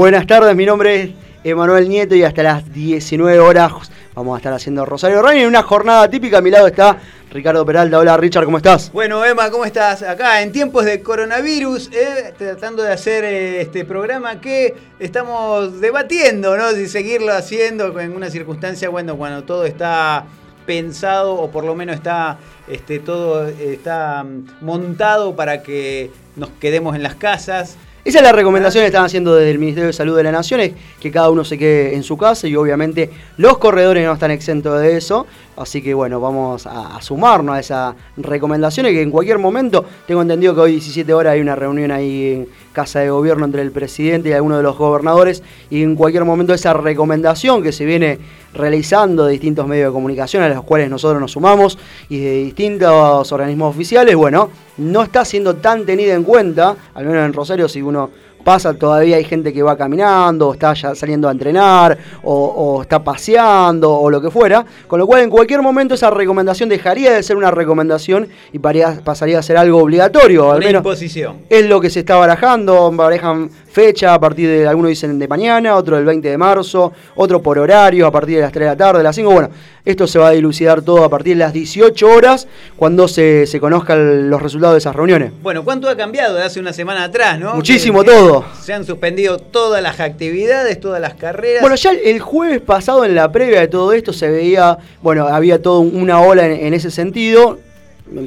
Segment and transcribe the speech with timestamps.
[0.00, 1.10] Buenas tardes, mi nombre es
[1.44, 3.70] Emanuel Nieto y hasta las 19 horas
[4.14, 6.38] vamos a estar haciendo Rosario Running en una jornada típica.
[6.38, 6.96] A mi lado está
[7.30, 7.98] Ricardo Peralta.
[7.98, 8.90] Hola Richard, ¿cómo estás?
[8.92, 10.02] Bueno, Emma, ¿cómo estás?
[10.02, 16.56] Acá en tiempos de coronavirus, eh, tratando de hacer eh, este programa que estamos debatiendo,
[16.56, 16.70] ¿no?
[16.70, 20.24] Si seguirlo haciendo en una circunstancia, bueno, cuando todo está
[20.64, 26.96] pensado o por lo menos está este, todo está mm, montado para que nos quedemos
[26.96, 27.76] en las casas.
[28.10, 30.58] Esa es la recomendación que están haciendo desde el Ministerio de Salud de la Nación,
[30.58, 34.32] es que cada uno se quede en su casa y obviamente los corredores no están
[34.32, 35.28] exentos de eso.
[35.56, 40.56] Así que bueno, vamos a, sumarnos a esas recomendaciones que en cualquier momento, tengo entendido
[40.56, 44.28] que hoy 17 horas hay una reunión ahí en Casa de Gobierno entre el presidente
[44.28, 48.18] y algunos de los gobernadores y en cualquier momento esa recomendación que se viene
[48.54, 53.32] realizando de distintos medios de comunicación a los cuales nosotros nos sumamos y de distintos
[53.32, 57.82] organismos oficiales, bueno, no está siendo tan tenida en cuenta, al menos en Rosario si
[57.82, 58.10] uno
[58.44, 63.02] pasa, todavía hay gente que va caminando, o está ya saliendo a entrenar, o, está
[63.02, 64.64] paseando, o lo que fuera.
[64.86, 69.38] Con lo cual, en cualquier momento, esa recomendación dejaría de ser una recomendación y pasaría
[69.38, 70.50] a ser algo obligatorio.
[70.50, 71.38] Al menos imposición.
[71.48, 75.76] Es lo que se está barajando, barajan fecha a partir de, algunos dicen de mañana,
[75.76, 78.76] otro del 20 de marzo, otro por horario a partir de las 3 de la
[78.76, 79.30] tarde, de las 5.
[79.30, 79.50] Bueno,
[79.84, 83.60] esto se va a dilucidar todo a partir de las 18 horas cuando se, se
[83.60, 85.32] conozcan los resultados de esas reuniones.
[85.42, 87.54] Bueno, ¿cuánto ha cambiado de hace una semana atrás, no?
[87.54, 88.29] Muchísimo todo.
[88.60, 91.60] Se han suspendido todas las actividades, todas las carreras.
[91.60, 95.60] Bueno, ya el jueves pasado en la previa de todo esto se veía, bueno, había
[95.62, 97.58] toda una ola en ese sentido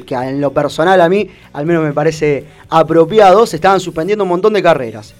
[0.06, 4.30] que en lo personal a mí al menos me parece apropiado, se estaban suspendiendo un
[4.30, 5.14] montón de carreras.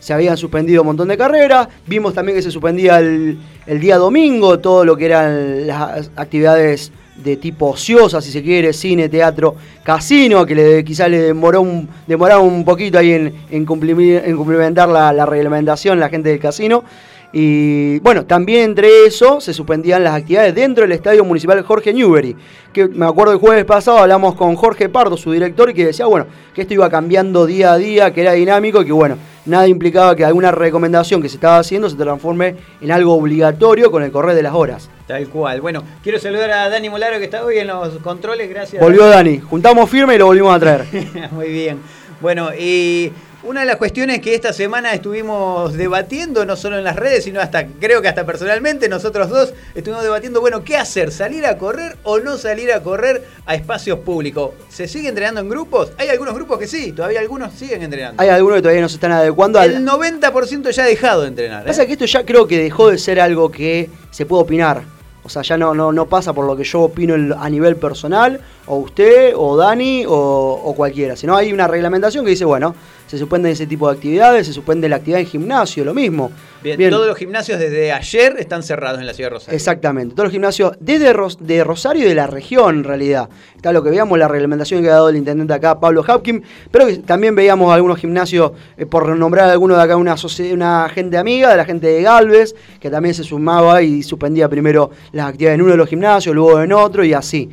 [0.00, 4.58] Se habían suspendido un montón de carreras, vimos también que se suspendía el, día domingo
[4.60, 6.90] todo lo que eran las actividades
[7.22, 11.88] de tipo ociosa, si se quiere, cine, teatro, casino, que le, quizás le demoró un,
[12.06, 16.84] demoraba un poquito ahí en, en, cumplimentar la, la reglamentación la gente del casino.
[17.32, 22.34] Y bueno, también entre eso se suspendían las actividades dentro del Estadio Municipal Jorge Newbery.
[22.72, 26.06] Que me acuerdo el jueves pasado hablamos con Jorge Pardo, su director, y que decía,
[26.06, 29.68] bueno, que esto iba cambiando día a día, que era dinámico y que bueno, nada
[29.68, 34.10] implicaba que alguna recomendación que se estaba haciendo se transforme en algo obligatorio con el
[34.10, 34.88] correr de las horas.
[35.06, 35.60] Tal cual.
[35.60, 38.82] Bueno, quiero saludar a Dani Molaro que está hoy en los controles, gracias.
[38.82, 40.86] Volvió Dani, juntamos firme y lo volvimos a traer.
[41.32, 41.78] Muy bien.
[42.20, 43.12] Bueno, y
[43.44, 47.40] una de las cuestiones que esta semana estuvimos debatiendo, no solo en las redes, sino
[47.40, 51.12] hasta, creo que hasta personalmente, nosotros dos estuvimos debatiendo, bueno, ¿qué hacer?
[51.12, 54.50] ¿Salir a correr o no salir a correr a espacios públicos?
[54.68, 55.92] ¿Se sigue entrenando en grupos?
[55.98, 58.20] Hay algunos grupos que sí, todavía algunos siguen entrenando.
[58.20, 59.70] Hay algunos que todavía no se están adecuando al...
[59.70, 61.64] El 90% ya ha dejado de entrenar.
[61.64, 61.86] Pasa ¿eh?
[61.86, 64.82] que esto ya creo que dejó de ser algo que se puede opinar.
[65.22, 68.40] O sea, ya no, no, no pasa por lo que yo opino a nivel personal,
[68.66, 71.16] o usted, o Dani, o, o cualquiera.
[71.16, 72.74] Sino hay una reglamentación que dice, bueno,
[73.08, 76.30] se suspenden ese tipo de actividades, se suspende la actividad en gimnasio, lo mismo.
[76.62, 79.56] Bien, todos los gimnasios desde ayer están cerrados en la ciudad de Rosario.
[79.56, 83.28] Exactamente, todos los gimnasios desde de Rosario y de la región en realidad.
[83.56, 86.86] Está lo que veíamos, la reglamentación que ha dado el intendente acá, Pablo Hapkin, pero
[87.02, 90.16] también veíamos algunos gimnasios, eh, por nombrar algunos de acá, una,
[90.52, 94.90] una gente amiga de la gente de Galvez, que también se sumaba y suspendía primero
[95.12, 97.48] las actividades en uno de los gimnasios, luego en otro y así.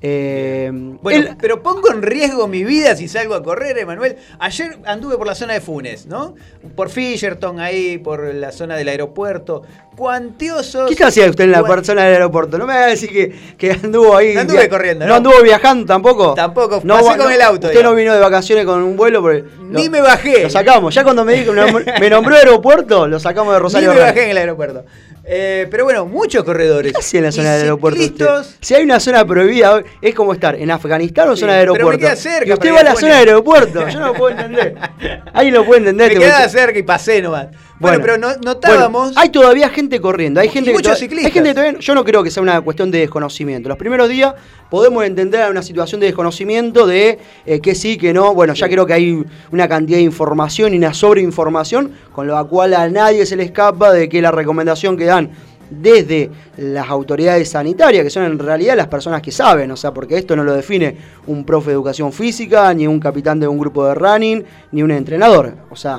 [0.00, 0.70] Eh,
[1.02, 4.16] bueno, pero pongo en riesgo mi vida si salgo a correr, Emanuel.
[4.38, 6.36] Ayer anduve por la zona de Funes, ¿no?
[6.76, 9.62] Por Fisherton, ahí, por la zona del aeropuerto.
[9.96, 10.94] Cuantiosos.
[10.94, 12.58] ¿Qué hacía usted en la zona del aeropuerto?
[12.58, 13.10] No me va a decir
[13.58, 14.34] que, anduvo ahí.
[14.34, 15.16] No anduve corriendo, ¿no?
[15.16, 16.34] anduvo viajando tampoco?
[16.34, 17.66] Tampoco, no, pasé con el auto.
[17.66, 19.28] Usted no vino de vacaciones con un vuelo.
[19.60, 20.44] Ni me bajé.
[20.44, 20.94] Lo sacamos.
[20.94, 21.52] Ya cuando me, dijo,
[22.00, 23.90] me nombró aeropuerto, lo sacamos de Rosario.
[23.90, 24.84] Ni me bajé en el aeropuerto.
[25.24, 26.92] Eh, pero bueno, muchos corredores.
[26.92, 28.42] ¿Qué en la zona del aeropuerto?
[28.60, 31.88] Si hay una zona prohibida, es como estar en Afganistán o zona de aeropuerto.
[31.90, 32.48] Pero me queda cerca.
[32.48, 33.88] Y usted va a la zona del aeropuerto.
[33.88, 34.74] Yo no lo puedo entender.
[35.32, 36.08] Ahí lo puede entender.
[36.08, 37.48] Me este queda cerca y pasé nomás.
[37.80, 39.16] Bueno, pero notábamos.
[39.16, 40.40] hay todavía gente corriendo.
[40.40, 41.26] Hay gente muchos ciclistas.
[41.26, 43.68] Hay gente todavía, yo no creo que sea una cuestión de desconocimiento.
[43.68, 44.34] Los primeros días
[44.68, 48.34] podemos entender una situación de desconocimiento de eh, que sí, que no.
[48.34, 52.74] Bueno, ya creo que hay una cantidad de información y una sobreinformación, con lo cual
[52.74, 55.30] a nadie se le escapa de que la recomendación que dan
[55.70, 60.16] desde las autoridades sanitarias, que son en realidad las personas que saben, o sea, porque
[60.16, 63.86] esto no lo define un profe de educación física, ni un capitán de un grupo
[63.86, 65.54] de running, ni un entrenador.
[65.70, 65.98] O sea,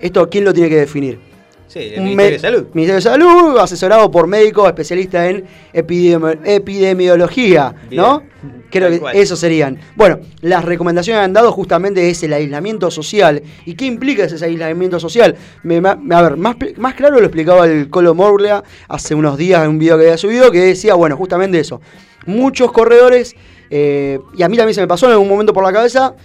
[0.00, 1.29] ¿Esto quién lo tiene que definir?
[1.70, 2.66] Sí, el Ministerio de Salud.
[2.74, 8.24] Ministerio de Salud, asesorado por médicos especialistas en epidemiología, ¿no?
[8.72, 9.78] Creo que eso serían.
[9.94, 13.40] Bueno, las recomendaciones que han dado justamente es el aislamiento social.
[13.66, 15.36] ¿Y qué implica ese aislamiento social?
[15.36, 19.78] a ver, más, más claro lo explicaba el Colo Morlea hace unos días en un
[19.78, 21.80] video que había subido, que decía, bueno, justamente eso.
[22.26, 23.36] Muchos corredores,
[23.70, 26.16] eh, y a mí también se me pasó en algún momento por la cabeza,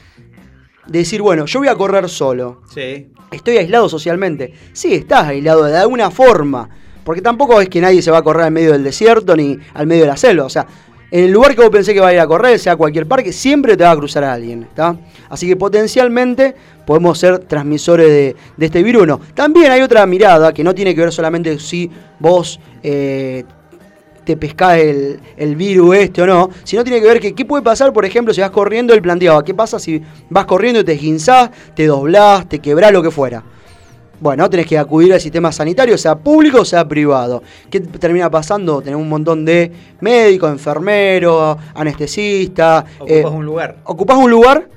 [0.87, 2.61] decir, bueno, yo voy a correr solo.
[2.73, 3.07] Sí.
[3.31, 4.53] Estoy aislado socialmente.
[4.73, 6.69] Sí, estás aislado de alguna forma.
[7.03, 9.87] Porque tampoco es que nadie se va a correr al medio del desierto ni al
[9.87, 10.45] medio de la selva.
[10.45, 10.65] O sea,
[11.11, 13.31] en el lugar que vos pensé que va a ir a correr, sea cualquier parque,
[13.31, 14.63] siempre te va a cruzar a alguien.
[14.63, 14.97] ¿está?
[15.29, 16.55] Así que potencialmente
[16.85, 19.05] podemos ser transmisores de, de este virus.
[19.05, 19.19] No.
[19.33, 23.43] También hay otra mirada que no tiene que ver solamente si vos eh,
[24.25, 27.63] te pescás el, el virus este o no, sino tiene que ver que qué puede
[27.63, 30.93] pasar, por ejemplo, si vas corriendo, él planteaba, ¿qué pasa si vas corriendo y te
[30.93, 33.43] esguinzás, te doblás, te quebrás, lo que fuera?
[34.19, 37.43] Bueno, tenés que acudir al sistema sanitario, sea público o sea privado.
[37.69, 38.81] ¿Qué termina pasando?
[38.81, 42.85] Tenemos un montón de médicos, enfermeros, anestesistas.
[42.97, 43.77] Ocupas un lugar.
[43.83, 44.69] Ocupás un lugar,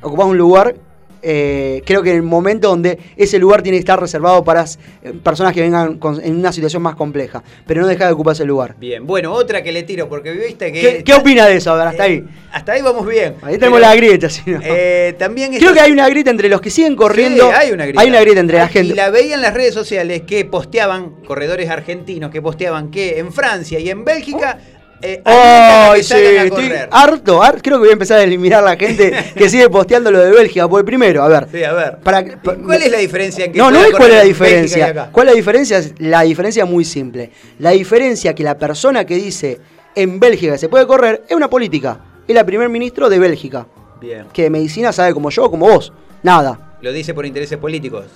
[0.00, 0.76] ocupás un lugar
[1.24, 4.64] eh, creo que en el momento donde ese lugar tiene que estar reservado para
[5.02, 8.34] eh, personas que vengan con- en una situación más compleja, pero no dejar de ocupar
[8.34, 8.76] ese lugar.
[8.78, 10.80] Bien, bueno, otra que le tiro, porque viste que.
[10.80, 11.72] ¿Qué, qué opina de eso?
[11.72, 12.24] A ver, hasta Eh, ahí.
[12.52, 13.34] Hasta ahí vamos bien.
[13.42, 14.60] Ahí tenemos Pero, la grieta, si no.
[14.62, 17.48] eh, también Creo que hay una grieta entre los que siguen corriendo.
[17.48, 18.00] Sí, hay una grieta.
[18.02, 18.94] Hay una grieta entre la Y gente.
[18.94, 23.80] la veía en las redes sociales que posteaban, corredores argentinos que posteaban que en Francia
[23.80, 24.58] y en Bélgica.
[25.02, 28.76] Eh, Ay, sí, estoy harto, har- creo que voy a empezar a eliminar a la
[28.76, 30.68] gente que sigue posteando lo de Bélgica.
[30.68, 31.46] Por primero, a ver.
[31.52, 31.96] Sí, a ver.
[31.98, 35.08] Para- ¿Cuál es la diferencia en que No, no es cuál es la diferencia.
[35.12, 35.80] ¿Cuál es la diferencia?
[35.98, 37.30] La diferencia es muy simple.
[37.58, 39.60] La diferencia que la persona que dice
[39.94, 41.98] en Bélgica se puede correr es una política.
[42.26, 43.66] Es la primer ministro de Bélgica.
[44.00, 44.26] Bien.
[44.32, 45.92] Que de medicina sabe como yo, como vos.
[46.22, 46.76] Nada.
[46.80, 48.06] Lo dice por intereses políticos.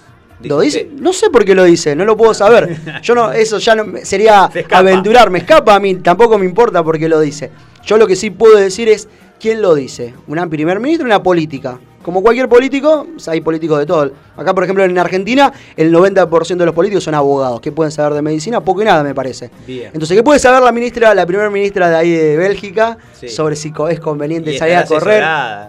[0.43, 0.89] ¿Lo dice?
[0.99, 2.77] No sé por qué lo dice, no lo puedo saber.
[3.03, 4.79] Yo no, eso ya no sería Se escapa.
[4.79, 7.51] aventurar, me escapa a mí, tampoco me importa por qué lo dice.
[7.85, 9.09] Yo lo que sí puedo decir es
[9.41, 10.15] quién lo dice.
[10.27, 11.79] Un primer ministro una política.
[12.03, 14.13] Como cualquier político, hay políticos de todo.
[14.39, 17.61] Acá, por ejemplo, en Argentina, el 90% de los políticos son abogados.
[17.61, 18.61] ¿Qué pueden saber de medicina?
[18.61, 19.51] Poco y nada, me parece.
[19.67, 19.91] Bien.
[19.93, 23.29] Entonces, ¿qué puede saber la ministra, la primera ministra de ahí de Bélgica Sí.
[23.29, 25.25] sobre si es conveniente Y salir a correr?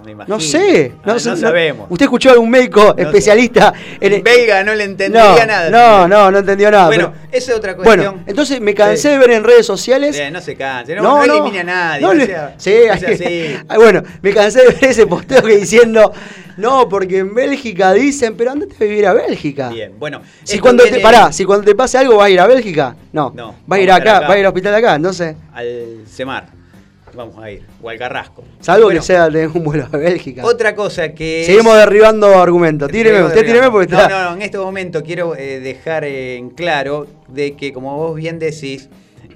[0.05, 0.35] me imagino.
[0.35, 1.87] No sé, no, Ah, sé, no sabemos.
[1.89, 3.01] ¿Usted escuchó a algún médico sé.
[3.03, 5.69] especialista en En belga no le entendería no, nada.
[5.69, 6.85] No, no, no entendió nada.
[6.87, 7.97] Bueno, pero- esa es otra cuestión.
[8.13, 9.07] bueno, entonces me cansé Sí.
[9.09, 10.15] de ver en redes sociales.
[10.15, 12.01] Bien, no se canse, no, no, elimine a nadie.
[12.01, 15.41] no no le- sea- sí, no sea ah, bueno, me cansé de ver ese posteo
[15.41, 16.11] que diciendo,
[16.57, 19.69] no, porque en Bélgica dicen, pero andate a vivir a Bélgica.
[19.69, 20.21] Bien, bueno.
[20.43, 23.31] Si cuando te, pará, si cuando te pase algo vas a ir a Bélgica, no.
[23.35, 24.27] No, vas a ir acá, acá.
[24.27, 26.59] vas a ir al hospital acá, entonces, Al Semar.
[27.15, 27.65] Vamos a ir.
[27.81, 28.43] O al Carrasco.
[28.59, 30.45] salvo Bueno, que sea tener un vuelo a Bélgica.
[30.45, 31.43] Otra cosa que.
[31.45, 32.89] Seguimos es- derribando argumentos.
[32.91, 34.09] Tíreme, usted tíreme porque no, está.
[34.09, 38.15] no, no, en este momento quiero eh, dejar eh, en claro de que, como vos
[38.15, 38.89] bien decís,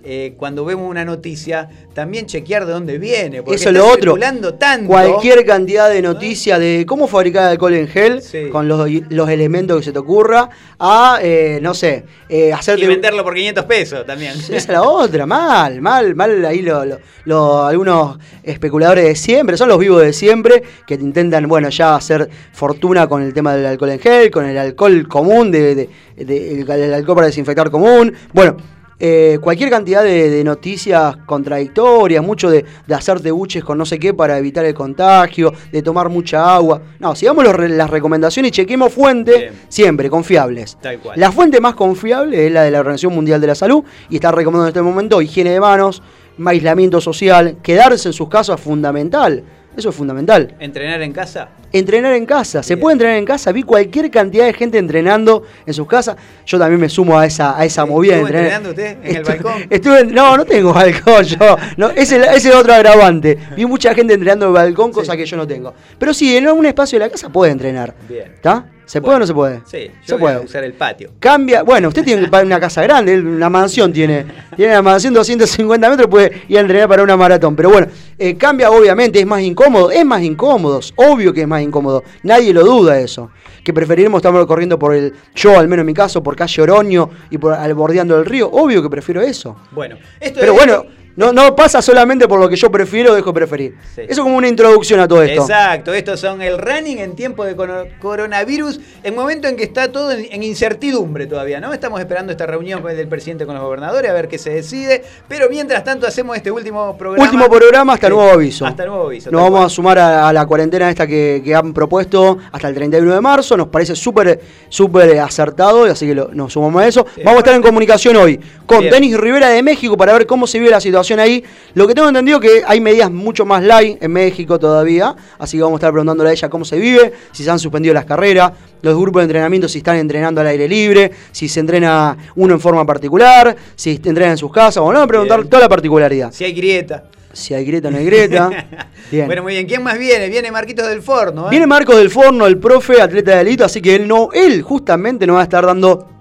[0.04, 3.42] eh, cuando vemos una noticia, también chequear de dónde viene.
[3.42, 4.16] Porque Eso es lo otro.
[4.60, 4.88] tanto.
[4.88, 8.50] Cualquier cantidad de noticias de cómo fabricar alcohol en gel, Sí.
[8.52, 12.86] con los, los elementos que se te ocurra, a, eh, no sé, eh, Y hacerte...
[12.88, 14.34] venderlo por 500 pesos también.
[14.38, 19.56] Esa es la otra, mal, mal, mal ahí lo, lo- lo- algunos especuladores de siempre,
[19.58, 23.66] son los vivos de siempre, que intentan, bueno, ya hacer fortuna con el tema del
[23.66, 27.70] alcohol en gel, con el alcohol común, de, de- de- el, el alcohol para desinfectar
[27.72, 28.58] común, bueno,
[29.06, 34.00] eh, cualquier cantidad de, de noticias contradictorias, mucho de, de hacerte buches con no sé
[34.00, 36.82] qué para evitar el contagio, de tomar mucha agua.
[37.00, 39.54] No, sigamos los las recomendaciones y chequemos fuentes Bien.
[39.68, 40.78] siempre confiables.
[40.82, 41.20] Tal cual.
[41.20, 44.32] La fuente más confiable es la de la Organización Mundial de la Salud y está
[44.32, 46.02] recomendando en este momento higiene de manos,
[46.46, 49.44] aislamiento social, quedarse en sus casas es fundamental.
[49.76, 50.56] Eso es fundamental.
[50.62, 51.50] ¿Entrenar en casa?
[51.74, 52.63] Entrenar en casa.
[52.63, 52.82] Se Bien.
[52.82, 53.51] puede entrenar en casa.
[53.51, 56.15] Vi cualquier cantidad de gente entrenando en sus casas.
[56.46, 58.62] Yo también me sumo a esa, a esa movida de ¿Estuvo entrenar.
[58.63, 59.65] entrenando usted en el balcón?
[59.70, 61.58] Estuve no, no tengo balcón yo.
[61.77, 63.38] No, ese, ese es otro agravante.
[63.58, 65.18] Vi mucha gente entrenando en el balcón, cosa Sí.
[65.18, 65.74] que yo no tengo.
[65.98, 67.94] Pero sí, en algún espacio de la casa puede entrenar.
[68.08, 68.32] Bien.
[68.36, 68.65] ¿Está?
[68.86, 69.60] ¿Se puede o no se puede?
[69.66, 70.36] Sí, se yo voy puede.
[70.36, 71.12] a usar el patio.
[71.20, 74.25] Cambia, bueno, usted tiene una casa grande, una mansión tiene,
[74.56, 77.56] tiene una mansión 250 metros, puede ir a entrenar para una maratón.
[77.56, 77.88] Pero bueno,
[78.18, 82.54] eh, cambia obviamente, es más incómodo, es más incómodo, obvio que es más incómodo, nadie
[82.54, 83.32] lo duda eso.
[83.63, 87.10] Que preferiremos estar corriendo por el, yo al menos en mi caso, por calle Oroño
[87.30, 89.56] y por al bordeando el río, obvio que prefiero eso.
[89.72, 93.15] Bueno, esto Pero es- bueno, no, no pasa solamente por lo que yo prefiero o
[93.15, 93.75] dejo de preferir.
[93.96, 94.01] Sí.
[94.01, 95.41] Eso es como una introducción a todo esto.
[95.41, 97.55] Exacto, estos son el running en tiempo de
[98.00, 101.74] coronavirus, en momento en que está todo en, incertidumbre todavía, ¿no?
[101.74, 105.50] Estamos esperando esta reunión del presidente con los gobernadores a ver qué se decide, pero
[105.50, 107.24] mientras tanto hacemos este último programa.
[107.24, 108.65] Último programa hasta Sí, nuevo aviso.
[108.65, 109.29] Hasta nuevo aviso.
[109.32, 109.65] Nos vamos cual.
[109.65, 113.22] a sumar a, a la cuarentena esta que, que han propuesto hasta el 31 de
[113.22, 113.55] marzo.
[113.58, 114.39] Nos parece súper
[114.70, 117.05] súper acertado, así que lo- nos sumamos a eso.
[117.24, 118.84] Vamos a estar en comunicación hoy con.
[118.84, 121.43] Denis Rivera de México para ver cómo se vive la situación ahí.
[121.74, 125.63] Lo que tengo entendido que hay medidas mucho más light en México todavía, así que
[125.63, 128.51] vamos a estar preguntándole a ella cómo se vive, si se han suspendido las carreras,
[128.81, 132.60] los grupos de entrenamiento si están entrenando al aire libre, si se entrena uno en
[132.60, 135.50] forma particular, si entrenan en sus casas, o no, preguntar Bien.
[135.50, 136.31] toda la particularidad.
[136.31, 137.05] Si hay grieta.
[137.31, 138.50] Si hay grieta, no hay grieta.
[139.12, 139.25] Bien.
[139.25, 139.67] Bueno, muy bien.
[139.67, 140.29] ¿Quién más viene?
[140.29, 141.48] Viene Marquitos del Forno.
[141.48, 141.50] ¿eh?
[141.51, 145.27] Viene Marcos del Forno, el profe, atleta de élite, así que él no, él justamente
[145.27, 146.12] no va a estar dando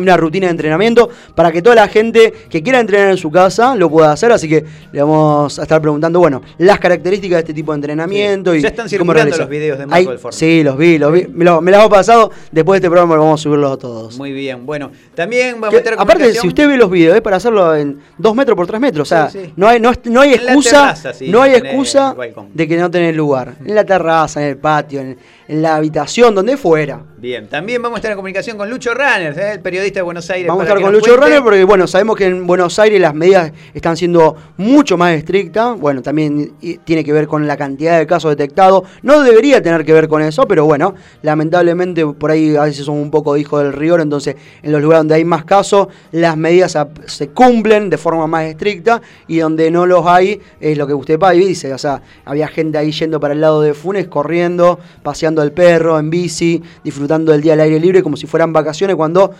[0.00, 3.74] una rutina de entrenamiento para que toda la gente que quiera entrenar en su casa
[3.74, 4.32] lo pueda hacer.
[4.32, 8.54] Así que le vamos a estar preguntando, bueno, las características de este tipo de entrenamiento.
[8.54, 10.36] Y ya están circulando los videos de Marco del Forno.
[10.36, 11.26] Sí, los vi, los vi.
[11.28, 12.30] Me, lo, me los he pasado.
[12.50, 14.18] Después de este programa lo vamos a subirlos todos.
[14.18, 14.66] Muy bien.
[14.66, 18.00] Bueno, también vamos a meter Aparte, si usted ve los videos, es para hacerlo en
[18.18, 19.06] 2 metros por 3 metros.
[19.06, 20.94] O sea, no hay, no, no hay excusa,
[21.26, 22.14] no hay excusa
[22.52, 23.54] de que no tenés lugar.
[23.64, 25.16] En la terraza, en el patio, en
[25.50, 27.02] en la habitación, donde fuera.
[27.16, 29.52] Bien, también vamos a estar en comunicación con Lucho Runner, ¿eh?
[29.54, 30.48] el periodista de Buenos Aires.
[30.48, 33.52] Vamos a estar con Lucho Runner porque, bueno, sabemos que en Buenos Aires las medidas
[33.74, 35.78] están siendo mucho más estrictas.
[35.78, 36.52] Bueno, también
[36.84, 38.84] tiene que ver con la cantidad de casos detectados.
[39.02, 42.96] No debería tener que ver con eso, pero bueno, lamentablemente por ahí a veces son
[42.96, 46.76] un poco hijos del rigor, entonces en los lugares donde hay más casos, las medidas
[47.06, 51.18] se cumplen de forma más estricta y donde no los hay, es lo que usted
[51.34, 55.52] dice, o sea, había gente ahí yendo para el lado de Funes, corriendo, paseando el
[55.52, 59.32] perro en bici, disfrutando del día al aire libre como si fueran vacaciones cuando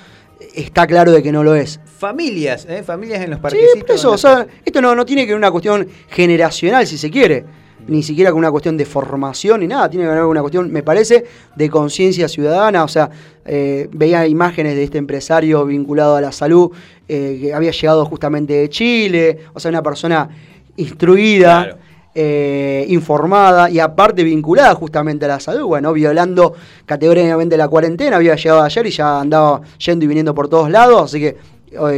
[0.55, 1.81] está claro de que no lo es.
[1.85, 2.83] Familias, ¿eh?
[2.83, 3.89] familias en los parquecitos.
[3.89, 7.11] Sí, eso, o sea, esto no, no tiene que ver una cuestión generacional, si se
[7.11, 7.45] quiere,
[7.87, 10.71] ni siquiera con una cuestión de formación ni nada, tiene que ver con una cuestión,
[10.71, 11.25] me parece,
[11.57, 13.11] de conciencia ciudadana, o sea,
[13.45, 16.71] eh, veía imágenes de este empresario vinculado a la salud,
[17.09, 20.29] eh, que había llegado justamente de Chile, o sea, una persona
[20.77, 21.79] instruida.
[22.13, 28.35] Eh, informada y aparte vinculada justamente a la salud, bueno, violando categóricamente la cuarentena, había
[28.35, 31.37] llegado ayer y ya andaba yendo y viniendo por todos lados, así que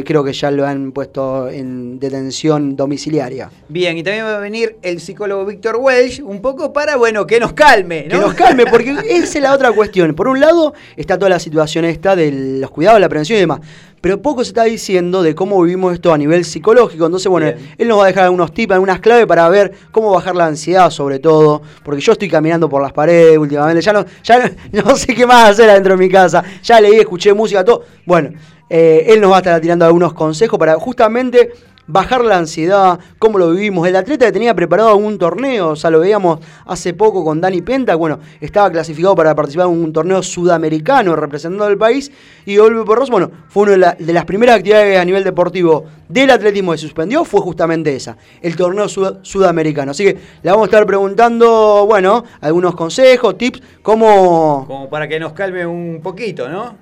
[0.05, 3.51] creo que ya lo han puesto en detención domiciliaria.
[3.69, 7.41] Bien, y también va a venir el psicólogo Víctor Welsh, un poco para, bueno, que
[7.41, 10.15] nos calme, Que nos calme, porque esa es la otra cuestión.
[10.15, 13.61] Por un lado está toda la situación esta de los cuidados, la prevención y demás
[14.03, 17.07] pero poco se está diciendo de cómo vivimos esto a nivel psicológico.
[17.07, 20.35] Entonces, bueno, él nos va a dejar algunos tips, algunas claves para ver cómo bajar
[20.35, 24.51] la ansiedad, sobre todo, porque yo estoy caminando por las paredes últimamente, ya no, ya
[24.73, 27.85] no, sé qué más hacer adentro de mi casa, ya leí, escuché música, todo.
[28.05, 28.33] Bueno,
[28.75, 31.53] eh, él nos va a estar tirando algunos consejos para justamente
[31.87, 33.87] bajar la ansiedad, cómo lo vivimos.
[33.87, 37.61] El atleta que tenía preparado un torneo, o sea, lo veíamos hace poco con Dani
[37.61, 42.11] Penta, bueno, estaba clasificado para participar en un torneo sudamericano representando al país,
[42.47, 46.73] y Olve Porros, bueno, fue una de, las primeras actividades a nivel deportivo del atletismo
[46.73, 49.91] que suspendió, fue justamente esa, el torneo sudamericano.
[49.91, 54.65] Así que le vamos a estar preguntando, bueno, algunos consejos, tips, cómo...
[54.67, 56.82] Como para que nos calme un poquito, ¿no?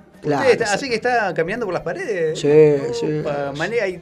[0.65, 2.39] Así que está caminando por las paredes.
[2.39, 2.49] Sí,
[2.99, 3.23] sí.
[3.81, 4.01] hay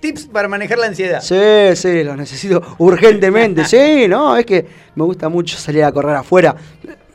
[0.00, 1.20] tips para manejar la ansiedad.
[1.20, 3.64] Sí, sí, lo necesito urgentemente.
[3.66, 6.54] sí, no, es que me gusta mucho salir a correr afuera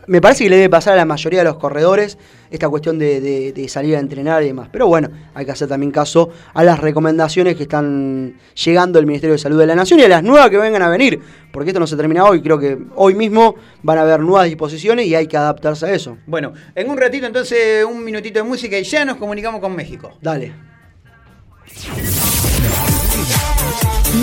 [0.07, 2.17] me parece que le debe pasar a la mayoría de los corredores
[2.51, 4.69] esta cuestión de, salir a entrenar y demás.
[4.72, 9.33] Pero bueno, hay que hacer también caso a las recomendaciones que están llegando del Ministerio
[9.33, 11.19] de Salud de la Nación y a las nuevas que vengan a venir,
[11.51, 15.07] porque esto no se termina hoy, creo que hoy mismo van a haber nuevas disposiciones
[15.07, 16.17] y hay que adaptarse a eso.
[16.27, 20.12] Bueno, en un ratito entonces un minutito de música y ya nos comunicamos con México.
[20.22, 20.53] Dale.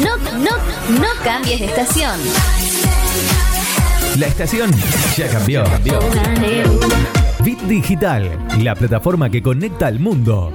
[0.04, 0.56] No, no,
[1.00, 2.70] no cambies de estación.
[4.19, 4.71] La estación
[5.17, 5.62] ya cambió.
[7.45, 10.52] Bit Digital, la plataforma que conecta al mundo.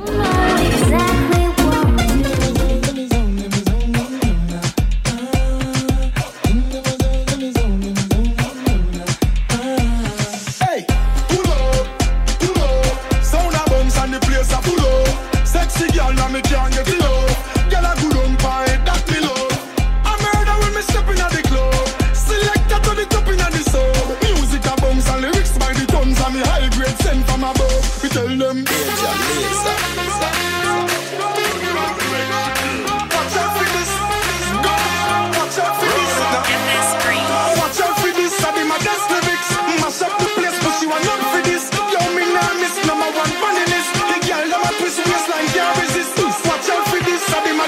[28.36, 28.58] kill them.
[28.64, 29.76] Major laser.
[33.16, 33.92] Watch out for this.
[35.36, 36.14] Watch out for this.
[37.60, 38.34] Watch out for this.
[38.44, 38.78] I my.
[39.82, 41.64] Mash up the place, not for this.
[42.88, 43.92] Number one list.
[43.92, 44.72] My
[45.12, 46.16] waistline can't resist.
[46.46, 47.24] Watch out for this.
[47.34, 47.68] I my.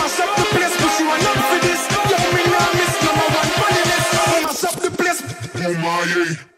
[0.00, 1.82] Mash up the place, not for this.
[3.04, 3.52] Number one
[3.88, 4.12] list.
[4.44, 5.20] Mash up the place.
[5.56, 6.53] Oh my.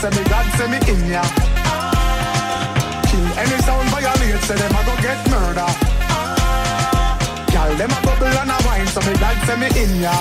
[0.00, 1.20] say me God say me in ya.
[3.04, 5.68] Kill any sound violate, say them a go get murder.
[7.52, 10.16] Gyal them a bubble and a wine, so me God say me in ya.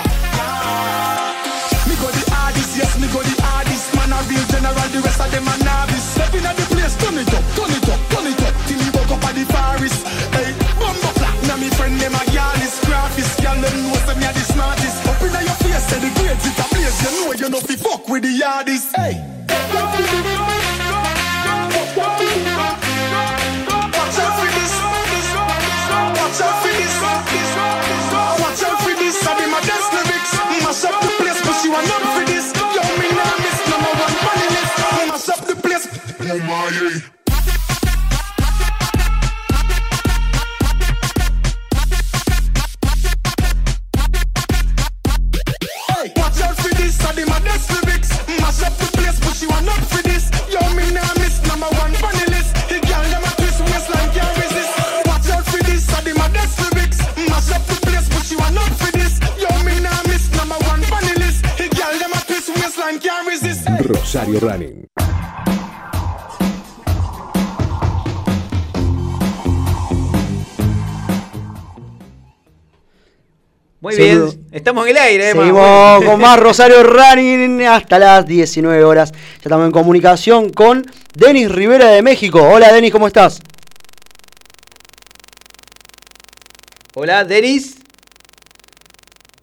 [1.87, 3.95] Me go the hardest, yes, me go the hardest.
[3.95, 6.03] Man a real general, the rest of them a novice.
[6.11, 8.53] Stepping at the place, turn it up, turn it up, turn it up.
[8.67, 9.95] Till me woke up at the Paris.
[10.35, 13.39] Hey, bumbo flat, now me friend them a girl is graphist.
[13.39, 15.07] Girl, them know say me a the smartest.
[15.07, 16.99] Up inna your face, say the grades it a blaze.
[16.99, 18.91] You know you no fi fuck with the hardest.
[18.91, 19.28] Hey.
[64.29, 64.87] Rosario Running.
[73.81, 75.41] Muy bien, estamos en el aire, Emma.
[75.41, 79.11] Seguimos con más Rosario Running hasta las 19 horas.
[79.11, 82.41] Ya estamos en comunicación con Denis Rivera de México.
[82.41, 83.39] Hola Denis, ¿cómo estás?
[86.93, 87.78] Hola, Denis.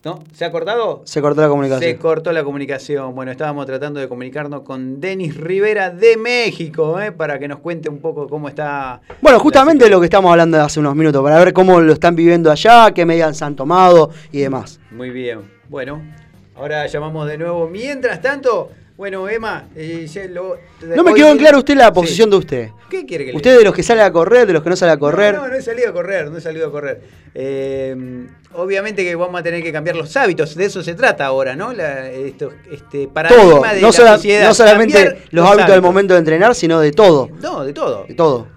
[0.06, 0.22] ¿No?
[0.32, 1.02] ¿Se ha cortado?
[1.04, 1.90] Se cortó la comunicación.
[1.90, 3.12] Se cortó la comunicación.
[3.16, 7.10] Bueno, estábamos tratando de comunicarnos con Denis Rivera de México, ¿eh?
[7.10, 9.00] para que nos cuente un poco cómo está.
[9.20, 12.14] Bueno, justamente lo que estamos hablando de hace unos minutos, para ver cómo lo están
[12.14, 14.78] viviendo allá, qué medidas han tomado y demás.
[14.92, 15.40] Muy bien.
[15.68, 16.00] Bueno,
[16.54, 17.68] ahora llamamos de nuevo.
[17.68, 20.56] Mientras tanto, bueno, Emma, eh, lo-
[20.94, 21.92] No me quedó en claro usted la Sí.
[21.92, 22.68] posición de usted.
[22.88, 24.76] ¿Qué quiere que le Usted de los que sale a correr, de los que no
[24.76, 25.34] sale a correr.
[25.34, 27.02] No, no, no he salido a correr, no he salido a correr.
[27.34, 31.54] Eh, obviamente que vamos a tener que cambiar los hábitos, de eso se trata ahora,
[31.56, 31.72] ¿no?
[31.72, 34.46] La- esto, este paradigma todo, de no, la sociedad.
[34.48, 37.28] no solamente los hábitos del momento de entrenar, sino de todo.
[37.42, 38.04] No, de todo.
[38.08, 38.48] De todo.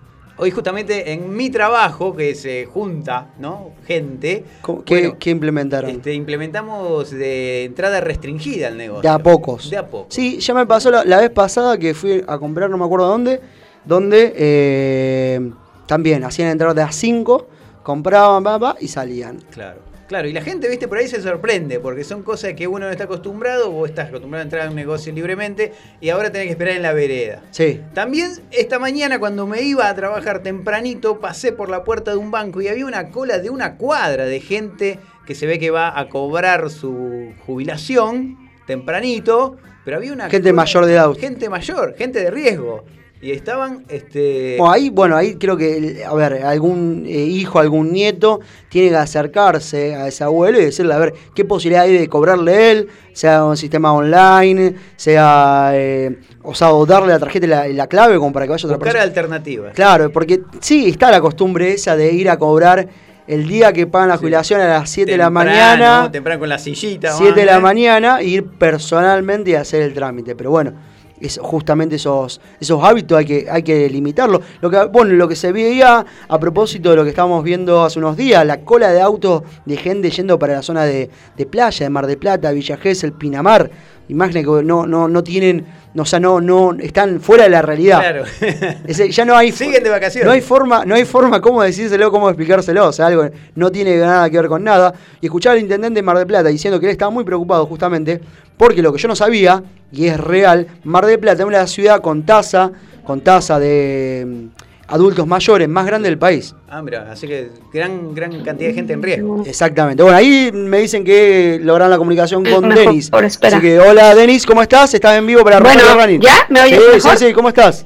[0.42, 3.72] Hoy justamente en mi trabajo, que se junta, ¿no?
[3.86, 4.46] Gente.
[4.62, 5.90] ¿Cómo- ¿Qué, bueno, qué implementaron?
[5.90, 9.02] este, implementamos de entrada restringida al negocio.
[9.02, 9.70] De a pocos.
[9.70, 10.08] De a poco.
[10.10, 13.08] Sí, ya me pasó la, la vez pasada que fui a comprar, no me acuerdo
[13.08, 13.42] dónde,
[13.84, 15.52] donde eh,
[15.88, 17.48] también hacían entrar de a 5,
[17.84, 19.40] compraban, pa, pa, y salían.
[19.52, 19.89] Claro.
[20.10, 22.90] Claro, y la gente, viste, por ahí se sorprende, porque son cosas que uno no
[22.92, 26.52] está acostumbrado, vos estás acostumbrado a entrar a un negocio libremente y ahora tenés que
[26.54, 27.44] esperar en la vereda.
[27.52, 27.80] Sí.
[27.94, 32.32] También esta mañana cuando me iba a trabajar tempranito, pasé por la puerta de un
[32.32, 35.98] banco y había una cola de una cuadra de gente que se ve que va
[36.00, 41.14] a cobrar su jubilación tempranito, pero había una Gente cola- mayor de edad.
[41.14, 42.84] gente mayor, gente de riesgo
[43.22, 47.92] y estaban este Bueno, ahí, bueno, ahí creo que, a ver, algún eh, hijo, algún
[47.92, 52.08] nieto tiene que acercarse a ese abuelo y decirle, a ver, qué posibilidad hay de
[52.08, 57.74] cobrarle él, sea un sistema online, sea, eh, o sea, o darle la tarjeta y
[57.74, 59.04] la, clave como para que vaya otra buscar persona.
[59.04, 59.74] alternativas.
[59.74, 62.88] Claro, porque sí, está la costumbre esa de ir a cobrar
[63.28, 66.58] el día que pagan la jubilación a las 7 de la mañana, temprano con la
[66.58, 67.12] sillita.
[67.12, 67.60] 7 de la ¿eh?
[67.60, 70.36] mañana, e ir personalmente y hacer el trámite.
[70.36, 70.74] Pero bueno,
[71.20, 74.42] es justamente esos, esos hábitos hay que, hay que limitarlos.
[74.62, 78.00] Lo que, bueno, lo que se veía a propósito de lo que estábamos viendo hace
[78.00, 81.86] unos días, la cola de autos de gente yendo para la zona de, de playa,
[81.86, 83.70] de Mar de Plata, Villa Gesell, Pinamar.
[84.10, 87.62] Imágenes que no, no, no tienen, no, o sea, no, no, están fuera de la
[87.62, 88.00] realidad.
[88.00, 88.24] Claro.
[88.88, 90.26] Ese- ya no hay Siguen de vacaciones.
[90.26, 92.88] No hay forma, no hay forma cómo decírselo, cómo explicárselo.
[92.88, 94.94] O sea, algo no tiene nada que ver con nada.
[95.22, 98.20] Y escuchar al intendente de Mar del Plata diciendo que él estaba muy preocupado justamente
[98.58, 102.02] porque lo que yo no sabía, y es real, Mar del Plata es una ciudad
[102.02, 102.72] con tasa,
[103.06, 104.48] con tasa de
[104.90, 106.56] adultos mayores más grande del país.
[106.70, 109.44] Ah, mira, así que gran, gran cantidad de gente en riesgo.
[109.46, 110.02] Exactamente.
[110.04, 113.10] Bueno, ahí me dicen que lograron la comunicación con Mejor, Denis.
[113.10, 113.58] por espera.
[113.58, 114.94] Así que, hola Denis, ¿cómo estás?
[114.94, 116.22] Estás en vivo para Bueno, Rosario Running.
[116.22, 116.46] ¿ya?
[116.50, 117.18] ¿Me oyes sí, mejor?
[117.18, 117.86] Sí, sí, ¿cómo estás?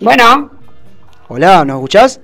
[0.00, 0.50] Bueno,
[1.28, 2.20] Hola, ¿nos escuchás?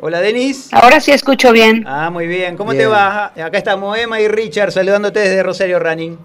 [0.00, 0.68] Hola, Denis.
[0.72, 1.84] ahora sí escucho bien.
[1.86, 2.56] Ah, muy bien.
[2.56, 2.82] ¿Cómo Bien.
[2.82, 3.26] te va?
[3.26, 6.18] Acá estamos Emma y Richard saludándote desde Rosario Running.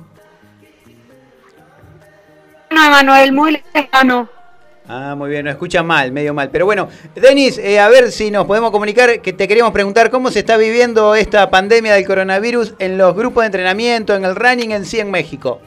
[2.72, 4.30] No, Emanuel, muy lejano.
[4.90, 6.50] Ah, muy bien, nos escucha mal, medio mal.
[6.50, 10.32] Pero bueno, Denis, eh, a ver si nos podemos comunicar, que te queríamos preguntar cómo
[10.32, 14.72] se está viviendo esta pandemia del coronavirus en los grupos de entrenamiento, en el running
[14.72, 15.60] en sí en México.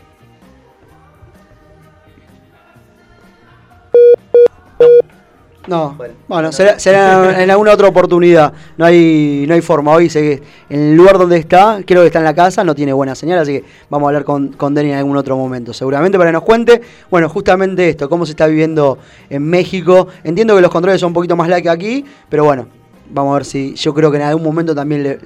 [5.67, 6.15] No, Bueno.
[6.27, 8.53] bueno, será, será en alguna otra oportunidad.
[8.79, 9.93] No hay, no hay forma.
[9.93, 10.43] Hoy sé que
[10.75, 13.39] en el lugar donde está, creo que está en la casa, no tiene buena señal,
[13.39, 15.73] así que vamos a hablar con, con Denny en algún otro momento.
[15.75, 20.09] Seguramente para que nos cuente, bueno, justamente esto, cómo se está viviendo en México.
[20.25, 22.67] Entiendo que los controles son un poquito más que aquí, pero bueno,
[23.13, 23.75] Vamos a ver si.
[23.75, 25.19] Yo creo que en algún momento también le,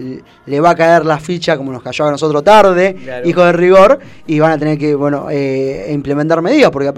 [0.47, 3.29] le va a caer la ficha, como nos cayó a nosotros tarde, Claro.
[3.29, 6.89] hijo de rigor, y van a tener que bueno eh, implementar medidas, porque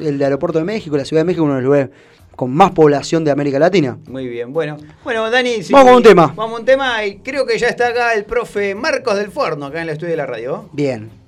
[0.00, 1.90] el Aeropuerto de México, la Ciudad de México, uno de los lugares
[2.34, 3.98] con más población de América Latina.
[4.08, 4.78] Muy bien, bueno.
[5.04, 6.32] Bueno, Dani, sí, Vamos con un tema.
[6.34, 9.66] Vamos a un tema y creo que ya está acá el profe Marcos del Forno,
[9.66, 10.70] acá en el estudio de la radio.
[10.72, 11.19] Bien.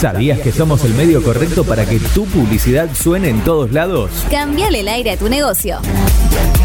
[0.00, 4.10] ¿Sabías que somos el medio correcto para que tu publicidad suene en todos lados?
[4.30, 5.76] Cambiale el aire a tu negocio.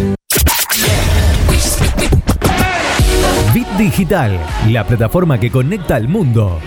[3.54, 6.60] Bit Digital, la plataforma que conecta al mundo.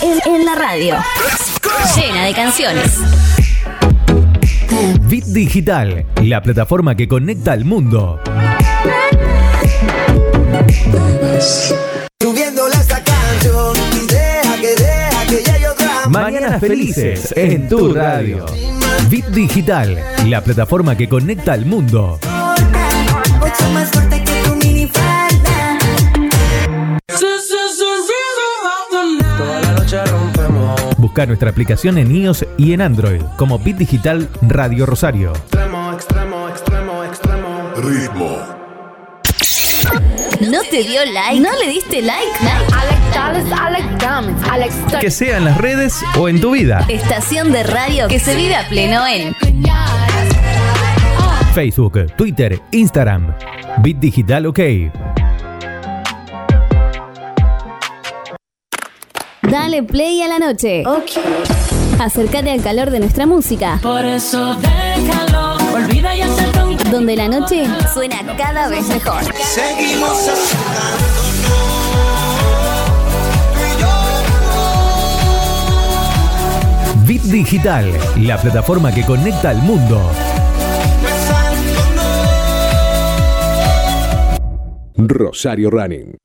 [0.00, 0.96] En, en la radio.
[1.96, 2.98] Llena de canciones.
[4.82, 8.18] Bit Digital, la plataforma que conecta al mundo.
[16.08, 18.44] Mañanas felices en tu radio.
[19.08, 22.18] Bit Digital, la plataforma que conecta al mundo.
[23.38, 24.56] Mucho más fuerte que tu
[31.12, 35.34] Busca nuestra aplicación en iOS y en Android como Bit Digital Radio Rosario.
[35.34, 37.70] Extremo, extremo, extremo, extremo.
[37.76, 38.38] Ritmo.
[40.50, 41.38] ¿No te dio like?
[41.38, 42.32] ¿No le diste like?
[45.02, 46.86] Que sea en las redes o en tu vida.
[46.88, 49.36] Estación de radio que se vive a pleno en
[51.52, 53.34] Facebook, Twitter, Instagram.
[53.82, 54.60] Bit Digital OK.
[59.52, 60.82] Dale play a la noche.
[62.00, 63.78] Acércate al calor de nuestra música.
[63.82, 69.22] Por eso déjalo, olvida y acepta un Donde la noche suena cada vez mejor.
[69.44, 70.30] Seguimos
[77.06, 80.00] Bit Digital, la plataforma que conecta al mundo.
[84.96, 86.16] Rosario Running.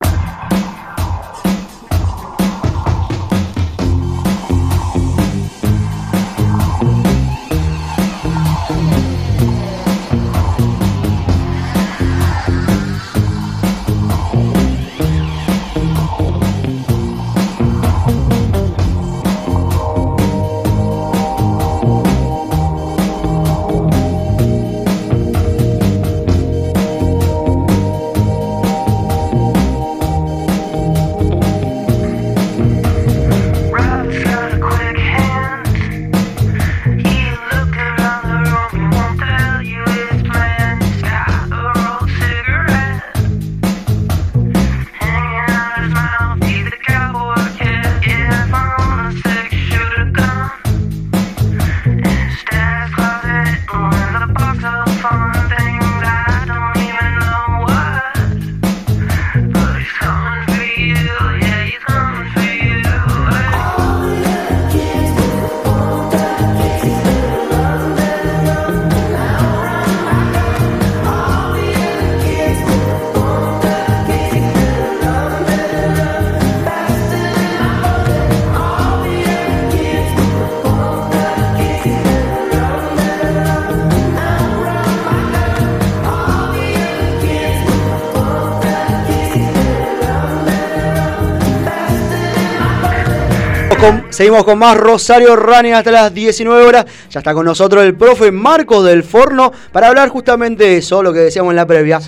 [94.18, 96.86] Seguimos con más Rosario Running hasta las 19 horas.
[97.08, 101.12] Ya está con nosotros el profe Marco del Forno para hablar justamente de eso, lo
[101.12, 102.00] que decíamos en la previa.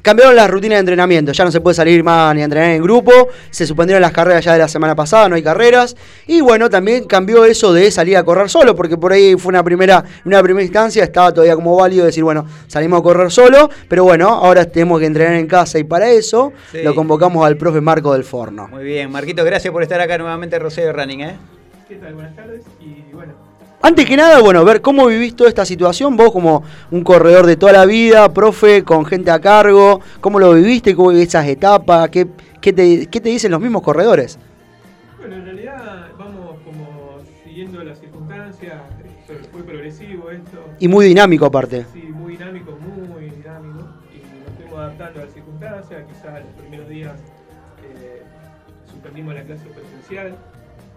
[0.00, 2.80] Cambiaron las rutinas de entrenamiento, ya no se puede salir más ni a entrenar en
[2.84, 3.10] grupo,
[3.50, 5.96] se suspendieron las carreras ya de la semana pasada, no hay carreras.
[6.28, 9.64] Y bueno, también cambió eso de salir a correr solo, porque por ahí fue una
[9.64, 14.04] primera, una primera instancia, estaba todavía como válido decir, bueno, salimos a correr solo, pero
[14.04, 16.82] bueno, ahora tenemos que entrenar en casa y para eso Sí.
[16.84, 18.68] lo convocamos al profe Marco del Forno.
[18.68, 21.36] Muy bien, Marquito, gracias por estar acá nuevamente en Rosario Running, ¿eh?
[21.88, 22.14] ¿Qué tal?
[22.14, 22.64] Buenas tardes.
[22.80, 23.34] Y bueno,
[23.80, 27.56] Antes que nada, bueno, ver cómo vivís toda esta situación, vos como un corredor de
[27.56, 32.08] toda la vida, profe, con gente a cargo, cómo lo viviste, cómo vivís esas etapas,
[32.10, 32.26] qué,
[32.60, 34.36] qué te, qué te dicen los mismos corredores.
[35.18, 38.74] Bueno, en realidad vamos como siguiendo las circunstancias,
[39.52, 40.58] fue progresivo esto.
[40.80, 41.86] Y muy dinámico aparte.
[41.92, 43.86] Sí, muy dinámico, muy dinámico.
[44.12, 47.20] Y nos fuimos adaptando a las circunstancias, quizás los primeros días
[47.84, 48.22] eh,
[48.90, 50.36] suspendimos la clase presencial,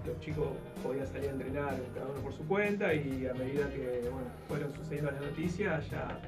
[0.05, 0.47] los chicos
[0.83, 4.73] podían salir a entrenar cada uno por su cuenta y a medida que bueno, fueron
[4.73, 6.19] sucediendo las noticias ya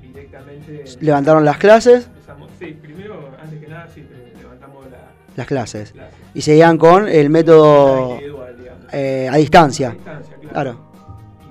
[0.00, 0.84] directamente...
[1.00, 2.06] Levantaron las clases.
[2.06, 4.06] Empezamos, sí, primero, antes que nada, sí,
[4.40, 4.98] levantamos la,
[5.36, 5.94] Las clases.
[6.34, 8.86] Y seguían con el método individual, digamos.
[8.94, 9.88] eh, a distancia.
[9.90, 10.52] A distancia, claro.
[10.52, 10.78] Claro.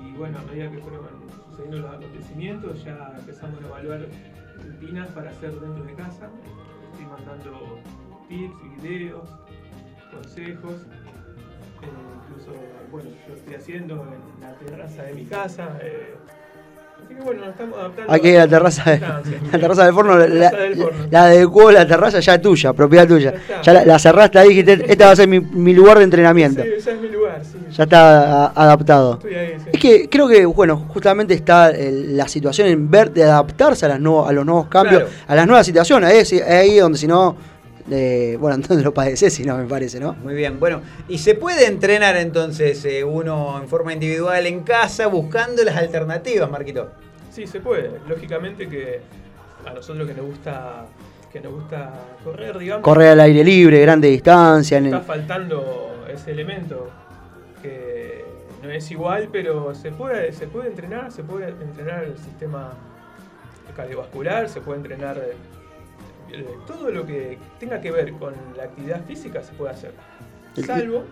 [0.04, 1.06] Y bueno, a medida que fueron
[1.50, 4.06] sucediendo los acontecimientos, ya empezamos a evaluar
[4.66, 6.28] rutinas para hacer dentro de casa.
[6.92, 7.78] Estoy mandando
[8.28, 9.28] tips, videos,
[10.12, 10.86] consejos.
[11.82, 12.52] Incluso,
[12.90, 15.68] bueno, yo estoy haciendo en la terraza de mi casa.
[15.82, 16.14] eh,
[17.04, 18.12] así que bueno, nos estamos adaptando.
[18.12, 19.42] Aquí la terraza, de- circunstancias.
[19.52, 20.88] la terraza del forno, la, forno.
[21.10, 23.34] la adecuó la terraza ya es tuya, propiedad tuya.
[23.62, 26.04] Ya la, la cerraste ahí y dijiste, esta va a ser mi, mi lugar de
[26.04, 26.62] entrenamiento.
[26.62, 27.58] Sí, ese es mi lugar, sí.
[27.70, 29.14] Ya está a- adaptado.
[29.14, 29.70] Estoy ahí, sí.
[29.72, 33.90] Es que creo que, bueno, justamente está el- la situación en ver de adaptarse a,
[33.90, 35.16] las nuevos, a los nuevos cambios, Claro.
[35.28, 36.12] a las nuevas situaciones.
[36.12, 37.36] Es, es ahí donde si no,
[37.90, 40.14] eh, bueno, entonces lo padeces, si no, me parece, ¿no?
[40.14, 45.06] Muy bien, bueno, y se puede entrenar entonces eh, uno en forma individual en casa
[45.06, 46.90] buscando las alternativas, Marquito.
[47.32, 47.90] Sí, se puede.
[48.08, 49.00] Lógicamente que
[49.64, 50.86] a nosotros que nos gusta
[51.32, 51.92] que nos gusta
[52.24, 52.82] correr, digamos.
[52.82, 54.78] Correr al aire libre, grande distancia.
[54.78, 56.88] En el- Está faltando ese elemento
[57.62, 58.24] que
[58.62, 62.72] no es igual, pero se puede, se puede entrenar, se puede entrenar el sistema
[63.76, 65.20] cardiovascular, se puede entrenar
[66.66, 69.92] todo lo que tenga que ver con la actividad física se puede hacer.
[70.66, 71.04] Salvo,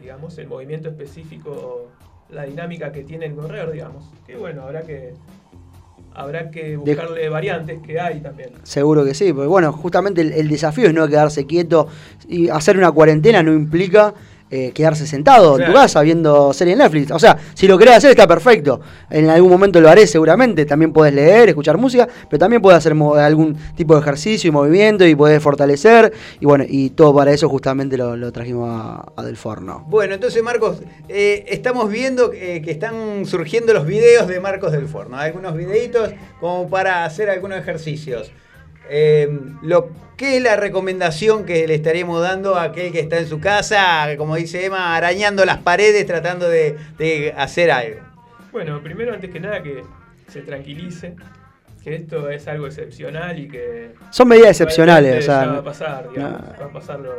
[0.00, 1.88] digamos, el movimiento específico,
[2.30, 4.04] la dinámica que tiene el correr, digamos.
[4.26, 5.14] Que bueno, habrá que
[6.14, 8.50] habrá que buscarle variantes que hay también.
[8.64, 11.88] Seguro que sí, porque bueno, justamente el, el desafío es no quedarse quieto
[12.28, 14.12] y hacer una cuarentena no implica
[14.52, 17.10] eh, quedarse sentado en tu casa viendo serie en Netflix.
[17.10, 18.80] O sea, si lo querés hacer está perfecto.
[19.08, 20.66] En algún momento lo haré seguramente.
[20.66, 25.06] También puedes leer, escuchar música, pero también puedes hacer algún tipo de ejercicio y movimiento
[25.06, 26.12] y puedes fortalecer.
[26.38, 29.86] Y bueno, y todo para eso justamente lo, lo trajimos a, a Del Forno.
[29.88, 34.86] Bueno, entonces Marcos, eh, estamos viendo eh, que están surgiendo los videos de Marcos del
[34.86, 38.30] Forno, algunos videitos como para hacer algunos ejercicios.
[38.88, 39.28] Eh,
[39.62, 43.40] lo, ¿Qué es la recomendación que le estaríamos dando a aquel que está en su
[43.40, 48.00] casa, como dice Emma, arañando las paredes tratando de, de hacer algo?
[48.52, 49.82] Bueno, primero, antes que nada, que
[50.28, 51.16] se tranquilice,
[51.82, 53.94] que esto es algo excepcional y que...
[54.10, 56.58] Son medidas excepcionales, o sea, va a pasar, digamos, no.
[56.60, 57.14] va a pasar lo-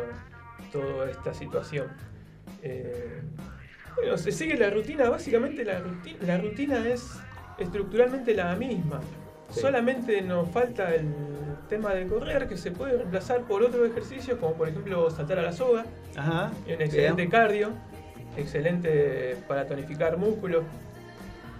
[0.71, 1.87] toda esta situación.
[2.61, 3.21] Eh,
[3.95, 7.03] bueno, se sigue la rutina, básicamente la rutina, la rutina es
[7.57, 9.01] estructuralmente la misma.
[9.53, 9.61] Sí.
[9.61, 11.07] Solamente nos falta el
[11.69, 15.43] tema de correr, que se puede reemplazar por otros ejercicios, como por ejemplo saltar a
[15.43, 15.85] la soga.
[16.15, 16.51] Ajá.
[16.65, 17.69] Un excelente cardio,
[18.37, 20.63] excelente para tonificar músculos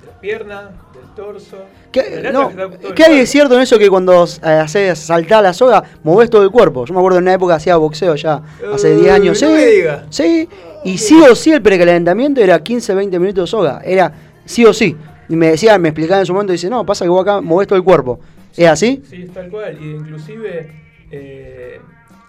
[0.02, 1.58] de las piernas, del torso.
[1.92, 2.52] ¿Qué, del no,
[2.96, 6.44] ¿qué hay de cierto en eso que cuando eh, haces saltar la soga, movés todo
[6.44, 6.86] el cuerpo?
[6.86, 8.42] Yo me acuerdo en una época hacía boxeo ya,
[8.74, 9.42] hace Uh, 10 años.
[9.42, 10.06] no sí, me diga.
[10.10, 10.50] sí,
[10.84, 13.82] y sí o sí el precalentamiento era 15, 20 minutos de soga.
[13.86, 14.12] Era
[14.46, 14.98] sí o sí.
[15.34, 17.68] Y me decía, me explicaba en su momento, dice, no, pasa que vos acá movés
[17.68, 18.20] todo el cuerpo.
[18.56, 19.02] ¿Es así?
[19.10, 19.80] Sí, es tal cual.
[19.82, 20.70] Y inclusive
[21.10, 21.82] eh,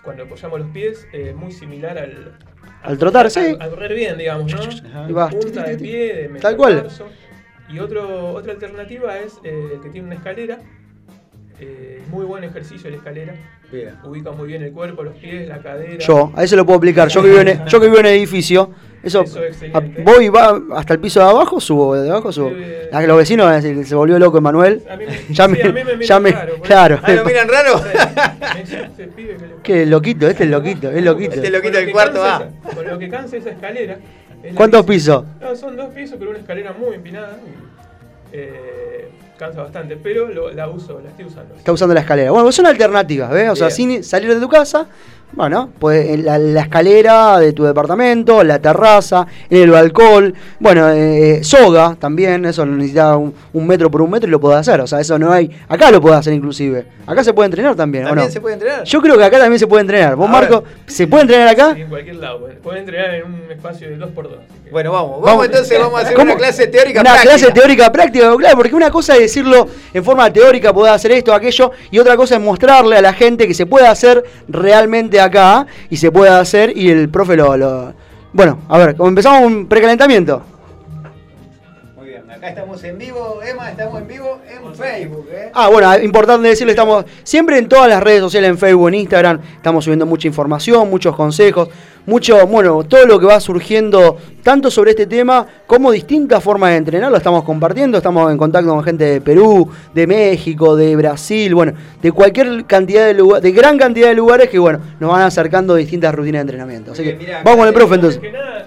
[0.03, 2.39] cuando apoyamos los pies, eh, muy similar al...
[2.83, 3.59] Al trotar, a- sí.
[3.61, 5.07] A, correr bien, digamos, ¿no?
[5.07, 6.89] Y vas, Punta de pie, de Tal cual.
[7.69, 10.61] Y otro, otra alternativa es eh, que tiene una escalera.
[11.61, 13.35] Eh, muy buen ejercicio la escalera.
[13.71, 13.95] Bien.
[14.05, 15.99] Ubica muy bien el cuerpo, los pies, la cadera.
[15.99, 17.09] Yo, a eso lo puedo aplicar.
[17.09, 18.71] Yo que vivo en, yo que vivo en edificio,
[19.03, 22.51] eso, Eso es a- voy va hasta el piso de abajo, subo, de abajo subo.
[22.93, 24.83] Los vecinos van a decir, se volvió loco Emanuel.
[24.91, 27.01] A mí me- ya sí, me, miran ya me- raro, claro.
[27.03, 27.81] Ah, ¿lo miran raro?
[28.55, 31.35] Me dice, "Ese pibe que le Qué loquito, este es loquito, es loquito.
[31.35, 32.37] Este loquito Con lo del cuarto A.
[32.37, 33.99] esa- Con lo que cansa esa escalera.
[34.43, 35.25] es ¿Cuántos pisos?
[35.41, 37.39] No, son dos pisos, pero una escalera muy empinada.
[38.33, 39.09] eh,
[39.47, 41.55] cansa bastante, pero lo- la uso, la estoy usando.
[41.57, 42.31] Está usando la escalera.
[42.31, 43.51] Bueno, son alternativas, ¿ves?
[43.51, 44.87] O sea, sin salir de tu casa,
[45.33, 50.89] bueno, pues en la, la escalera de tu departamento, la terraza, en el balcón, bueno,
[50.91, 54.81] eh, soga también, eso necesita un, un metro por un metro y lo puedes hacer.
[54.81, 55.51] O sea, eso no hay.
[55.69, 56.87] Acá lo puedes hacer inclusive.
[57.07, 58.33] Acá se puede entrenar también, ¿o ¿También no?
[58.33, 58.85] se puede entrenar?
[58.85, 60.15] Yo creo que acá también se puede entrenar.
[60.15, 60.71] ¿Vos, A Marco, ver.
[60.87, 61.75] se puede entrenar acá?
[61.75, 62.49] Sí, en cualquier lado.
[62.63, 64.29] Pueden, entrenar en un espacio de 2x2.
[64.71, 66.31] Bueno, vamos, vamos, entonces, vamos a hacer ¿Cómo?
[66.33, 67.35] una clase teórica Una práctica.
[67.37, 71.35] clase teórica práctica, claro, porque una cosa es decirlo en forma teórica, poder hacer esto,
[71.35, 75.67] aquello, y otra cosa es mostrarle a la gente que se puede hacer realmente acá,
[75.91, 77.57] y se puede hacer, y el profe lo...
[77.57, 77.93] lo-
[78.33, 80.43] Bueno, a ver, como empezamos un precalentamiento.
[82.31, 85.51] Acá estamos en vivo, Emma, estamos en vivo en Facebook, ¿eh?
[85.55, 89.41] Ah, bueno, importante decirle, estamos siempre en todas las redes sociales, en Facebook, en Instagram,
[89.57, 91.69] estamos subiendo mucha información, muchos consejos,
[92.07, 96.77] mucho, bueno, todo lo que va surgiendo, tanto sobre este tema como distintas formas de
[96.77, 101.55] entrenar, lo estamos compartiendo, estamos en contacto con gente de Perú, de México, de Brasil,
[101.55, 105.23] bueno, de cualquier cantidad de lugares, de gran cantidad de lugares que, bueno, nos van
[105.23, 106.93] acercando distintas rutinas de entrenamiento.
[106.93, 108.21] Así que, Mirá, vamos con el profe entonces.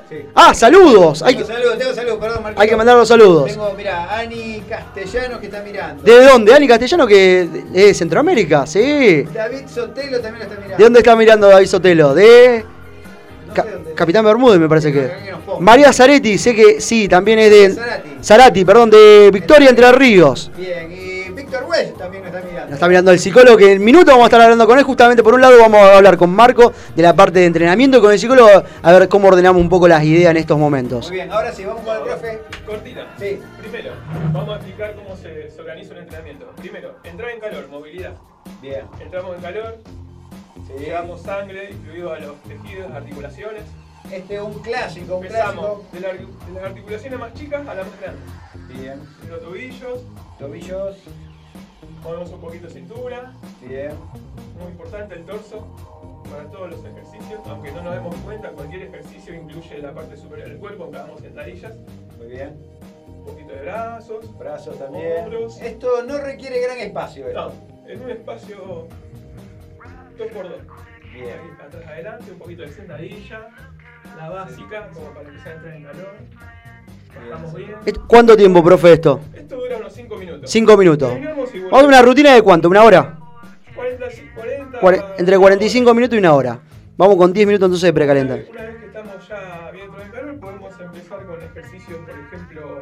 [0.09, 0.15] Sí.
[0.33, 1.21] Ah, saludos.
[1.21, 2.61] Hay Tengo que, saludos, tengo saludos, perdón, Marquito.
[2.61, 3.51] hay que mandar los saludos.
[3.51, 6.01] Tengo, mira, Ani Castellano que está mirando.
[6.01, 6.53] ¿De dónde?
[6.53, 9.23] Ani Castellano, que es Centroamérica, sí.
[9.33, 10.77] David Sotelo también lo está mirando.
[10.77, 12.15] ¿De dónde está mirando David Sotelo?
[12.15, 12.65] De.
[13.61, 15.09] Ca- Capitán Bermúdez, me parece que.
[15.59, 17.69] María Zaretti, sé que sí, también es de.
[17.73, 18.09] Zarati.
[18.21, 20.51] Zarati, perdón, de Victoria Entre Ríos.
[20.55, 22.65] Bien, y Víctor Wells también lo está mirando.
[22.67, 24.83] Nos está mirando el psicólogo que en minutos vamos a estar hablando con él.
[24.83, 28.01] Justamente por un lado vamos a hablar con Marco de la parte de entrenamiento y
[28.01, 28.49] con el psicólogo
[28.83, 31.07] a ver cómo ordenamos un poco las ideas en estos momentos.
[31.07, 32.39] Muy bien, ahora sí, vamos con el profe.
[32.65, 33.07] Cortita.
[33.19, 33.39] Sí.
[33.61, 33.91] Primero,
[34.33, 36.51] vamos a explicar cómo se, se organiza un entrenamiento.
[36.57, 38.13] Primero, entrar en calor, movilidad.
[38.61, 38.81] Bien.
[39.01, 39.77] Entramos en calor,
[40.67, 40.73] Sí.
[40.85, 43.63] llevamos sangre, incluido a los tejidos, articulaciones.
[44.11, 45.85] Este es un clásico, un Empezamos clásico.
[45.93, 48.23] de, la- de las articulaciones más chicas a las más grandes.
[48.79, 48.99] Bien.
[49.29, 49.99] Los tobillos,
[50.39, 50.97] Tobillos.
[52.03, 53.91] movemos un poquito cintura, Bien.
[54.59, 55.67] muy importante el torso
[56.29, 60.49] para todos los ejercicios, aunque no nos demos cuenta, cualquier ejercicio incluye la parte superior
[60.49, 61.73] del cuerpo, aunque hagamos sentadillas,
[62.17, 62.57] Muy bien.
[63.07, 65.23] un poquito de brazos, Brazos también.
[65.23, 65.59] hombros.
[65.61, 67.25] Esto no requiere gran espacio.
[67.33, 67.51] No,
[67.87, 68.87] en un espacio
[70.17, 71.13] 2x2.
[71.13, 71.39] Bien.
[71.65, 73.49] Atrás adelante, un poquito de sentadilla,
[74.17, 76.13] la básica, como para empezar a entrar en calor.
[77.29, 77.75] Bajamos bien.
[77.85, 79.21] Esto- ¿Cuánto tiempo, profe, esto?
[79.33, 80.51] Esto dura unos 5 minutos.
[80.51, 81.09] Cinco minutos.
[81.09, 83.17] Terminamos y Vamos a una rutina de cuánto, una hora.
[83.75, 84.05] 40,
[84.35, 86.59] 40, Cuare- entre 45 minutos y una hora.
[86.97, 88.33] Vamos con 10 minutos entonces de precalenta.
[88.49, 92.79] Una vez que estamos ya bien dentro del calor, podemos empezar con ejercicios, por ejemplo,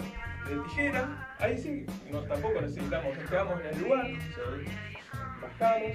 [0.50, 1.36] de tijera.
[1.40, 4.08] Ahí sí, no, tampoco necesitamos, nos quedamos en el lugar.
[5.60, 5.92] Bajamos,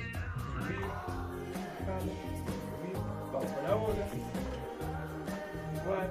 [3.75, 3.95] bola.
[5.85, 6.09] Igual.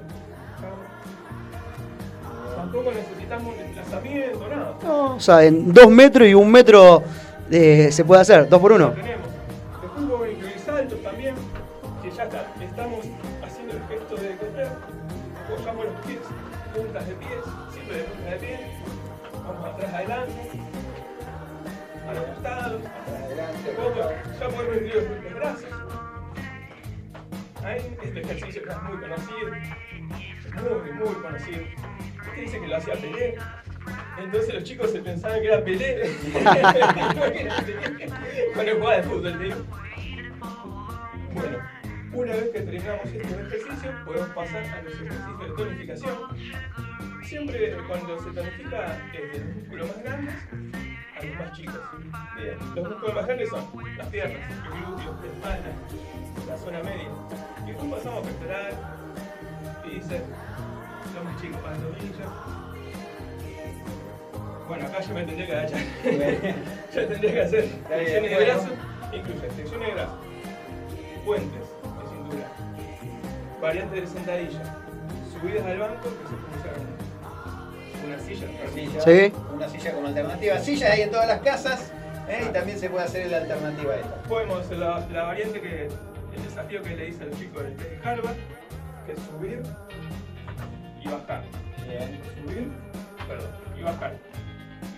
[2.56, 4.74] Tampoco necesitamos desplazamiento, nada.
[4.84, 7.04] No, o sea, en 2 metros y un metro
[7.50, 9.19] eh, se puede hacer, 2 por 1
[27.64, 29.52] Ahí este ejercicio que es muy conocido,
[30.82, 31.62] muy, muy conocido.
[32.28, 33.38] Este dice que lo hacía Pelé.
[34.18, 36.10] Entonces los chicos se pensaban que era Pelé.
[38.54, 39.56] Cuando jugaba de fútbol, digo.
[41.34, 41.58] Bueno,
[42.14, 46.18] una vez que terminamos estos ejercicios, podemos pasar a los ejercicios de tonificación.
[47.24, 50.36] Siempre cuando se tonifica de los músculos más grandes
[51.20, 51.80] a los más chicos.
[52.76, 53.66] Los músculos más grandes son
[53.98, 55.72] las piernas, el glúteo, la espalda,
[56.48, 57.10] la zona media.
[57.64, 58.74] Y después pasamos a pectoral,
[59.86, 60.24] bíceps,
[61.16, 62.26] los más chicos, pantorrilla.
[64.68, 65.82] Bueno, acá yo me tendría que agachar.
[66.94, 68.72] ya tendría que hacer flexiones de brazos.
[69.14, 70.20] Incluye flexiones de brazos,
[71.26, 72.48] puentes de cintura,
[73.62, 74.78] variantes de sentadilla,
[75.34, 76.89] subidas al banco que se funciona
[78.06, 78.48] una silla.
[78.74, 79.34] Silla, Sí.
[79.54, 80.60] Una silla como alternativa.
[80.60, 81.92] Sillas hay en todas las casas
[82.28, 82.46] ¿eh?
[82.50, 84.16] y también se puede hacer la alternativa a esta.
[84.24, 85.88] Podemos hacer la, la variante que
[86.36, 88.36] el desafío que le hice al chico del de Harvard,
[89.06, 89.62] que es subir
[91.02, 91.44] y bajar.
[91.88, 92.20] Bien.
[92.44, 92.68] Subir,
[93.28, 94.14] perdón, y bajar.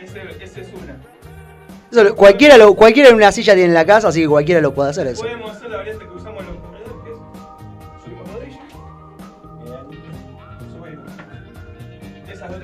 [0.02, 0.98] Ese, ese es una.
[1.92, 4.74] Eso cualquiera, lo, cualquiera en una silla tiene en la casa, así que cualquiera lo
[4.74, 5.24] puede hacer eso.
[5.24, 6.31] Podemos hacer la variante que usamos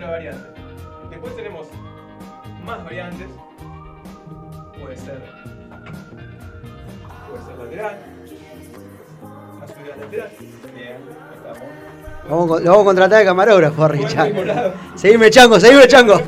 [0.07, 0.47] Esa otra variante.
[1.09, 1.67] Después tenemos
[2.63, 3.27] más variantes.
[4.79, 5.21] Puede ser,
[7.29, 7.97] puede ser lateral,
[9.57, 10.29] una subida lateral.
[10.73, 10.97] Bien.
[11.35, 11.61] Estamos.
[12.29, 14.73] Vamos, lo vamos a contratar de camarógrafo, a Richard.
[14.95, 16.13] Seguime chango, seguime chango.
[16.13, 16.25] para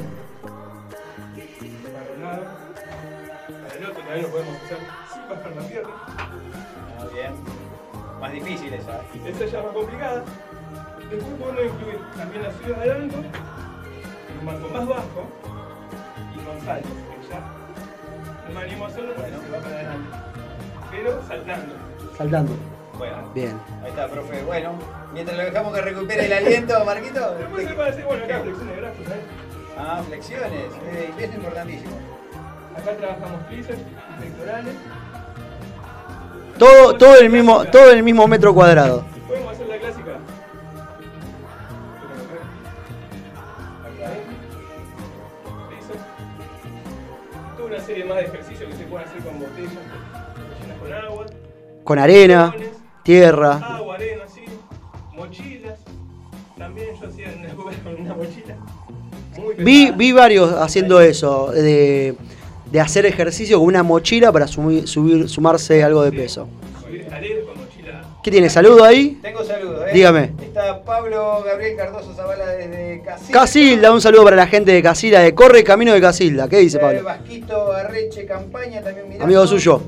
[2.15, 2.43] un lado,
[3.47, 4.77] para el otro también lo podemos hacer
[5.13, 5.93] sin bajar la pierna.
[6.17, 7.31] Ah, bien.
[8.19, 9.01] Más difícil esa.
[9.25, 10.25] Esta ya es más complicada.
[11.09, 13.58] Después podemos incluir también las subidas de en
[14.39, 15.27] un banco más bajo
[16.35, 16.91] y con saltos,
[17.29, 17.39] ya
[18.47, 20.09] no me animo a hacerlo porque se va para adelante.
[20.91, 21.75] Pero saltando.
[22.17, 22.51] Saltando.
[22.97, 23.31] Bueno.
[23.33, 23.59] Bien.
[23.83, 24.43] Ahí está, profe.
[24.43, 24.73] Bueno,
[25.13, 27.35] mientras lo dejamos que recupere el aliento, Marquito.
[27.35, 29.21] Después se puede hacer, bueno, acá flexiones de brazos, ¿eh?
[29.77, 30.73] Ah, flexiones.
[30.91, 31.91] Eh, es importantísimo.
[32.75, 34.75] Acá trabajamos bíceps y pectorales.
[36.57, 39.05] Todo, todo el mismo, todo el mismo metro cuadrado.
[47.79, 49.71] Serie más de ejercicios que se pueden hacer con botellas
[50.61, 51.25] llenas con agua.
[51.83, 52.55] Con arena,
[53.03, 53.53] tierra.
[53.57, 54.41] Agua, arena, sí.
[55.15, 55.79] Mochilas.
[56.57, 58.55] También yo hacía una época con una mochila.
[59.37, 62.15] Muy Vi, vi varios haciendo eso, de,
[62.71, 66.47] de hacer ejercicio con una mochila para sumi- subir, sumarse algo de peso.
[68.29, 68.49] ¿Qué tiene?
[68.51, 69.17] ¿Saludo ahí?
[69.23, 69.91] Tengo saludos, ¿eh?
[69.91, 70.33] Dígame.
[70.39, 73.39] Está Pablo Gabriel Cardoso Zavala desde Casilda.
[73.39, 76.47] Casilda, un saludo para la gente de Casilda, de Corre Camino de Casilda.
[76.47, 77.03] ¿Qué dice Eh, Pablo?
[77.05, 79.25] Vasquito Arreche Campaña también mirando.
[79.25, 79.81] Amigo suyo.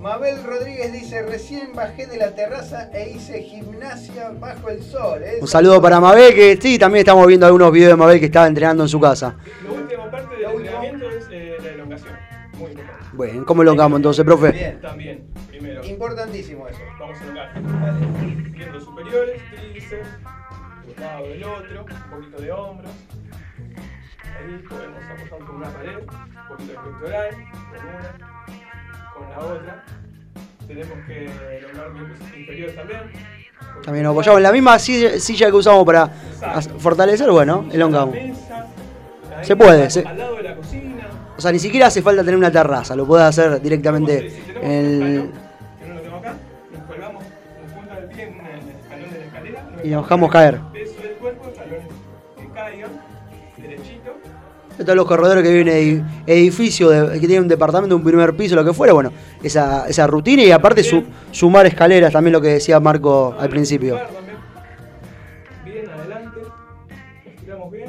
[0.00, 5.22] Mabel Rodríguez dice, recién bajé de la terraza e hice gimnasia bajo el sol.
[5.22, 5.38] ¿eh?
[5.40, 8.48] Un saludo para Mabel, que sí, también estamos viendo algunos videos de Mabel que estaba
[8.48, 9.36] entrenando en su casa.
[9.64, 12.12] La última parte del entrenamiento es eh, la elongación.
[12.58, 13.04] Muy importante.
[13.12, 14.50] Bueno, ¿cómo lo hagamos entonces, profe?
[14.50, 14.80] Bien.
[14.80, 15.84] También, primero.
[15.84, 16.78] Importantísimo eso.
[17.54, 20.08] Miembros superiores, tríceps,
[20.96, 22.90] un lado del otro, un poquito de hombros.
[24.36, 27.30] Ahí podemos apoyar con una pared, un poquito de pectoral,
[27.70, 29.84] con una, con la otra.
[30.66, 31.24] Tenemos que
[31.58, 33.00] elongar miembros inferiores también.
[33.84, 36.08] También nos apoyamos en la misma silla, silla que usamos para
[36.78, 38.16] fortalecer, bueno, elongamos.
[39.42, 42.36] Se puede, se- Al lado de la cocina, O sea, ni siquiera hace falta tener
[42.36, 44.32] una terraza, lo puedes hacer directamente
[44.62, 45.30] en el...
[49.84, 50.58] y nos dejamos caer.
[50.72, 51.82] Peso del cuerpo, escalones
[52.38, 52.90] que caigan,
[53.58, 54.12] derechito.
[54.78, 58.34] Todos los corredores que viven en edi- edificio, de- que tienen un departamento, un primer
[58.34, 59.12] piso, lo que fuera, bueno,
[59.42, 64.00] esa, esa rutina y aparte su- sumar escaleras, también lo que decía Marco al principio.
[65.64, 66.40] Bien, adelante.
[67.26, 67.88] Estiramos bien.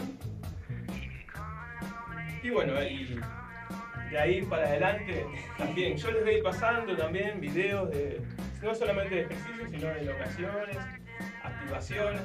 [2.44, 5.26] Y bueno, de ahí para adelante
[5.58, 5.98] también.
[5.98, 8.22] Yo les voy pasando también videos de
[8.62, 10.78] no solamente de ejercicios, sino de elongaciones,
[11.48, 12.22] activaciones.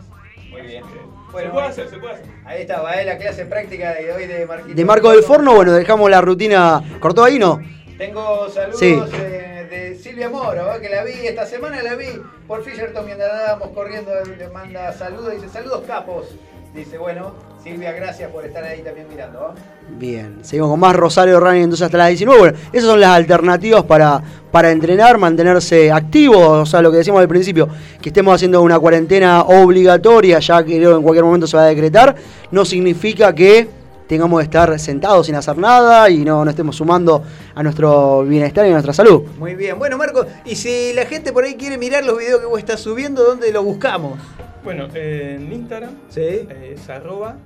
[0.50, 0.82] Muy bien.
[0.84, 2.26] se Bueno, puede hacer, se puede hacer.
[2.44, 3.04] Ahí estaba, ¿eh?
[3.04, 4.74] la clase práctica de hoy de Marquito.
[4.74, 6.82] De Marco del Forno, bueno, dejamos la rutina.
[6.98, 7.60] ¿Cortó ahí no?
[7.98, 8.98] Tengo saludos Sí.
[9.14, 10.80] eh, de Silvia Moro, ¿eh?
[10.80, 12.06] que la vi esta semana, la vi
[12.48, 16.26] por Fisherton mientras andábamos corriendo, le manda saludos, dice saludos capos.
[16.74, 19.54] Dice, bueno, Silvia, gracias por estar ahí también mirando.
[19.54, 19.60] ¿eh?
[19.98, 22.40] Bien, seguimos con más Rosario Running entonces hasta las 19.
[22.40, 27.20] Bueno, esas son las alternativas para, para entrenar, mantenerse activos, o sea, lo que decíamos
[27.20, 27.68] al principio,
[28.00, 31.66] que estemos haciendo una cuarentena obligatoria, ya que creo en cualquier momento se va a
[31.66, 32.16] decretar,
[32.50, 33.68] no significa que
[34.06, 37.22] tengamos que estar sentados sin hacer nada y no, no estemos sumando
[37.54, 39.22] a nuestro bienestar y a nuestra salud.
[39.38, 42.46] Muy bien, bueno Marco, y si la gente por ahí quiere mirar los videos que
[42.46, 44.18] vos estás subiendo, ¿dónde los buscamos?
[44.64, 47.36] Bueno, en Instagram eh, es arroba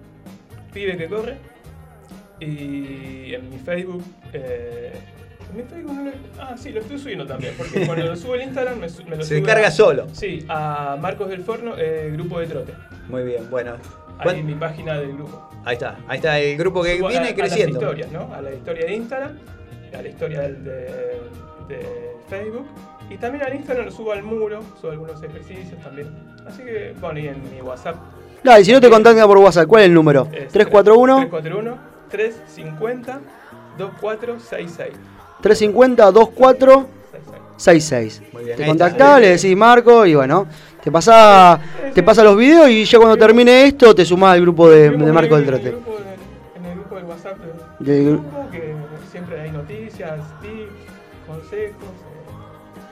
[0.74, 1.36] pibe que corre.
[2.40, 4.02] Y en mi Facebook.
[4.32, 4.92] Eh,
[5.50, 7.54] en mi Facebook no lo- Ah, sí, lo estoy subiendo también.
[7.56, 10.06] Porque cuando lo subo el Instagram me, su- me lo Se sube carga a- solo.
[10.12, 12.72] Sí, a Marcos del Forno, eh, grupo de trote.
[13.08, 13.76] Muy bien, bueno.
[14.18, 15.50] Ahí en mi página del grupo.
[15.64, 17.80] Ahí está, ahí está el grupo que Subo viene a creciendo.
[17.80, 18.32] las historias, ¿no?
[18.34, 19.38] A la historia de Instagram,
[19.96, 20.52] a la historia de,
[21.68, 21.86] de
[22.28, 22.66] Facebook.
[23.10, 26.08] Y también al Instagram lo subo al muro, subo algunos ejercicios también.
[26.46, 27.96] Así que, bueno, y en mi WhatsApp.
[28.44, 30.28] Dale, y si no te contactan por WhatsApp, ¿cuál es el número?
[30.32, 31.78] es 341 341
[32.10, 33.20] 350
[33.78, 34.92] 2466.
[35.40, 38.22] 350 2466.
[38.32, 40.46] Muy bien, Te contactás, le decís Marco y bueno,
[40.82, 41.58] te pasa,
[41.94, 45.12] te pasa los videos y ya cuando termine esto te sumás al grupo de, de
[45.12, 45.68] Marco del Trote.
[45.68, 45.74] En
[46.66, 47.52] el grupo del WhatsApp del
[47.86, 48.74] Del gru- grupo, que
[49.10, 50.70] siempre hay noticias, tips,
[51.26, 51.74] consejos.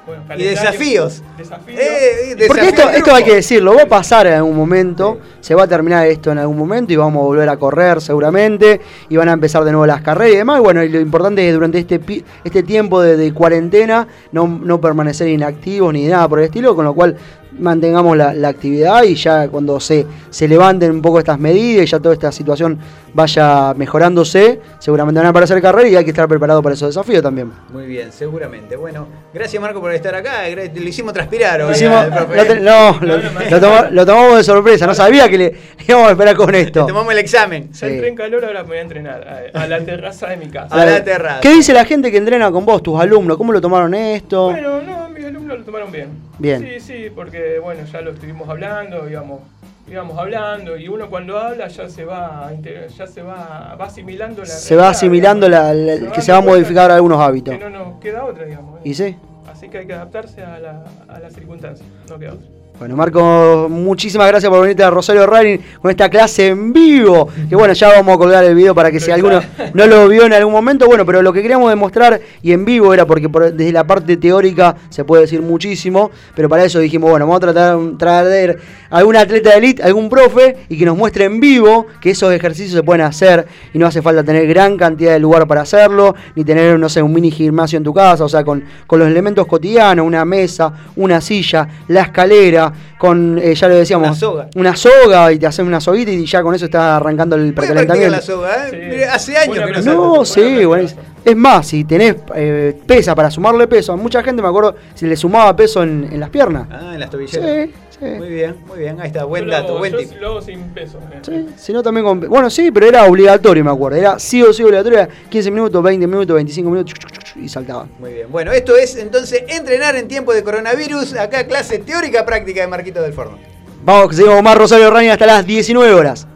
[0.07, 1.23] Bueno, Y desafíos.
[1.39, 1.79] Desafíos.
[1.81, 5.55] Eh, eh, Porque esto, esto hay que decirlo, va a pasar en algún momento, se
[5.55, 9.17] va a terminar esto en algún momento y vamos a volver a correr seguramente y
[9.17, 10.59] van a empezar de nuevo las carreras y demás.
[10.59, 14.09] Y bueno, y lo importante es que durante este, pi- este tiempo de, de cuarentena
[14.33, 17.17] no, no permanecer inactivos ni nada por el estilo, con lo cual
[17.59, 21.87] mantengamos la, la actividad y ya cuando se, se levanten un poco estas medidas y
[21.87, 22.79] ya toda esta situación
[23.15, 27.23] vaya mejorándose, seguramente van a aparecer carreras y hay que estar preparado para esos desafíos
[27.23, 27.51] también.
[27.73, 28.75] Muy bien, seguramente.
[28.77, 30.45] Bueno, gracias Marco por estar acá.
[30.49, 31.73] Lo hicimos transpirar hoy.
[31.75, 32.37] Hicimos- al profe.
[32.37, 33.17] lo te- no, lo,
[33.51, 35.55] lo toma- lo tomamos de sorpresa, no sabía que le
[35.89, 36.87] íbamos a esperar con esto.
[36.87, 37.71] Tomamos el examen.
[37.73, 40.47] Ya entré en calor, ahora me voy a entrenar a, a la terraza de mi
[40.47, 41.03] casa.
[41.43, 43.37] ¿Qué dice la gente que entrena con vos, tus alumnos?
[43.37, 44.51] ¿Cómo lo tomaron esto?
[44.53, 46.09] Bueno, no, mis alumnos lo tomaron bien.
[46.43, 46.61] Bien.
[46.61, 49.41] Sí, sí, porque bueno, ya lo estuvimos hablando, íbamos,
[49.89, 52.51] íbamos hablando y uno cuando habla ya se va,
[52.99, 56.39] ya se va, va asimilando la se va asimilando la, la- Se que se va
[56.39, 57.57] a modificar algunos hábitos.
[57.57, 58.79] Que no nos queda otra, digamos.
[58.81, 58.83] ¿eh?
[58.89, 59.17] ¿Y sí?
[59.51, 62.49] Así que hay que adaptarse a la, a las circunstancias, no queda otra.
[62.79, 67.29] Bueno, Marco, muchísimas gracias por venirte a Rosario Running con esta clase en vivo.
[67.49, 69.41] Que bueno, ya vamos a colgar el video para que si alguno
[69.73, 72.93] no lo vio en algún momento, bueno, pero lo que queríamos demostrar y en vivo
[72.93, 77.09] era porque por- desde la parte teórica se puede decir muchísimo, pero para eso dijimos,
[77.09, 78.59] bueno, vamos a tratar traer
[78.91, 82.73] algún atleta de elite, algún profe y que nos muestre en vivo que esos ejercicios
[82.75, 86.43] se pueden hacer y no hace falta tener gran cantidad de lugar para hacerlo, ni
[86.43, 89.47] tener, no sé, un mini gimnasio en tu casa, o sea, con, con los elementos
[89.47, 92.62] cotidianos, una mesa, una silla, la escalera,
[92.99, 94.49] con, eh, ya lo decíamos, Una soga.
[94.57, 98.17] una soga y te hacen una soguita y ya con eso está arrancando el precalentamiento.
[98.17, 99.07] la soga, ¿eh?
[99.11, 100.17] Hace años que no salgo.
[100.19, 104.23] No, sí, bueno, es, es más, si tenés eh, pesa para sumarle peso, a mucha
[104.23, 106.67] gente me acuerdo si le sumaba peso en, en las piernas.
[106.71, 107.67] Ah, en las tobilleras.
[107.67, 107.73] Sí,
[108.03, 108.19] sí.
[108.19, 109.01] Muy bien, muy bien.
[109.01, 110.13] Ahí está, buen Yo lo dato, hago- buen yo tip.
[110.21, 110.99] lo hago sin peso.
[111.23, 112.21] Sí, si no también con...
[112.21, 113.97] Bueno, sí, pero era obligatorio, me acuerdo.
[113.99, 116.95] Era sí o sí obligatorio, era 15 minutos, 20 minutos, 25 minutos
[117.37, 117.89] y saltaban.
[117.99, 118.27] Muy bien.
[118.31, 121.15] Bueno, esto es entonces entrenar en tiempo de coronavirus.
[121.15, 123.39] Acá clase teórica práctica de Marquito del Forno.
[123.85, 126.27] Vamos, que seguimos más Rosario Running hasta las 19 horas.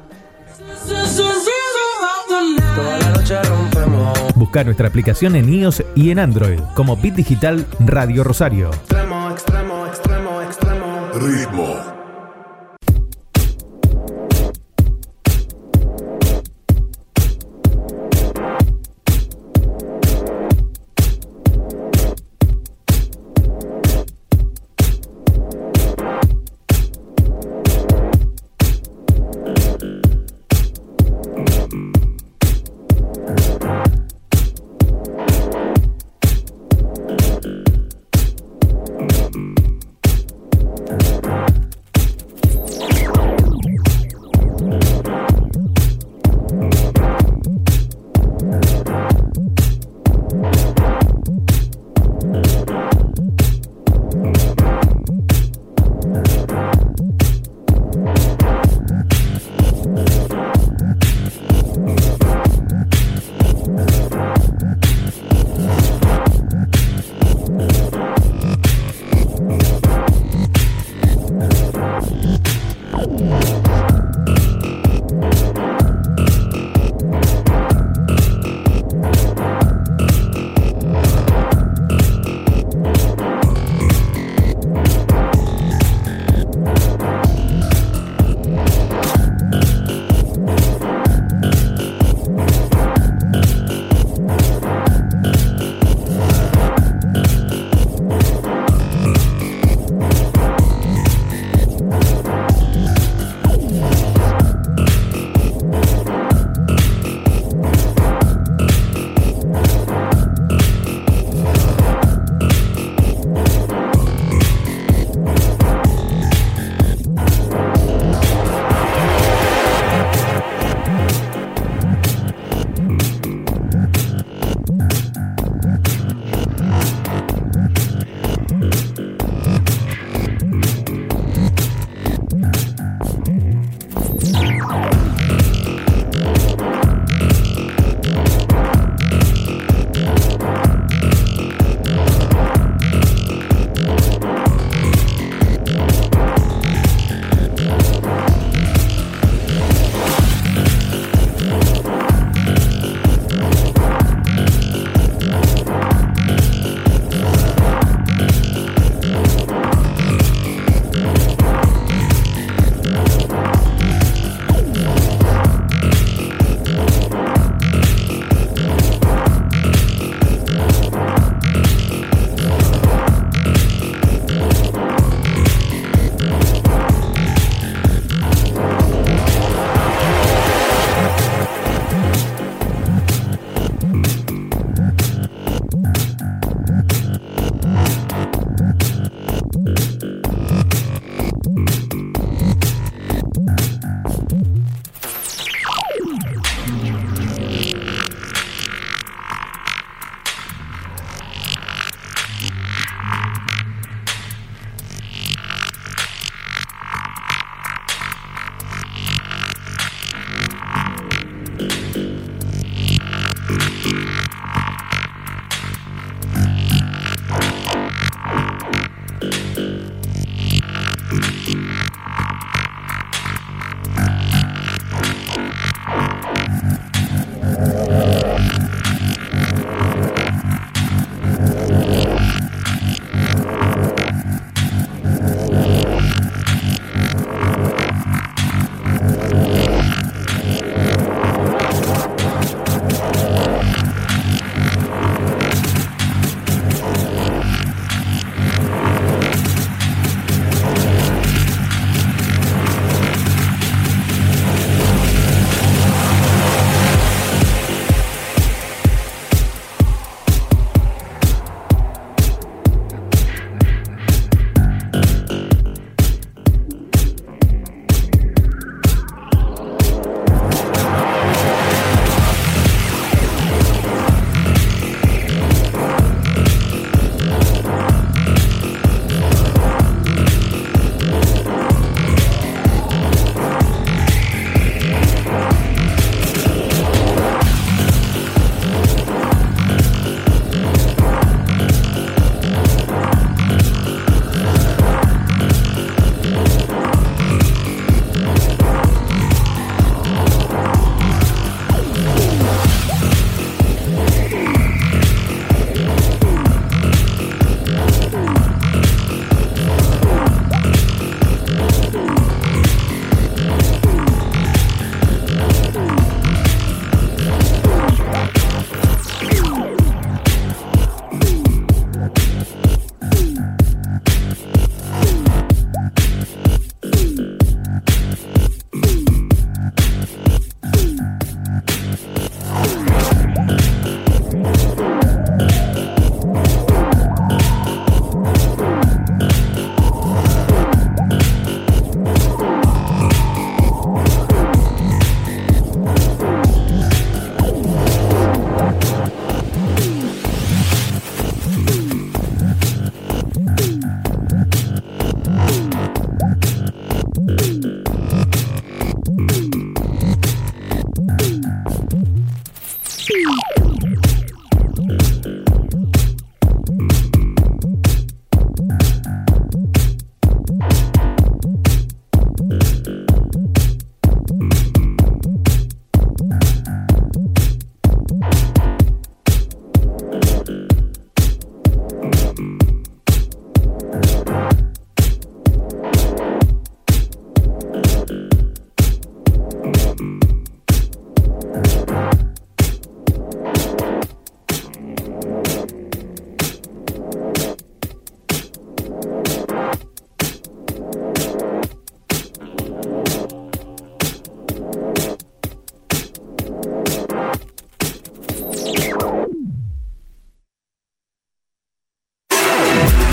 [4.34, 8.68] Busca nuestra aplicación en iOS y en Android como Bit Digital Radio Rosario.
[8.70, 11.08] Extremo, extremo, extremo, extremo.
[11.14, 11.55] Ritmo.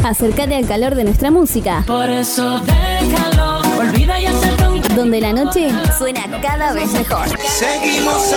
[0.05, 1.83] Acércate al calor de nuestra música.
[1.85, 4.58] Por eso déjalo, olvida y acepta
[4.99, 7.25] Donde la noche suena cada vez mejor.
[7.47, 8.35] Seguimos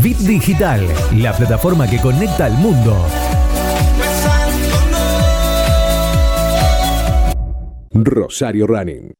[0.00, 0.86] Bit Digital,
[1.16, 3.04] la plataforma que conecta al mundo.
[7.92, 9.12] Rosario Running.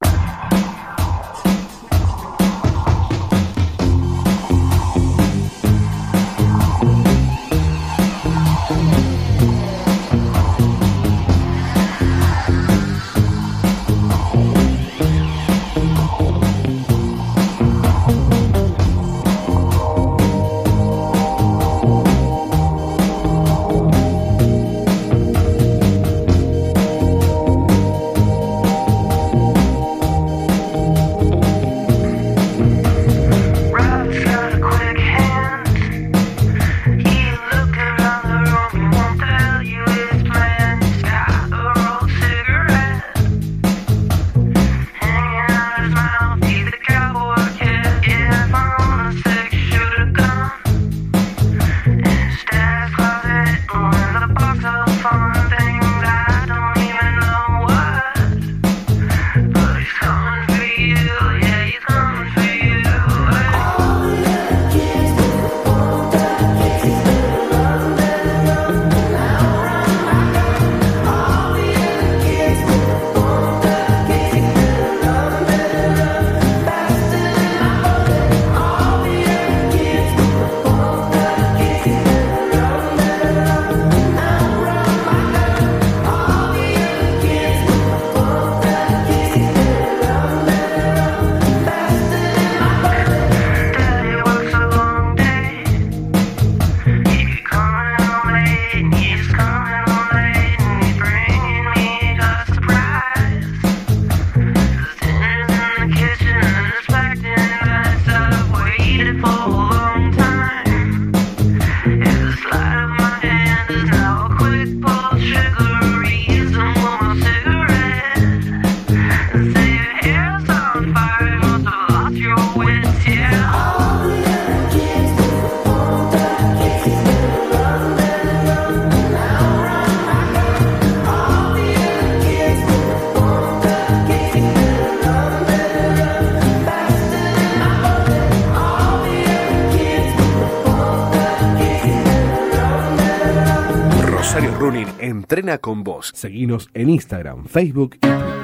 [145.30, 146.10] Entrena con vos.
[146.12, 148.40] Seguinos en Instagram, Facebook y Twitter.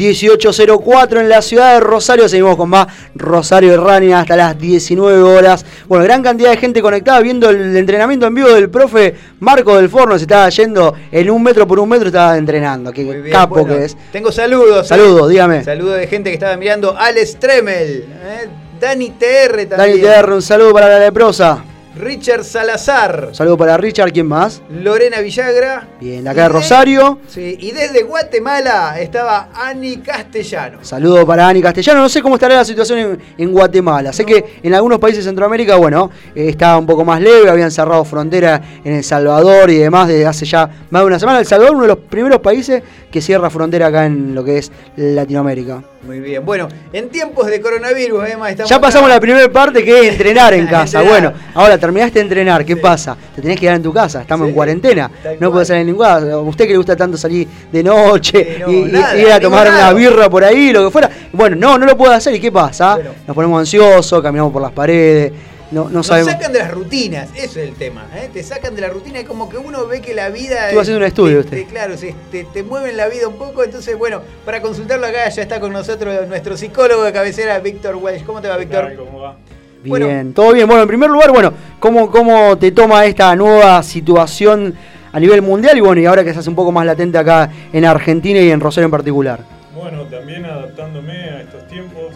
[0.00, 2.28] y 1804 en la ciudad de Rosario.
[2.28, 5.64] Seguimos con más Rosario y Running hasta las 19 horas.
[5.90, 9.88] Bueno, gran cantidad de gente conectada viendo el entrenamiento en vivo del profe Marco del
[9.88, 10.16] Forno.
[10.16, 12.92] Se estaba yendo en un metro por un metro, estaba entrenando.
[12.92, 13.96] Qué Bien, capo bueno, que es.
[14.12, 14.86] Tengo saludos.
[14.86, 14.88] ¿eh?
[14.88, 15.64] Saludos, dígame.
[15.64, 16.96] Saludos de gente que estaba mirando.
[16.96, 18.04] Alex Tremel.
[18.22, 18.48] ¿eh?
[18.80, 20.00] Dani TR también.
[20.00, 21.64] Dani TR, un saludo para la leprosa.
[21.96, 23.30] Richard Salazar.
[23.32, 24.62] Saludo para Richard, ¿quién más?
[24.70, 25.88] Lorena Villagra.
[26.00, 27.18] Bien, de acá de Rosario.
[27.26, 30.78] Sí, y desde Guatemala estaba Ani Castellano.
[30.82, 32.00] Saludo para Ani Castellano.
[32.00, 34.12] No sé cómo estará la situación en, en Guatemala.
[34.12, 37.50] Sé que en algunos países de Centroamérica, bueno, eh, estaba un poco más leve.
[37.50, 41.40] Habían cerrado frontera en El Salvador y demás desde hace ya más de una semana.
[41.40, 44.70] El Salvador, uno de los primeros países que cierra frontera acá en lo que es
[44.96, 45.82] Latinoamérica.
[46.02, 46.44] Muy bien.
[46.44, 48.70] Bueno, en tiempos de coronavirus, además, estamos.
[48.70, 49.16] Ya pasamos acá.
[49.16, 51.00] la primera parte que es entrenar en casa.
[51.00, 51.32] Entrenar.
[51.32, 52.64] Bueno, ahora terminaste de entrenar.
[52.64, 53.16] ¿Qué pasa?
[53.34, 54.22] Te tenés que quedar en tu casa.
[54.22, 55.10] Estamos en cuarentena.
[55.22, 56.42] tal No puedes salir en ningún lado.
[56.42, 60.30] Usted que le gusta tanto salir de noche no, y, ir a tomar una birra
[60.30, 61.10] por ahí, lo que fuera.
[61.32, 62.34] Bueno, no, no lo puede hacer.
[62.34, 62.98] ¿Y qué pasa?
[63.26, 65.32] Nos ponemos ansiosos, caminamos por las paredes.
[65.70, 66.32] No, no Nos sabemos.
[66.32, 68.06] sacan de las rutinas, eso es el tema.
[68.16, 68.28] ¿eh?
[68.32, 70.64] Te sacan de la rutina, es como que uno ve que la vida.
[70.66, 71.56] Estuvo haciendo un estudio te- usted.
[71.58, 71.94] te- claro,
[72.30, 73.62] te, te mueven la vida un poco.
[73.62, 78.24] Entonces, bueno, para consultarlo acá ya está con nosotros nuestro psicólogo de cabecera, Víctor Welsh.
[78.24, 78.94] ¿Cómo te va, Víctor?
[78.96, 79.36] ¿Cómo va?
[79.84, 80.66] Bien, todo bien.
[80.66, 84.74] Bueno, en primer lugar, bueno, ¿cómo, ¿cómo te toma esta nueva situación
[85.12, 85.78] a nivel mundial?
[85.78, 88.50] Y bueno, y ahora que se hace un poco más latente acá en Argentina y
[88.50, 89.40] en Rosario en particular.
[89.74, 92.12] Bueno, también adaptándome a estos tiempos,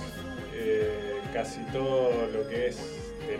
[0.54, 2.10] eh, casi todo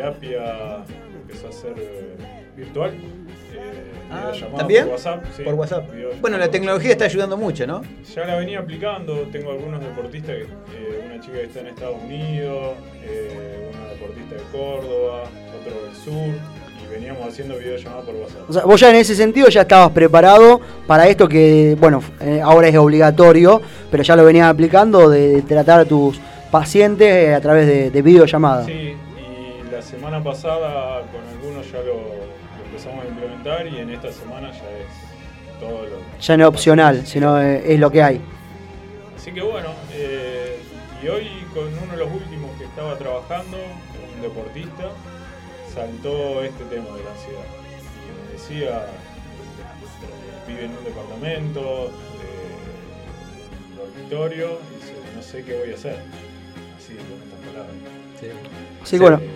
[0.05, 0.84] terapia
[1.22, 2.14] empezó a ser eh,
[2.57, 2.90] virtual.
[2.90, 4.84] eh, videollamada ¿También?
[4.84, 5.24] Por WhatsApp.
[5.36, 5.84] sí, Por WhatsApp.
[6.20, 7.82] Bueno, la tecnología está ayudando mucho, ¿no?
[8.14, 10.46] Ya la venía aplicando, tengo algunos deportistas, eh,
[11.07, 12.74] una chica que está en Estados Unidos,
[13.74, 15.22] una deportista de Córdoba,
[15.61, 16.34] otro del sur,
[16.84, 18.50] y veníamos haciendo videollamadas por WhatsApp.
[18.50, 22.02] O sea, vos ya en ese sentido ya estabas preparado para esto que, bueno,
[22.42, 27.66] ahora es obligatorio, pero ya lo venías aplicando de tratar a tus pacientes a través
[27.66, 28.66] de, de videollamadas.
[28.66, 28.94] Sí,
[29.75, 34.53] la semana pasada con algunos ya lo, lo empezamos a implementar y en esta semana
[34.53, 35.99] ya es todo lo...
[36.20, 38.20] Ya no es opcional, sino eh, es lo que hay.
[39.16, 40.61] Así que bueno, eh,
[41.03, 43.57] y hoy con uno de los últimos que estaba trabajando,
[44.14, 44.91] un deportista,
[45.75, 47.47] saltó este tema de la ansiedad.
[48.05, 55.59] Y me decía, eh, vive en un departamento de dormitorio, y dice, no sé qué
[55.59, 55.99] voy a hacer.
[56.79, 57.75] Así, con estas palabras.
[58.85, 59.34] Sí, bueno.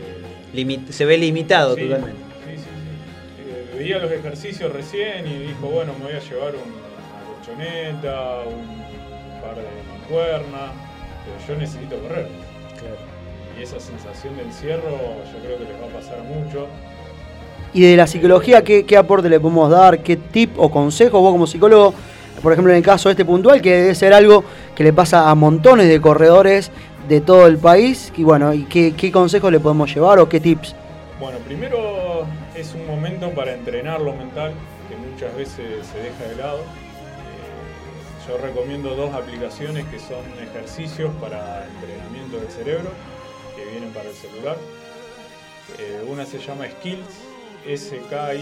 [0.91, 2.17] Se ve limitado Sí, totalmente.
[2.47, 3.51] Sí, sí, sí.
[3.51, 8.41] Eh, veía los ejercicios recién y dijo, bueno, me voy a llevar un- una colchoneta,
[8.47, 10.71] un par de mancuernas,
[11.25, 12.27] pero yo necesito correr.
[13.59, 16.67] Y esa sensación de encierro yo creo que les va a pasar mucho.
[17.75, 20.03] Y de la psicología, ¿qué, qué aporte le podemos dar?
[20.03, 21.93] ¿Qué tip o consejo vos como psicólogo?
[22.43, 24.45] Por ejemplo, en el caso este puntual, que debe ser algo
[24.77, 26.71] que le pasa a montones de corredores
[27.09, 28.13] de todo el país.
[28.17, 30.75] Y bueno, ¿y qué, consejos le podemos llevar o qué tips?
[31.19, 34.53] Bueno, primero es un momento para entrenar lo mental,
[34.89, 36.59] que muchas veces se deja de lado.
[36.59, 42.91] Eh, yo recomiendo dos aplicaciones que son ejercicios para entrenamiento del cerebro,
[43.57, 44.57] que vienen para el celular.
[45.79, 47.05] Eh, una se llama Skills,
[47.67, 48.39] S-K-I-L-L-I-Z.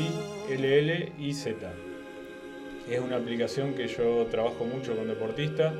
[2.89, 5.75] Es una aplicación que yo trabajo mucho con deportistas.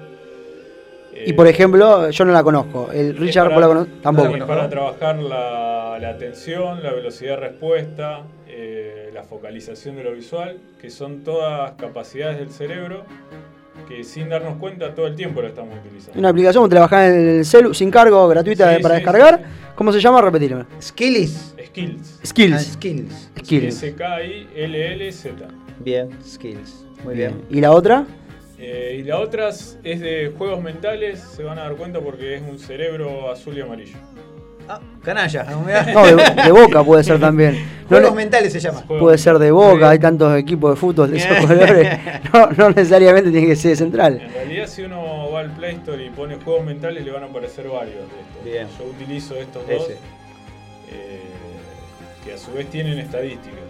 [1.25, 2.91] Y por ejemplo, yo no la conozco.
[2.93, 4.37] El Richard, ¿vos la cono- Tampoco.
[4.37, 10.13] Es para trabajar la, la atención, la velocidad de respuesta, eh, la focalización de lo
[10.13, 13.05] visual, que son todas capacidades del cerebro
[13.89, 16.19] que sin darnos cuenta todo el tiempo lo estamos utilizando.
[16.19, 19.43] Una aplicación que bajás en el celu sin cargo, gratuita Sí, para sí, descargar.
[19.77, 20.21] ¿Cómo se llama?
[20.23, 20.65] Repetirme.
[20.81, 21.55] Skills.
[21.67, 22.21] Skills.
[22.25, 22.55] Skills.
[22.55, 23.31] Ah, skills.
[23.45, 23.83] Skills.
[23.83, 25.31] S-K-I-L-L-Z.
[25.81, 26.85] Bien, skills.
[27.05, 27.43] Muy bien.
[27.51, 28.07] ¿Y la otra?
[28.59, 32.43] Eh, y la otra es de juegos mentales, se van a dar cuenta porque es
[32.43, 33.97] un cerebro azul y amarillo.
[34.69, 35.45] Ah, canalla.
[35.45, 35.65] No,
[36.07, 37.57] de, de Boca puede ser también.
[37.87, 38.83] No Juegos le- mentales se llama.
[38.83, 41.97] Puede ser de Boca, hay tantos equipos de fútbol de esos colores.
[42.35, 44.21] No, no necesariamente tiene que ser de central.
[44.21, 47.27] En realidad, si uno va al Play Store y pone juegos mentales, le van a
[47.27, 48.45] aparecer varios de estos.
[48.45, 48.67] Bien.
[48.77, 49.93] Yo utilizo estos dos, Ese.
[49.93, 51.21] eh,
[52.25, 53.61] que a su vez tienen estadísticas.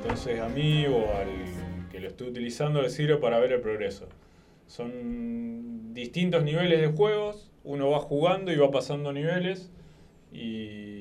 [0.00, 1.28] Entonces, a mí o al
[2.02, 4.08] lo estoy utilizando le sirve para ver el progreso.
[4.66, 9.70] Son distintos niveles de juegos, uno va jugando y va pasando niveles.
[10.34, 10.92] y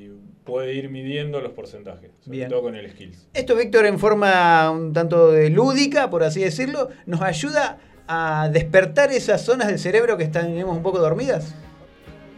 [0.43, 2.49] puede ir midiendo los porcentajes, sobre Bien.
[2.49, 3.27] todo con el skills.
[3.33, 7.77] Esto, Víctor, en forma un tanto de lúdica, por así decirlo, nos ayuda
[8.07, 11.55] a despertar esas zonas del cerebro que están tenemos un poco dormidas.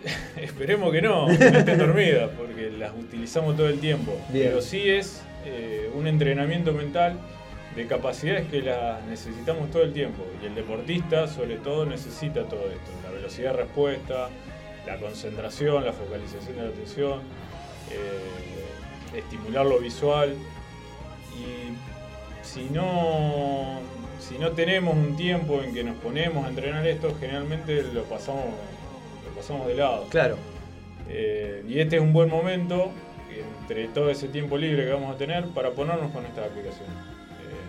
[0.39, 4.11] Esperemos que no, que no estén dormidas, porque las utilizamos todo el tiempo.
[4.29, 4.49] Bien.
[4.49, 7.17] Pero sí es eh, un entrenamiento mental
[7.75, 10.23] de capacidades que las necesitamos todo el tiempo.
[10.41, 14.29] Y el deportista, sobre todo, necesita todo esto: la velocidad de respuesta,
[14.85, 17.19] la concentración, la focalización de la atención,
[17.91, 20.35] eh, estimular lo visual.
[21.35, 23.79] Y si no,
[24.19, 28.45] si no tenemos un tiempo en que nos ponemos a entrenar esto, generalmente lo pasamos,
[29.25, 30.05] lo pasamos de lado.
[30.09, 30.37] Claro.
[31.09, 32.91] Eh, y este es un buen momento,
[33.61, 36.87] entre todo ese tiempo libre que vamos a tener, para ponernos con esta aplicación.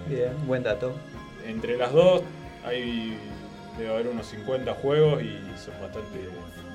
[0.09, 0.93] Bien, buen dato.
[1.47, 2.23] Entre las dos
[2.67, 3.17] hay,
[3.79, 6.19] debe haber unos 50 juegos y son bastante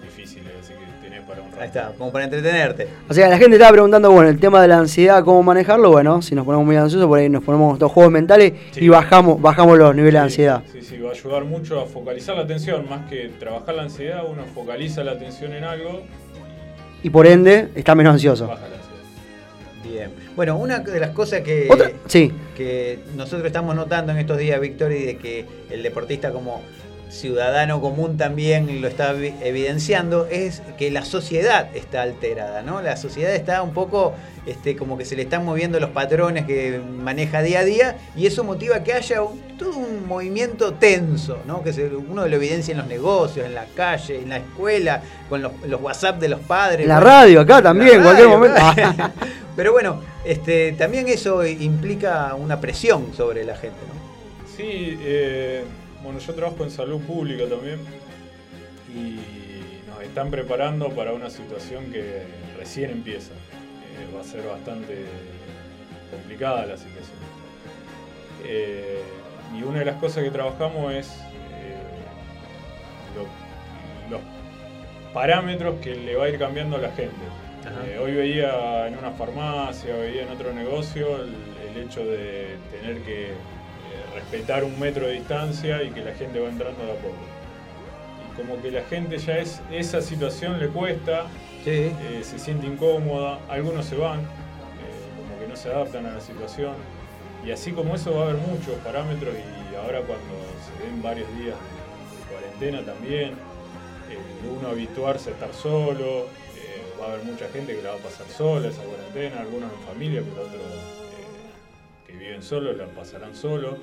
[0.04, 1.62] difíciles, así que tenés para un rato.
[1.62, 2.88] Ahí está, como para entretenerte.
[3.08, 5.92] O sea, la gente estaba preguntando, bueno, el tema de la ansiedad, cómo manejarlo.
[5.92, 9.42] Bueno, si nos ponemos muy ansiosos, por ahí nos ponemos estos juegos mentales y bajamos,
[9.42, 10.64] bajamos los niveles de ansiedad.
[10.72, 14.24] Sí, sí, va a ayudar mucho a focalizar la atención, más que trabajar la ansiedad,
[14.28, 16.02] uno focaliza la atención en algo,
[17.04, 18.48] Y por ende, está menos ansioso.
[18.48, 18.78] baja la ansiedad.
[18.78, 18.79] Bien.
[20.40, 22.32] Bueno, una de las cosas que, Otra- sí.
[22.56, 26.62] que nosotros estamos notando en estos días, Víctor, y de que el deportista como
[27.10, 32.82] ciudadano común también lo está evi- evidenciando, es que la sociedad está alterada, ¿no?
[32.82, 34.14] La sociedad está un poco
[34.46, 38.26] este, como que se le están moviendo los patrones que maneja día a día y
[38.26, 41.64] eso motiva que haya un- todo un movimiento tenso, ¿no?
[41.64, 45.42] Que se- uno lo evidencia en los negocios, en la calle, en la escuela, con
[45.42, 46.88] los, los WhatsApp de los padres.
[46.88, 48.62] La radio, acá también, en cualquier momento.
[49.58, 54.00] Pero bueno, este, también eso implica una presión sobre la gente, ¿no?
[54.56, 55.64] Sí, eh,
[56.04, 57.80] bueno, yo trabajo en salud pública también
[58.94, 59.20] y
[59.90, 62.24] nos están preparando para una situación que
[62.58, 63.32] recién empieza.
[63.32, 65.06] Eh, va a ser bastante
[66.12, 67.18] complicada la situación.
[68.46, 69.02] Eh,
[69.58, 71.08] y una de las cosas que trabajamos es
[73.16, 74.22] lo- los
[75.14, 77.16] parámetros que le va a ir cambiando a la gente.
[77.66, 81.34] Eh, hoy veía en una farmacia, veía en otro negocio el,
[81.70, 83.36] el hecho de tener que eh,
[84.16, 87.18] respetar un metro de distancia y que la gente va entrando de a poco.
[88.32, 91.26] Y como que la gente ya es, esa situación le cuesta,
[91.66, 94.22] eh, se siente incómoda, algunos se van,
[95.18, 96.76] como que no se adaptan a la situación.
[97.46, 100.34] Y así como eso va a haber muchos parámetros y ahora cuando
[100.66, 103.34] se den varios días de, cuarentena también,
[104.58, 106.28] uno habituarse a estar solo,
[107.00, 109.80] va a haber mucha gente que la va a pasar sola esa cuarentena, algunos en
[109.80, 113.78] familia, pero otros eh, que viven solos la pasarán solo.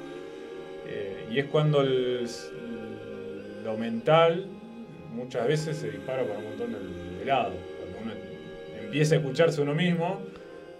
[0.86, 4.46] Eh, y es cuando lo mental
[5.12, 7.54] muchas veces se dispara para un montón de, lados.
[7.80, 8.12] Cuando uno
[8.80, 10.20] empieza a escucharse uno mismo,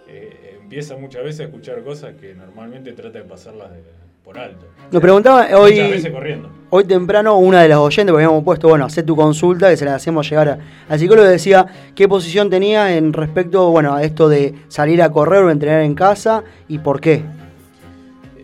[0.06, 4.66] eh, empieza muchas veces a escuchar cosas que normalmente trata de pasarlas de- por alto.
[4.90, 6.50] Nos preguntaba hoy, veces corriendo.
[6.70, 9.84] hoy temprano una de las oyentes, porque habíamos puesto, bueno, hacer tu consulta, que se
[9.84, 10.58] la hacíamos llegar a-
[10.88, 15.44] al psicólogo, decía qué posición tenía en respecto, bueno, a esto de salir a correr
[15.44, 17.22] o entrenar en casa y por qué.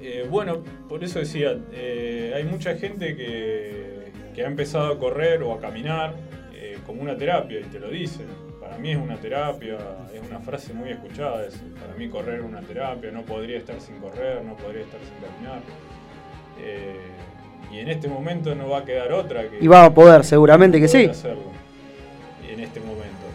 [0.00, 5.42] Eh, bueno, por eso decía, eh, hay mucha gente que, que ha empezado a correr
[5.42, 6.14] o a caminar
[6.54, 8.26] eh, como una terapia y te lo dicen.
[8.72, 9.76] Para mí es una terapia,
[10.14, 11.44] es una frase muy escuchada.
[11.46, 14.98] es, para mí correr es una terapia, no podría estar sin correr, no podría estar
[15.00, 15.60] sin caminar.
[16.58, 16.96] Eh,
[17.70, 19.58] y en este momento no va a quedar otra que...
[19.60, 21.10] Y va a poder, seguramente que poder sí.
[21.10, 21.42] hacerlo
[22.50, 23.26] en este momento.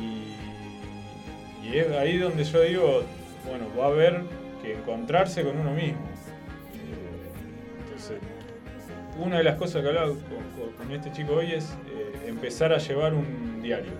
[0.00, 3.02] Y, y es ahí donde yo digo,
[3.46, 4.22] bueno, va a haber
[4.62, 6.00] que encontrarse con uno mismo.
[6.74, 8.16] Eh, Entonces,
[9.18, 12.72] una de las cosas que hablaba con, con- con este chico hoy es eh, empezar
[12.72, 13.92] a llevar un diario.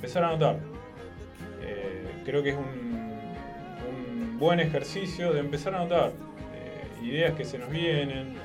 [0.00, 0.56] Empezar a anotar.
[1.60, 6.12] Eh, creo que es un, buen ejercicio de empezar a anotar
[6.54, 8.36] eh, ideas que se nos vienen,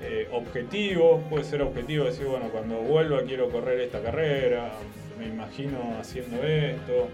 [0.00, 4.74] eh, objetivos, puede ser objetivo decir, bueno, cuando vuelva quiero correr esta carrera,
[5.18, 7.08] me imagino haciendo esto.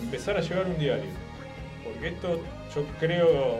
[0.00, 1.10] Empezar a llevar un diario.
[1.82, 2.40] Porque esto
[2.76, 3.56] yo creo,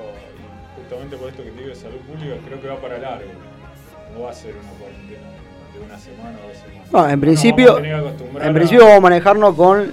[0.77, 3.33] justamente por esto que te digo de salud pública, creo que va para largo.
[4.15, 5.34] No va a ser una cuarentena
[5.79, 6.93] de una semana o dos semanas.
[6.93, 9.93] No, en principio, en a- principio vamos a manejarnos con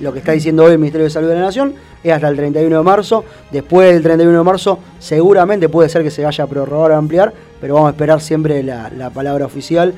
[0.00, 2.36] lo que está diciendo hoy el Ministerio de Salud de la Nación, es hasta el
[2.36, 3.24] 31 de marzo.
[3.52, 7.32] Después del 31 de marzo, seguramente puede ser que se vaya a prorrogar o ampliar,
[7.60, 9.94] pero vamos a esperar siempre la, la palabra oficial,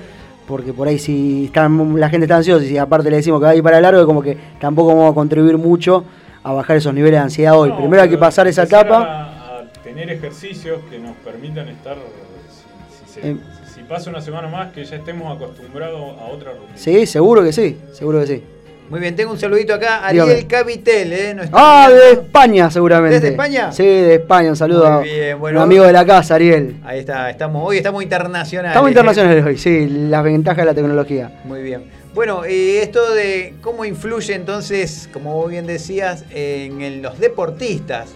[0.47, 3.45] porque por ahí si están, la gente está ansiosa y si aparte le decimos que
[3.47, 6.05] va a ir para largo, es como que tampoco vamos a contribuir mucho
[6.43, 7.71] a bajar esos niveles de ansiedad hoy.
[7.71, 8.99] No, Primero hay que pasar esa etapa.
[8.99, 13.41] A, a tener ejercicios que nos permitan estar, si, si se- Em.
[13.89, 16.77] Pasa una semana más, que ya estemos acostumbrados a otra rutina.
[16.77, 18.43] Sí, seguro que sí, seguro que sí.
[18.91, 20.03] Muy bien, tengo un saludito acá.
[20.11, 20.33] Dígame.
[20.33, 21.37] Ariel Capitel, ¿eh?
[21.53, 22.13] Ah, de.
[22.13, 23.15] España seguramente.
[23.15, 23.73] ¿Desde España?
[23.73, 24.51] Sí, de España.
[24.51, 25.61] Un saludo Muy bien, bueno.
[25.61, 26.77] un amigo de la casa, Ariel.
[26.85, 28.73] Ahí está, estamos, hoy estamos internacionales.
[28.73, 28.91] Estamos ¿eh?
[28.93, 31.41] internacionales hoy, sí, las ventajas de la tecnología.
[31.45, 31.85] Muy bien.
[32.15, 38.11] Bueno, y esto de cómo influye entonces, como vos bien decías, en el- los deportistas.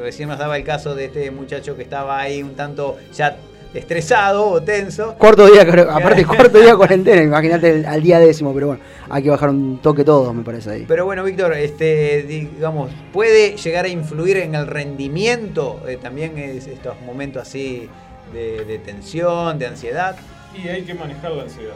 [0.00, 3.36] Recién nos daba el caso de este muchacho que estaba ahí un tanto ya
[3.74, 5.14] estresado o tenso.
[5.18, 9.30] Cuarto día, aparte cuarto día de cuarentena, imagínate al día décimo, pero bueno, hay que
[9.30, 10.84] bajar un toque todos, me parece ahí.
[10.86, 16.66] Pero bueno, Víctor, este, digamos, puede llegar a influir en el rendimiento eh, también es
[16.66, 17.88] estos momentos así
[18.32, 20.16] de, de tensión, de ansiedad.
[20.54, 21.74] Y hay que manejar la ansiedad.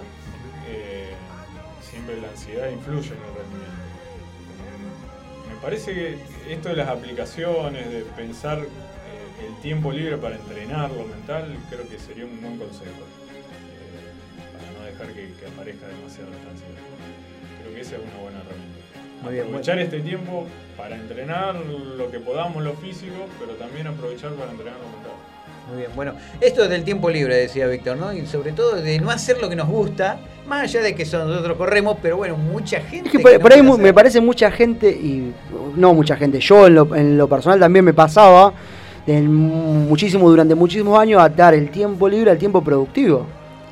[0.68, 1.10] Eh,
[1.88, 3.86] siempre la ansiedad influye en el rendimiento.
[5.48, 6.18] Me parece que
[6.52, 8.68] esto de las aplicaciones, de pensar eh,
[9.44, 12.90] el tiempo libre para entrenar lo mental, creo que sería un buen consejo.
[12.90, 16.80] eh, para no dejar que, que aparezca demasiado esta ansiedad.
[17.62, 18.76] Creo que esa es una buena herramienta.
[19.22, 20.46] Muy bien, aprovechar este tiempo
[20.76, 25.12] para entrenar lo que podamos, lo físico, pero también aprovechar para entrenar lo mental.
[25.68, 28.12] Muy bien, bueno, esto del tiempo libre, decía Víctor, ¿no?
[28.12, 31.56] Y sobre todo de no hacer lo que nos gusta, más allá de que nosotros
[31.56, 33.08] corremos, pero bueno, mucha gente.
[33.08, 33.78] Es que que por, no por ahí hacer.
[33.82, 35.32] me parece mucha gente, y
[35.74, 38.52] no mucha gente, yo en lo, en lo personal también me pasaba
[39.06, 43.26] de muchísimo, durante muchísimos años, atar el tiempo libre al tiempo productivo.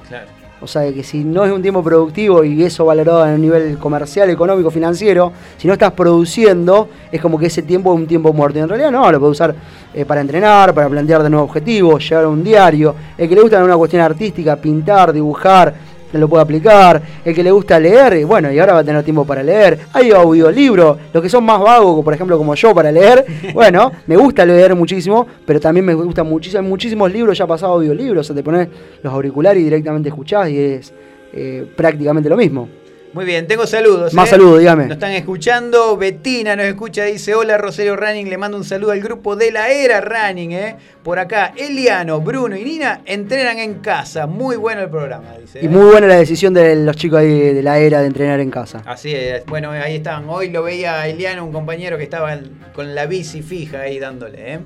[0.08, 0.26] Claro.
[0.60, 4.30] O sea, que si no es un tiempo productivo y eso valorado a nivel comercial,
[4.30, 8.58] económico, financiero, si no estás produciendo, es como que ese tiempo es un tiempo muerto.
[8.58, 9.54] Y en realidad no, lo puedes usar
[9.92, 12.94] eh, para entrenar, para plantear de nuevos objetivos, llevar un diario.
[13.18, 15.74] El que le gusta una cuestión artística, pintar, dibujar,
[16.18, 17.00] lo puede aplicar.
[17.24, 19.78] El que le gusta leer, y bueno, y ahora va a tener tiempo para leer.
[19.92, 23.24] Hay audiolibros, los que son más vagos, por ejemplo, como yo, para leer.
[23.54, 28.20] Bueno, me gusta leer muchísimo, pero también me gusta muchísimo, muchísimos libros ya pasado audiolibros.
[28.20, 28.68] O sea, te pones
[29.02, 30.92] los auriculares y directamente escuchás y es
[31.32, 32.68] eh, prácticamente lo mismo.
[33.14, 34.12] Muy bien, tengo saludos.
[34.12, 34.30] Más ¿eh?
[34.32, 34.86] saludos, dígame.
[34.86, 35.96] Nos están escuchando.
[35.96, 38.28] Betina nos escucha, dice: Hola Rosario Running.
[38.28, 40.50] Le mando un saludo al grupo de la era Running.
[40.50, 40.76] ¿eh?
[41.04, 44.26] Por acá, Eliano, Bruno y Nina entrenan en casa.
[44.26, 45.60] Muy bueno el programa, dice.
[45.62, 45.68] Y ¿eh?
[45.68, 48.82] muy buena la decisión de los chicos ahí de la era de entrenar en casa.
[48.84, 49.46] Así es.
[49.46, 50.28] Bueno, ahí están.
[50.28, 52.36] Hoy lo veía a Eliano, un compañero que estaba
[52.74, 54.54] con la bici fija ahí dándole.
[54.54, 54.58] ¿eh?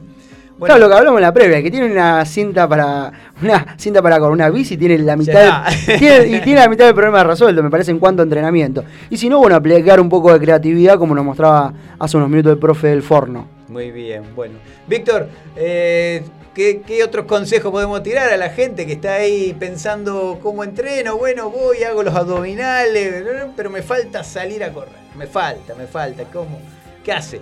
[0.59, 4.03] Bueno, Claro, lo que hablamos en la previa, que tiene una cinta para una cinta
[4.03, 5.65] para con una bici, tiene la mitad
[5.99, 8.83] tiene- y tiene la mitad del problema resuelto, me parece, en cuanto a entrenamiento.
[9.09, 12.53] Y si no, bueno, aplicar un poco de creatividad, como nos mostraba hace unos minutos
[12.53, 13.47] el profe del forno.
[13.69, 14.55] Muy bien, bueno.
[14.89, 16.25] Víctor, eh,
[16.55, 21.17] ¿qué, qué otros consejos podemos tirar a la gente que está ahí pensando cómo entreno?
[21.19, 23.23] Bueno, voy, hago los abdominales,
[23.55, 24.95] pero me falta salir a correr.
[25.17, 26.25] Me falta, me falta.
[26.33, 26.59] ¿Cómo?
[27.05, 27.41] ¿Qué hace?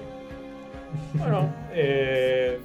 [1.14, 2.58] Bueno, eh,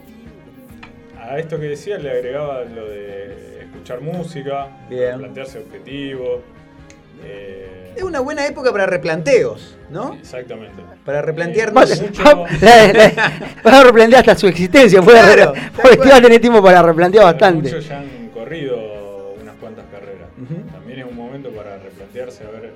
[1.21, 5.17] a esto que decía le agregaba lo de escuchar música, Bien.
[5.19, 6.41] plantearse objetivos.
[7.23, 10.13] eh, Es una buena época para replanteos, ¿no?
[10.15, 10.81] exactamente.
[11.05, 12.01] Para replantearnos.
[12.25, 16.11] Va- la- la- Vas a replantear hasta su existencia, Claro, porque cual.
[16.11, 17.69] va a tener tiempo para replantear bastante.
[17.69, 20.29] Muchos ya han corrido unas cuantas carreras.
[20.71, 22.71] También es un momento para replantearse a ver eh,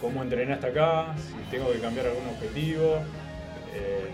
[0.00, 2.96] cómo entrené hasta acá, si tengo que cambiar algún objetivo.
[3.74, 4.06] Eh,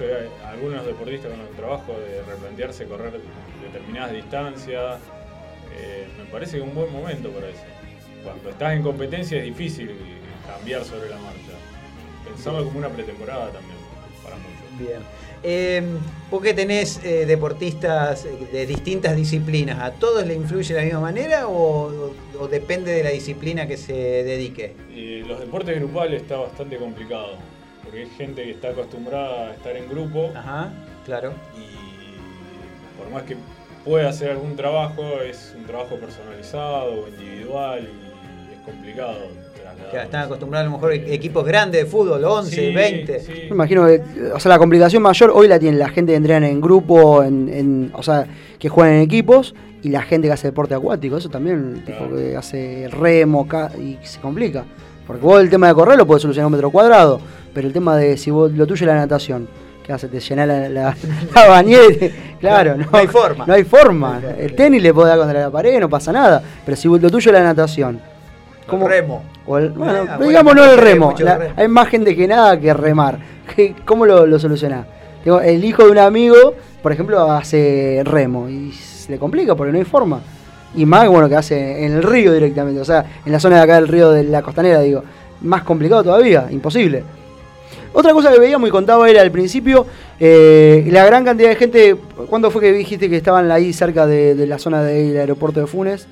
[0.00, 3.20] eh, algunos deportistas con el trabajo de replantearse correr
[3.62, 4.98] determinadas distancias.
[5.76, 7.62] eh, me parece que es un buen momento para eso.
[8.24, 9.90] Cuando estás en competencia es difícil
[10.46, 11.52] cambiar sobre la marcha.
[12.24, 13.76] Pensarlo como una pretemporada también,
[14.22, 14.78] para muchos.
[14.78, 15.00] Bien.
[15.42, 15.82] Eh,
[16.30, 20.84] vos que tenés eh, deportistas eh, de distintas disciplinas, ¿a todos le influye de la
[20.84, 24.74] misma manera o, o- o depende de la disciplina que se dedique?
[25.26, 27.36] Los deportes grupales está bastante complicado,
[27.90, 30.30] porque hay gente que está acostumbrada a estar en grupo.
[30.36, 30.70] Ajá,
[31.04, 31.32] claro.
[31.56, 33.36] Y por más que
[33.84, 39.18] pueda hacer algún trabajo, es un trabajo personalizado o individual y es complicado.
[39.90, 43.22] Que están acostumbrados a lo mejor e- equipos grandes de fútbol, 11, Sí, 20.
[43.44, 44.02] Me imagino que,
[44.34, 47.48] o sea, la complicación mayor hoy la tiene la gente que entrena en grupo, en,
[47.48, 48.26] en- o sea,
[48.58, 51.16] que juegan en equipos, y la gente que hace deporte acuático.
[51.16, 54.64] Eso también, tipo que hace remo ca- y se complica.
[55.10, 57.20] Porque vos el tema de correr lo podés solucionar un metro cuadrado,
[57.52, 59.48] pero el tema de si vos lo tuyo es la natación,
[59.84, 60.06] ¿qué hace?
[60.06, 60.96] Te llena la, la,
[61.34, 61.82] la bañera
[62.38, 63.44] Claro, no, No hay forma.
[63.44, 64.20] No hay forma.
[64.38, 66.40] El tenis le podés dar contra la pared, no pasa nada.
[66.64, 68.00] Pero si vos- lo tuyo es la natación.
[68.72, 69.24] El remo.
[69.48, 71.10] o el- bueno, Ah, digamos no el remo.
[71.10, 71.54] mucho la- remo.
[71.56, 73.18] hay más gente que nada que remar.
[73.56, 74.86] ¿Qué- ¿Cómo lo, lo solucionás?
[75.24, 79.78] El hijo de un amigo, por ejemplo, hace remo y se le complica porque no
[79.78, 80.20] hay forma.
[80.74, 83.62] Y más, bueno, que hace en el río directamente, o sea, en la zona de
[83.62, 85.02] acá del río de la costanera, digo,
[85.42, 87.02] más complicado todavía, imposible.
[87.92, 89.84] Otra cosa que veíamos y contaba él al principio,
[90.20, 91.96] eh, la gran cantidad de gente,
[92.28, 95.66] ¿cuándo fue que dijiste que estaban ahí cerca de, de la zona del aeropuerto de
[95.66, 96.06] Funes?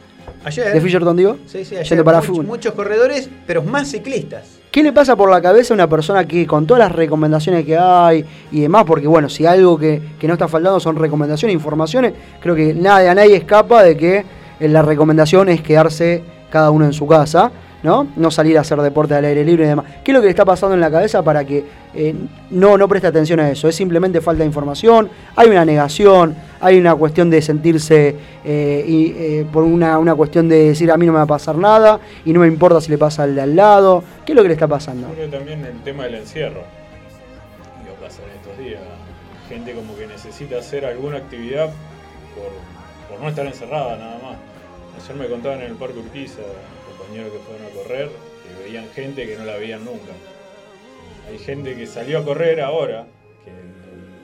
[0.45, 0.73] Ayer.
[0.73, 1.37] de Fisherton, digo.
[1.47, 1.87] Sí, sí, ayer.
[1.87, 4.59] Yendo para Much- muchos corredores, pero más ciclistas.
[4.73, 7.77] ¿Qué le pasa por la cabeza a una persona que con todas las recomendaciones que
[7.79, 8.85] hay y demás?
[8.87, 13.09] Porque bueno, si algo que, que no está faltando son recomendaciones, informaciones, creo que nadie,
[13.09, 14.25] a nadie escapa de que
[14.61, 17.51] la recomendación es quedarse cada uno en su casa,
[17.83, 18.09] ¿no?
[18.17, 19.87] No salir a hacer deporte al aire libre y demás.
[20.03, 21.65] ¿Qué es lo que le está pasando en la cabeza para que
[21.95, 22.15] eh,
[22.51, 23.69] no, no preste atención a eso?
[23.69, 29.15] Es simplemente falta de información, hay una negación, hay una cuestión de sentirse eh, y,
[29.17, 32.01] eh, por una, una cuestión de decir a mí no me va a pasar nada
[32.25, 34.03] y no me importa si le pasa al de al lado.
[34.25, 35.09] ¿Qué es lo que le está pasando?
[35.09, 36.63] Creo también el tema del encierro.
[37.85, 38.81] Y va a pasar en estos días.
[39.49, 41.71] Gente como que necesita hacer alguna actividad
[42.35, 44.37] por, por no estar encerrada nada más.
[44.99, 46.43] Ayer me contaban en el Parque Urquiza,
[46.89, 50.13] compañeros que fueron a correr, que veían gente que no la veían nunca.
[51.29, 53.07] Hay gente que salió a correr ahora,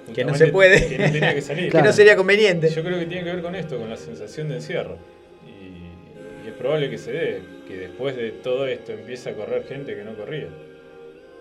[0.06, 0.86] que, Que no se puede.
[0.88, 1.70] Que no tenía que salir.
[1.72, 2.70] Que no sería conveniente.
[2.70, 4.98] Yo creo que tiene que ver con esto, con la sensación de encierro.
[5.46, 9.64] Y, y es probable que se dé, que después de todo esto empiece a correr
[9.66, 10.48] gente que no corría.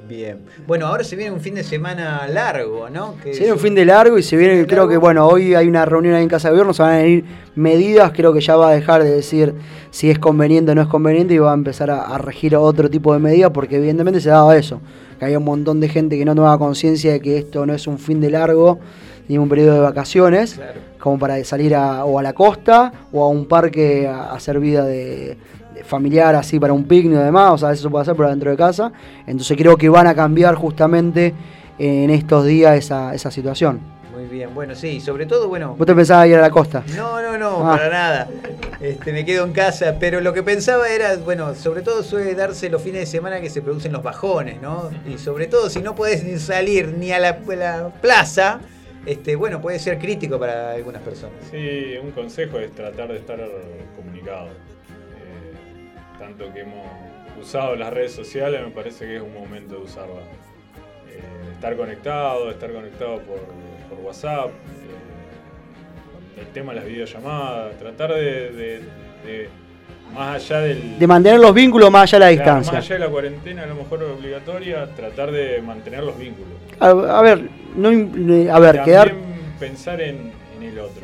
[0.07, 0.39] Bien.
[0.67, 3.15] Bueno, ahora se viene un fin de semana largo, ¿no?
[3.23, 5.67] Que Se viene un fin de largo y se viene, creo que bueno, hoy hay
[5.67, 7.25] una reunión ahí en Casa de Gobierno, se van a venir
[7.55, 9.53] medidas, creo que ya va a dejar de decir
[9.91, 12.89] si es conveniente o no es conveniente y va a empezar a, a regir otro
[12.89, 14.81] tipo de medidas porque evidentemente se daba eso,
[15.19, 17.87] que había un montón de gente que no tomaba conciencia de que esto no es
[17.87, 18.79] un fin de largo
[19.29, 20.59] ni un periodo de vacaciones,
[20.99, 24.59] como para salir a, o a la costa o a un parque a, a hacer
[24.59, 25.37] vida de
[25.85, 28.51] familiar así para un picnic y demás, o sea, eso se puede hacer pero dentro
[28.51, 28.91] de casa,
[29.27, 31.33] entonces creo que van a cambiar justamente
[31.79, 33.79] en estos días esa, esa situación.
[34.13, 35.75] Muy bien, bueno, sí, sobre todo, bueno.
[35.77, 36.83] ¿Vos te pensabas ir a la costa?
[36.95, 37.75] No, no, no, Ah.
[37.77, 38.27] para nada.
[38.79, 42.69] Este, me quedo en casa, pero lo que pensaba era, bueno, sobre todo suele darse
[42.69, 44.91] los fines de semana que se producen los bajones, ¿no?
[45.11, 48.59] Y sobre todo si no podés ni salir ni a la, a la plaza,
[49.05, 51.35] este, bueno, puede ser crítico para algunas personas.
[51.51, 53.39] Sí, un consejo es tratar de estar
[53.97, 54.47] comunicado.
[56.23, 56.87] Tanto que hemos
[57.41, 60.23] usado las redes sociales, me parece que es un momento de usarlas.
[61.11, 61.19] Eh,
[61.53, 63.39] estar conectado, estar conectado por,
[63.89, 68.79] por WhatsApp, eh, el tema de las videollamadas, tratar de, de-
[69.25, 69.49] de-
[70.13, 70.97] más allá del...
[70.97, 72.79] De mantener los vínculos más allá de la Claro, distancia.
[72.79, 76.53] Más allá de la cuarentena, a lo mejor obligatoria, tratar de mantener los vínculos.
[76.79, 77.91] A, a ver, no, a
[78.59, 79.13] ver, También quedar
[79.59, 81.03] pensar en, en el otro.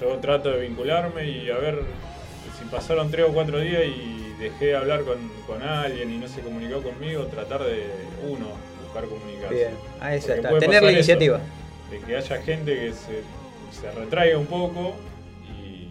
[0.00, 1.78] Yo trato de vincularme y a ver
[2.72, 6.40] pasaron tres o cuatro días y dejé de hablar con, con alguien y no se
[6.40, 7.84] comunicó conmigo, tratar de
[8.28, 8.46] uno
[8.84, 9.54] buscar comunicarse.
[9.54, 9.70] Bien,
[10.00, 11.40] ahí Porque está, puede tener la eso, iniciativa.
[11.90, 14.94] de que haya gente que se, se retraiga un poco
[15.46, 15.88] y,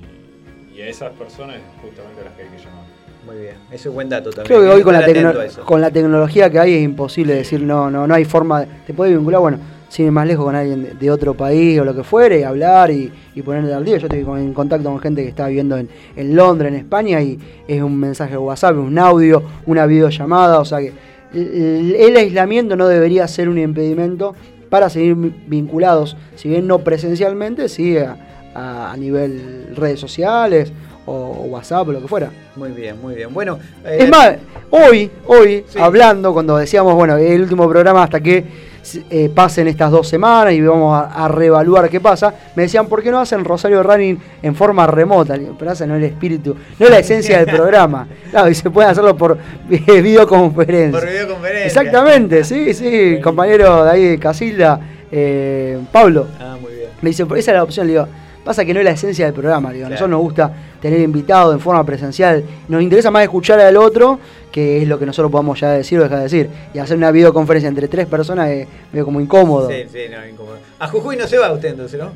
[0.76, 2.86] y a esas personas justamente a las que hay que llamar.
[3.26, 4.48] Muy bien, ese es buen dato también.
[4.48, 5.64] Creo que hoy con la, a eso.
[5.64, 8.62] con la tecnología que hay es imposible decir no, no, no hay forma.
[8.62, 9.60] de- te puedes vincular, bueno,
[9.92, 12.44] sin ir más lejos con alguien de, de otro país o lo que fuere, y
[12.44, 13.98] hablar y, y ponerte al día.
[13.98, 17.38] Yo estoy en contacto con gente que está viviendo en, en Londres, en España, y
[17.68, 20.94] es un mensaje de WhatsApp, un audio, una videollamada, o sea que
[21.34, 24.34] el, el aislamiento no debería ser un impedimento
[24.70, 28.16] para seguir vi- vinculados, si bien no presencialmente, sí a,
[28.56, 30.72] a- a nivel redes sociales
[31.06, 32.30] o, o WhatsApp o lo que fuera.
[32.56, 33.34] Muy bien, muy bien.
[33.34, 34.36] Bueno, eh, Es más,
[34.70, 38.71] hoy, hoy, hablando, cuando decíamos, bueno, el último programa hasta que
[39.10, 43.04] eh, pasen estas dos semanas y vamos a, a reevaluar qué pasa, me decían, ¿por
[43.04, 45.38] qué no hacen Rosario Running en forma remota?
[45.38, 48.08] Digo, Pero ese no es el espíritu, no es la esencia del programa.
[48.32, 49.38] Claro, y se puede hacerlo por
[49.70, 51.00] eh, videoconferencia.
[51.00, 51.66] Por videoconferencia.
[51.66, 54.80] Exactamente, sí, sí, compañero de ahí de Casilda,
[55.12, 56.28] eh, Pablo.
[56.40, 56.90] Ah, muy bien.
[57.02, 58.08] Me dice, esa es la opción, le digo,
[58.44, 61.54] pasa que no es la esencia del programa, digo, a nosotros nos gusta tener invitados
[61.54, 64.20] en forma presencial, nos interesa más escuchar al otro,
[64.52, 67.12] que es lo que nosotros podamos ya decir o dejar de decir, y hacer una
[67.12, 69.70] videoconferencia entre tres personas es medio como incómodo.
[69.70, 70.58] Sí, sí, no, incómodo.
[70.80, 72.12] A Jujuy no se va usted entonces, ¿no?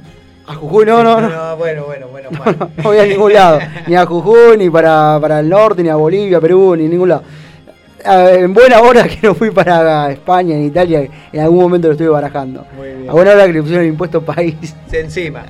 [0.47, 1.29] A Jujuy no, no, no.
[1.29, 2.29] No, bueno, bueno, bueno.
[2.31, 2.55] mal.
[2.77, 5.95] No voy a ningún lado, ni a Jujuy, ni para, para el norte, ni a
[5.95, 7.23] Bolivia, Perú, ni ningún lado.
[8.05, 11.93] Ah, En buena hora que no fui para España, en Italia, en algún momento lo
[11.93, 12.65] estuve barajando.
[12.77, 13.09] Muy bien.
[13.09, 14.55] A buena hora que le pusieron el impuesto país.
[14.89, 15.45] Se encima.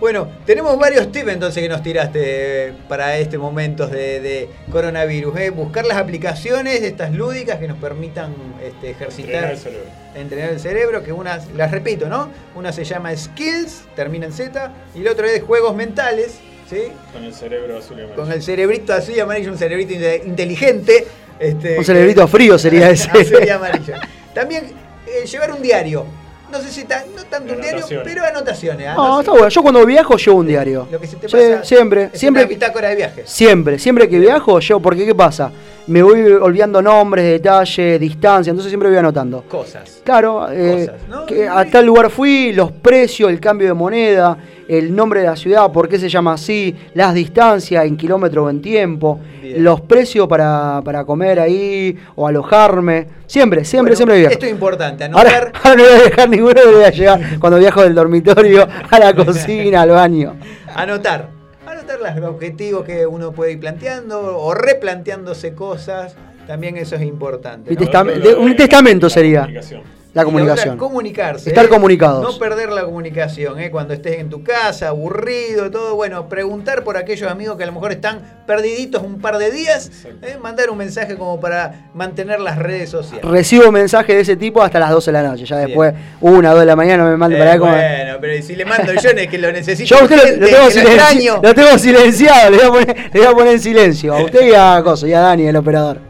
[0.00, 5.36] Bueno, tenemos varios tips entonces que nos tiraste eh, para este momento de, de coronavirus.
[5.38, 5.50] ¿eh?
[5.50, 8.32] Buscar las aplicaciones estas lúdicas que nos permitan
[8.62, 9.86] este, ejercitar, Entrenar el cerebro.
[10.14, 12.28] entrenar el cerebro, que una, las repito, ¿no?
[12.54, 16.38] Una se llama Skills, termina en Z, y la otra es Juegos Mentales,
[16.68, 16.84] ¿sí?
[17.12, 18.22] Con el cerebro azul y amarillo.
[18.22, 21.06] Con el cerebrito azul y amarillo, un cerebrito inte- inteligente.
[21.40, 23.08] Este, Un cerebrito frío sería ese.
[23.44, 23.94] y amarillo.
[24.34, 24.64] También
[25.06, 26.04] eh, llevar un diario.
[26.52, 28.08] No sé si ta- no tanto un diario, Anotaciones.
[28.12, 28.86] pero anotaciones.
[28.86, 29.20] No, anotaciones.
[29.20, 29.48] está bueno.
[29.48, 30.88] Yo cuando viajo llevo un diario.
[30.90, 32.42] Lo que se te Sí, pasa siempre, es siempre.
[32.42, 33.22] una bitácora de viaje.
[33.24, 35.52] Siempre, siempre que viajo, yo, porque ¿qué pasa?
[35.86, 39.42] Me voy olvidando nombres, detalles, distancia, entonces siempre voy anotando.
[39.48, 40.00] Cosas.
[40.04, 41.26] Claro, eh, Cosas, ¿no?
[41.26, 44.36] que a tal lugar fui, los precios, el cambio de moneda,
[44.68, 48.50] el nombre de la ciudad, por qué se llama así, las distancias en kilómetro o
[48.50, 49.20] en tiempo,
[49.52, 49.64] Bien.
[49.64, 53.06] los precios para, para comer ahí o alojarme.
[53.26, 54.34] Siempre, siempre, Bueno, siempre divierto.
[54.34, 55.52] Esto es importante, anotar.
[55.62, 59.14] ahora no voy a dejar ninguno, voy a llegar cuando viajo del dormitorio a la
[59.14, 60.36] cocina, al baño.
[60.74, 61.28] Anotar.
[61.66, 66.16] Anotar los objetivos que uno puede ir planteando o replanteándose cosas.
[66.46, 67.70] También eso es importante.
[67.70, 67.82] Mi ¿no?
[67.82, 69.48] testam- de- un testamento sería.
[70.12, 70.76] La comunicación.
[70.76, 71.50] comunicarse.
[71.50, 71.68] Estar ¿eh?
[71.68, 72.22] comunicados.
[72.22, 73.70] No perder la comunicación, ¿eh?
[73.70, 75.94] cuando estés en tu casa, aburrido, todo.
[75.94, 79.90] Bueno, preguntar por aquellos amigos que a lo mejor están perdiditos un par de días.
[80.22, 80.36] ¿eh?
[80.42, 83.24] Mandar un mensaje como para mantener las redes sociales.
[83.24, 85.44] Recibo mensajes de ese tipo hasta las 12 de la noche.
[85.44, 87.72] Ya después, una, dos de la mañana me mando Eh, para ver cómo.
[87.72, 89.94] bueno, pero si le mando yo es que lo necesito.
[89.94, 93.28] Yo a usted lo, tengo que lo tengo silenciado, le voy, a poner, le voy
[93.28, 94.14] a poner en silencio.
[94.14, 96.09] A usted y a Coso, y a Dani, el operador.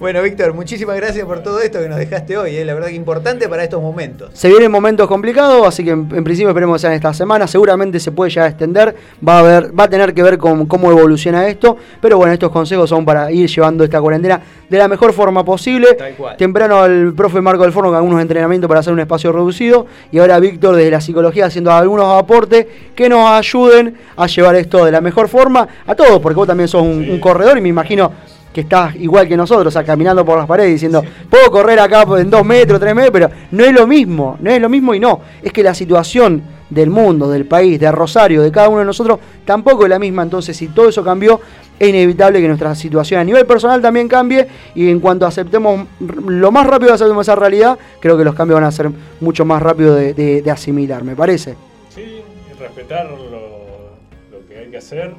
[0.00, 2.56] Bueno, Víctor, muchísimas gracias por todo esto que nos dejaste hoy.
[2.56, 2.64] ¿eh?
[2.64, 4.30] La verdad que importante para estos momentos.
[4.32, 7.46] Se vienen momentos complicados, así que en, en principio esperemos que sean esta semana.
[7.46, 8.96] Seguramente se puede ya extender.
[9.26, 11.76] Va a, haber, va a tener que ver con cómo evoluciona esto.
[12.00, 14.40] Pero bueno, estos consejos son para ir llevando esta cuarentena
[14.70, 15.92] de la mejor forma posible.
[15.92, 16.36] Tal cual.
[16.38, 19.86] Temprano el profe Marco del Forno con algunos entrenamientos para hacer un espacio reducido.
[20.10, 24.82] Y ahora Víctor desde la psicología haciendo algunos aportes que nos ayuden a llevar esto
[24.82, 26.20] de la mejor forma a todos.
[26.20, 28.10] Porque vos también sos un, un corredor y me imagino
[28.52, 32.04] que estás igual que nosotros, o sea, caminando por las paredes diciendo, puedo correr acá
[32.18, 35.00] en dos metros, tres metros, pero no es lo mismo, no es lo mismo y
[35.00, 35.20] no.
[35.42, 39.18] Es que la situación del mundo, del país, de Rosario, de cada uno de nosotros,
[39.44, 40.22] tampoco es la misma.
[40.22, 41.40] Entonces, si todo eso cambió,
[41.78, 46.50] es inevitable que nuestra situación a nivel personal también cambie y en cuanto aceptemos lo
[46.52, 48.90] más rápido que aceptemos esa realidad, creo que los cambios van a ser
[49.20, 51.54] mucho más rápido de, de- de asimilar, me parece.
[51.94, 55.14] Sí, y respetar lo, lo que hay que hacer,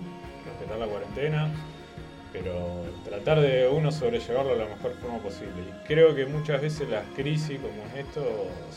[0.46, 1.50] respetar la cuarentena,
[3.24, 5.54] tratar de uno sobrellevarlo de la mejor forma posible.
[5.60, 8.22] Y creo que muchas veces las crisis como esto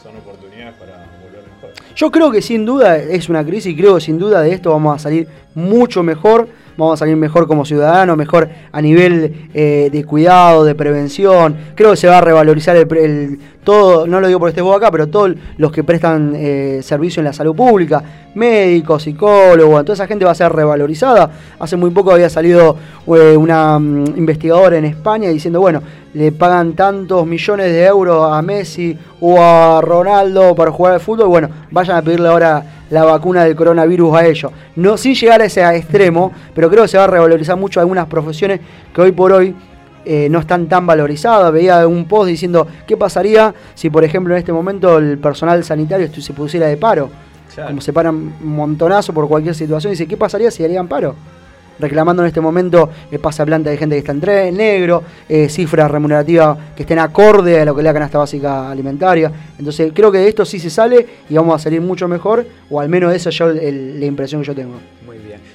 [0.03, 1.73] son oportunidades para volver mejor.
[1.97, 4.71] Yo creo que sin duda es una crisis y creo que sin duda de esto
[4.71, 9.89] vamos a salir mucho mejor, vamos a salir mejor como ciudadanos, mejor a nivel eh,
[9.93, 11.57] de cuidado, de prevención.
[11.75, 14.77] Creo que se va a revalorizar el, el- todo, no lo digo por este vos
[14.77, 18.03] acá, pero todos los que prestan eh, servicio en la salud pública,
[18.35, 21.31] médicos, psicólogos, toda esa gente va a ser revalorizada.
[21.59, 22.77] Hace muy poco había salido
[23.07, 25.81] eh, una mm, investigadora en España diciendo, bueno,
[26.15, 31.29] le pagan tantos millones de euros a Messi o a Ronaldo para jugar al fútbol,
[31.29, 34.53] bueno, vayan a pedirle ahora la vacuna del coronavirus a ellos.
[34.77, 38.07] No sin llegar a ese extremo, pero creo que se va a revalorizar mucho algunas
[38.07, 38.61] profesiones
[38.95, 39.55] que hoy por hoy
[40.05, 41.53] eh, no están tan valorizadas.
[41.53, 46.09] Veía un post diciendo qué pasaría si, por ejemplo, en este momento el personal sanitario
[46.13, 47.11] se pusiera de paro.
[47.53, 47.71] Claro.
[47.71, 49.93] Como se paran un montonazo por cualquier situación.
[49.93, 51.15] Dice, ¿qué pasaría si harían paro?
[51.79, 55.91] Reclamando en este momento el pasaplanta de gente que está en tre- negro, eh, cifras
[55.91, 59.31] remunerativas que estén acorde a lo que es la canasta básica alimentaria.
[59.59, 62.81] Entonces creo que de esto sí se sale y vamos a salir mucho mejor, o
[62.81, 63.41] al menos esa es
[63.75, 64.75] la impresión que yo tengo.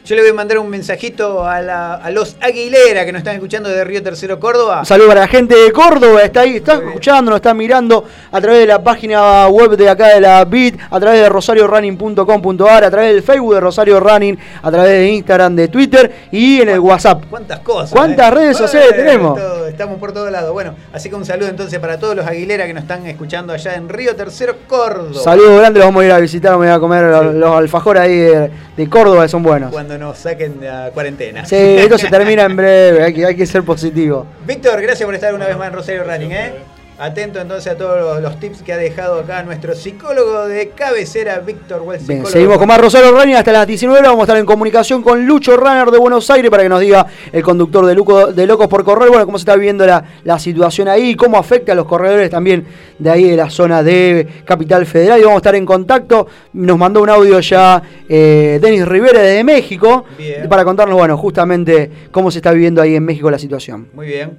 [0.10, 3.36] Yo le voy a mandar un mensajito a, la- a los Aguilera que nos están
[3.36, 4.80] escuchando de Río Tercero, Córdoba.
[4.80, 8.42] Un saludo para la gente de Córdoba, está ahí, está escuchando, nos está mirando a
[8.42, 12.90] través de la página web de acá de la BIT, a través de rosariorunning.com.ar, a
[12.90, 16.80] través del Facebook de Rosario Running, a través de Instagram, de Twitter y en el
[16.80, 17.26] WhatsApp.
[17.30, 17.92] ¿Cuántas cosas?
[17.92, 18.36] ¿Cuántas eh?
[18.36, 19.38] redes sociales Bueno, tenemos?
[19.40, 20.52] todo- estamos por todos lados.
[20.54, 23.76] Bueno, así que un saludo entonces para todos los Aguilera que nos están escuchando allá
[23.76, 25.22] en Río Tercero, Córdoba.
[25.22, 27.52] Saludos grandes, los vamos a ir a visitar, vamos a ir a comer los, los
[27.56, 29.72] alfajores ahí de, de Córdoba, que son buenos.
[29.72, 31.46] Cuando nos saquen de la cuarentena.
[31.46, 34.26] Sí, esto se termina en breve, hay que, hay que ser positivo.
[34.46, 36.54] Víctor, gracias por estar una vez más en Rosario Running, ¿eh?
[37.02, 41.40] Atento entonces a todos los, los tips que ha dejado acá nuestro psicólogo de cabecera,
[41.40, 42.06] Víctor Wells.
[42.06, 44.12] Bien, seguimos con más Rosario Running hasta las 19 horas.
[44.12, 47.06] Vamos a estar en comunicación con Lucho Runner de Buenos Aires para que nos diga
[47.32, 50.38] el conductor de, Luco- de Locos por Correr, bueno, cómo se está viviendo la, la
[50.40, 52.66] situación ahí, cómo afecta a los corredores también
[52.98, 55.20] de ahí de la zona de Capital Federal.
[55.20, 56.28] Y vamos a estar en contacto.
[56.52, 60.50] Nos mandó un audio ya eh, Denis Rivera desde México Bien.
[60.50, 63.88] para contarnos, bueno, justamente cómo se está viviendo ahí en México la situación.
[63.94, 64.38] Muy bien.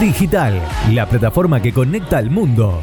[0.00, 0.58] Digital,
[0.94, 2.80] la plataforma que conecta al mundo.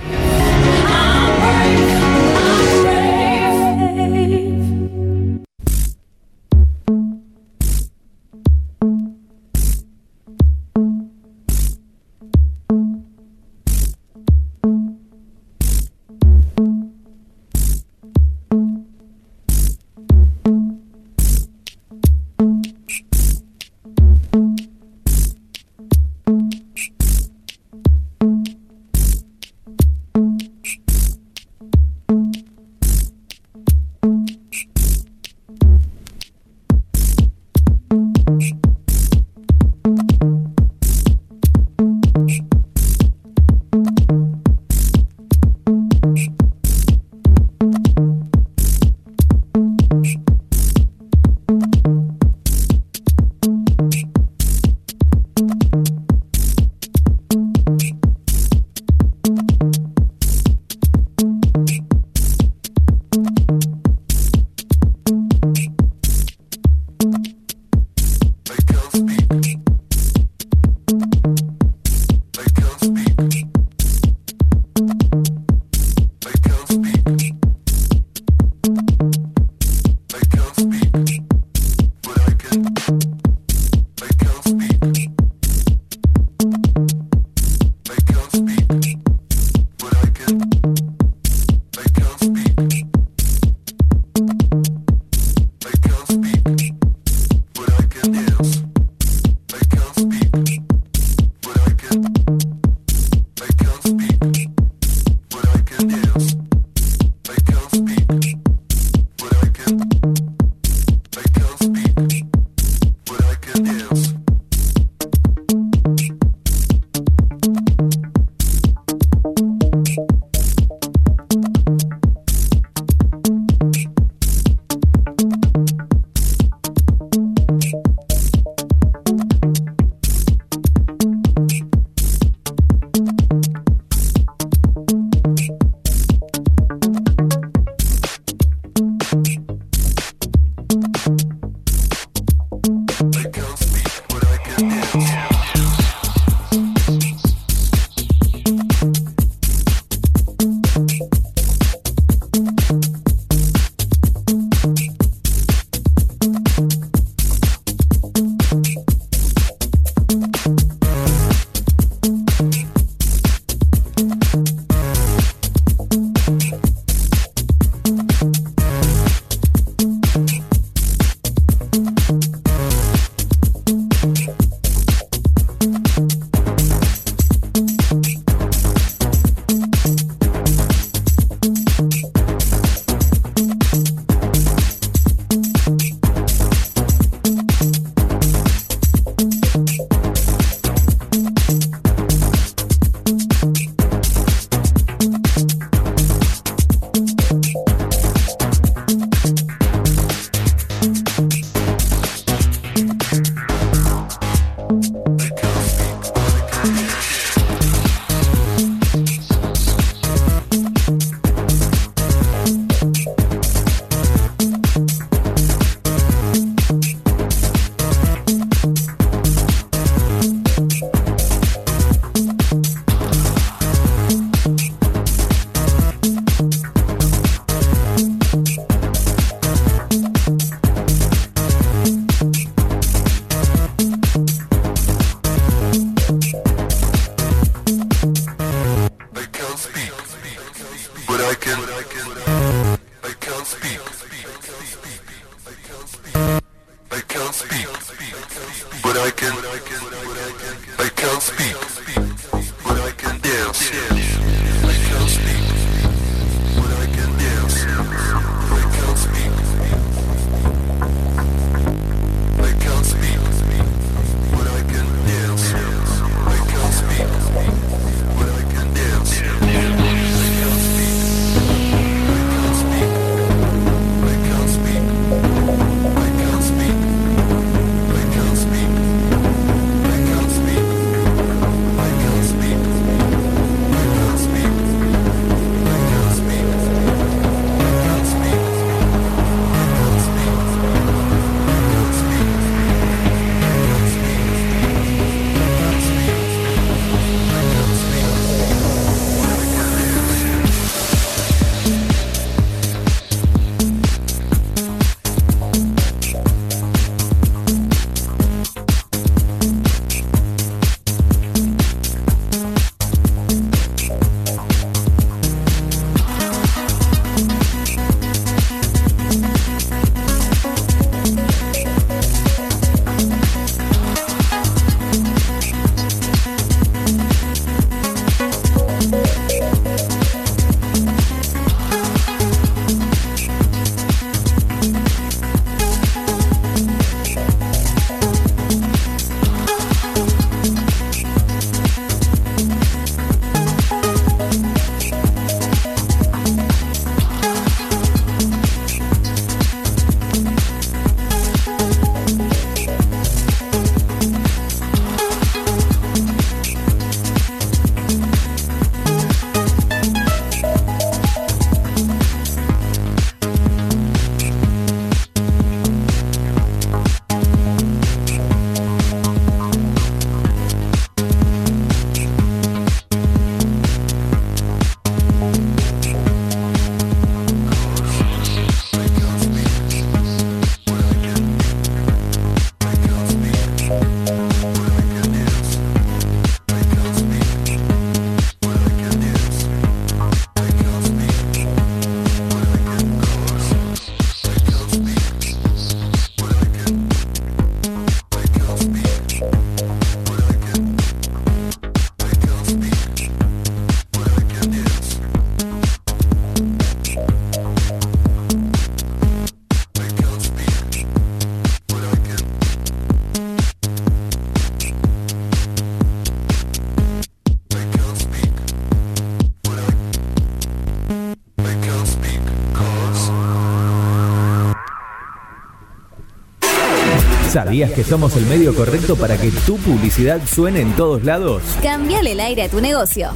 [427.57, 431.41] ¿Sabías que somos el medio correcto para que tu publicidad suene en todos lados?
[431.63, 433.09] Cambiale el aire a tu negocio.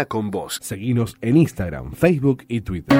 [0.09, 0.59] Con vos.
[0.61, 2.97] Seguinos en Instagram, Facebook y Twitter.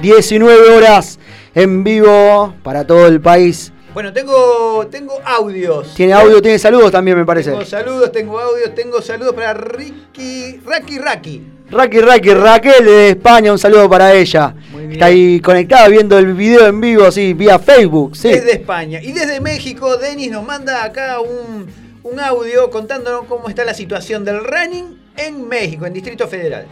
[0.00, 1.18] 19 horas
[1.54, 3.74] en vivo para todo el país.
[3.92, 5.94] Bueno, tengo, tengo audios.
[5.94, 7.50] Tiene audio, tiene saludos también, me parece.
[7.50, 11.42] Tengo saludos, tengo audios, tengo saludos para Ricky, Raki Raki.
[11.70, 14.54] Raki Raki, Raquel de España, un saludo para ella.
[14.90, 18.16] Está ahí conectada viendo el video en vivo, así, vía Facebook.
[18.16, 18.28] Sí.
[18.28, 19.02] Desde España.
[19.02, 21.66] Y desde México, Denis nos manda acá un,
[22.12, 26.66] un audio contándonos cómo está la situación del running en México, en Distrito Federal.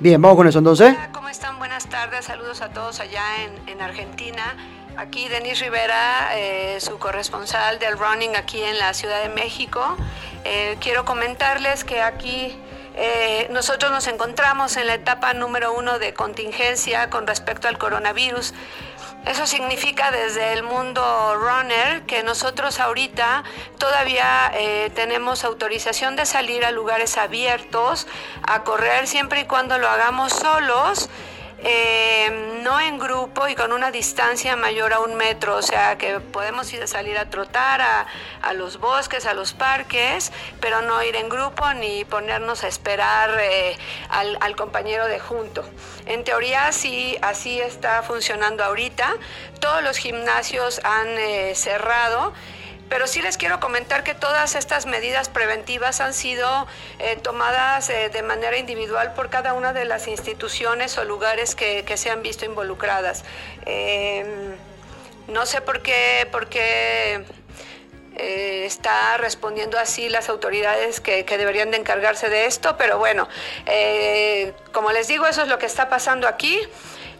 [0.00, 0.96] Bien, vamos con eso entonces.
[1.12, 1.58] ¿Cómo están?
[1.58, 4.56] Buenas tardes, saludos a todos allá en, en Argentina.
[4.96, 9.96] Aquí Denis Rivera, eh, su corresponsal del running aquí en la Ciudad de México.
[10.44, 12.56] Eh, quiero comentarles que aquí
[12.96, 18.54] eh, nosotros nos encontramos en la etapa número uno de contingencia con respecto al coronavirus.
[19.28, 23.44] Eso significa desde el mundo runner que nosotros ahorita
[23.76, 28.06] todavía eh, tenemos autorización de salir a lugares abiertos,
[28.42, 31.10] a correr siempre y cuando lo hagamos solos.
[31.60, 36.20] Eh, no en grupo y con una distancia mayor a un metro, o sea que
[36.20, 38.06] podemos ir a salir a trotar a,
[38.42, 43.38] a los bosques, a los parques, pero no ir en grupo ni ponernos a esperar
[43.40, 43.76] eh,
[44.08, 45.68] al, al compañero de junto.
[46.06, 49.14] En teoría sí, así está funcionando ahorita.
[49.60, 52.32] Todos los gimnasios han eh, cerrado.
[52.88, 56.66] Pero sí les quiero comentar que todas estas medidas preventivas han sido
[56.98, 61.84] eh, tomadas eh, de manera individual por cada una de las instituciones o lugares que,
[61.84, 63.24] que se han visto involucradas.
[63.66, 64.56] Eh,
[65.28, 67.24] no sé por qué, por qué
[68.16, 73.28] eh, está respondiendo así las autoridades que, que deberían de encargarse de esto, pero bueno,
[74.72, 76.58] como les digo, eso es lo que está pasando aquí.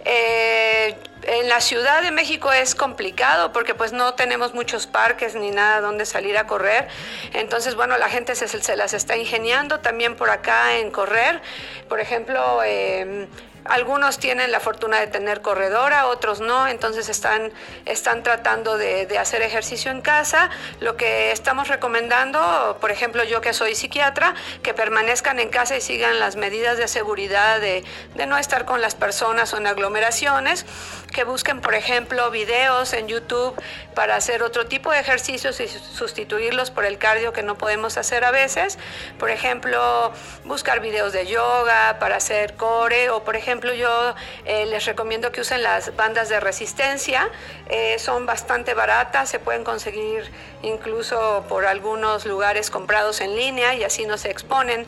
[0.04, 5.50] Eh, en la Ciudad de México es complicado porque pues no tenemos muchos parques ni
[5.50, 6.88] nada donde salir a correr.
[7.34, 11.42] Entonces, bueno, la gente se, se las está ingeniando también por acá en correr.
[11.88, 13.28] Por ejemplo, eh,
[13.68, 17.52] algunos tienen la fortuna de tener corredora, otros no, entonces están,
[17.86, 20.50] están tratando de, hacer ejercicio en casa.
[20.80, 25.80] Lo que estamos recomendando, por ejemplo, yo que soy psiquiatra, que permanezcan en casa y
[25.80, 27.84] sigan las medidas de seguridad de
[28.26, 30.64] no estar con las personas o en aglomeraciones,
[31.12, 33.54] que busquen, por ejemplo, videos en YouTube
[33.94, 38.24] para hacer otro tipo de ejercicios y sustituirlos por el cardio que no podemos hacer
[38.24, 38.78] a veces.
[39.18, 40.12] Por ejemplo,
[40.44, 44.14] buscar videos de yoga para hacer core o, por ejemplo, yo
[44.44, 47.28] eh, les recomiendo que usen las bandas de resistencia.
[47.68, 50.30] Eh, son bastante baratas, se pueden conseguir
[50.62, 54.86] incluso por algunos lugares comprados en línea y así no se exponen.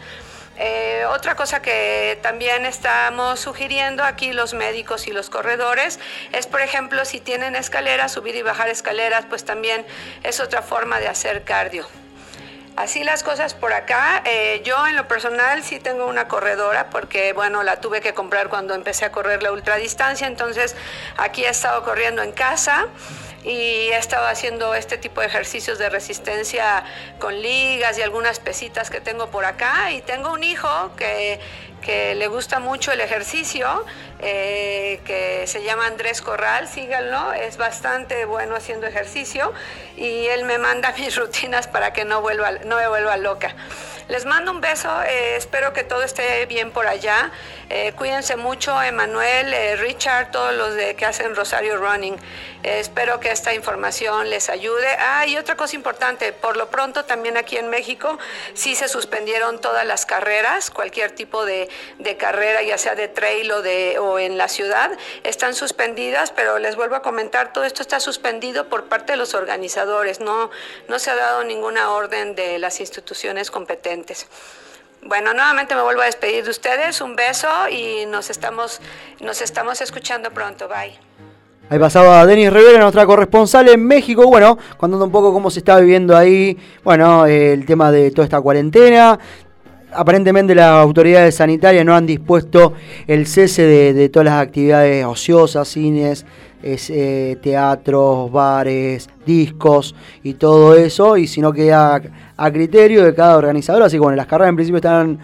[0.63, 5.99] Eh, otra cosa que también estamos sugiriendo aquí los médicos y los corredores
[6.33, 9.87] es, por ejemplo, si tienen escaleras, subir y bajar escaleras, pues también
[10.23, 11.87] es otra forma de hacer cardio.
[12.77, 14.23] Así las cosas por acá.
[14.27, 18.51] Eh, yo en lo personal sí tengo una corredora porque, bueno, la tuve que comprar
[18.51, 20.27] cuando empecé a correr la ultradistancia.
[20.27, 20.77] Entonces
[21.17, 22.87] aquí he estado corriendo en casa
[23.45, 26.85] y he estado haciendo este tipo de ejercicios de resistencia
[27.19, 29.91] con ligas y algunas pesitas que tengo por acá.
[29.93, 31.41] Y tengo un hijo que,
[31.81, 33.85] que le gusta mucho el ejercicio,
[34.23, 39.53] eh, que se llama Andrés Corral, síganlo, es bastante bueno haciendo ejercicio
[39.97, 43.55] y él me manda mis rutinas para que no, vuelva, no me vuelva loca.
[44.09, 47.31] Les mando un beso, eh, espero que todo esté bien por allá.
[47.73, 52.17] Eh, cuídense mucho, Emanuel, eh, Richard, todos los de que hacen Rosario Running.
[52.65, 54.89] Eh, espero que esta información les ayude.
[54.99, 58.19] Ah, y otra cosa importante, por lo pronto también aquí en México
[58.55, 61.69] sí se suspendieron todas las carreras, cualquier tipo de,
[61.99, 64.91] de carrera, ya sea de trail o, de, o en la ciudad,
[65.23, 69.35] están suspendidas, pero les vuelvo a comentar, todo esto está suspendido por parte de los
[69.35, 70.51] organizadores, no,
[70.89, 74.27] no se ha dado ninguna orden de las instituciones competentes.
[75.03, 77.01] Bueno, nuevamente me vuelvo a despedir de ustedes.
[77.01, 78.81] Un beso y nos estamos,
[79.21, 80.69] nos estamos escuchando pronto.
[80.69, 80.99] Bye.
[81.71, 85.79] Ahí pasaba Denis Rivera, nuestra corresponsal en México, bueno, contando un poco cómo se está
[85.79, 89.19] viviendo ahí, bueno, el tema de toda esta cuarentena.
[89.93, 92.75] Aparentemente las autoridades sanitarias no han dispuesto
[93.07, 96.25] el cese de, todas las actividades ociosas, cines,
[96.63, 102.01] es, eh, teatros, bares, discos y todo eso, y sino queda
[102.37, 103.83] a, criterio de cada organizador.
[103.83, 105.19] Así que bueno, las carreras en principio están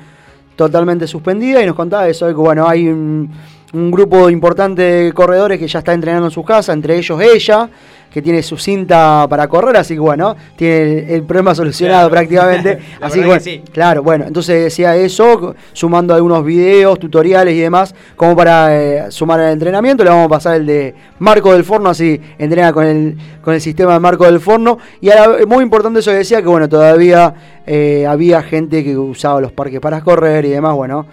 [0.56, 3.30] totalmente suspendidas y nos contaba eso, que bueno, hay un,
[3.72, 7.68] un grupo importante de corredores que ya está entrenando en su casa, entre ellos ella,
[8.16, 12.10] que tiene su cinta para correr, así que bueno, tiene el, el problema solucionado Claro.
[12.10, 12.78] prácticamente.
[13.02, 13.62] Así bueno, que sí.
[13.74, 19.40] claro, bueno, entonces decía eso, sumando algunos videos, tutoriales y demás, como para eh, sumar
[19.40, 20.02] al entrenamiento.
[20.02, 23.60] Le vamos a pasar el de Marco del Forno, así entrena con el, con el
[23.60, 24.78] sistema de Marco del Forno.
[25.02, 27.34] Y ahora, muy importante eso que decía, que bueno, todavía
[27.66, 31.04] eh, había gente que usaba los parques para correr y demás, bueno.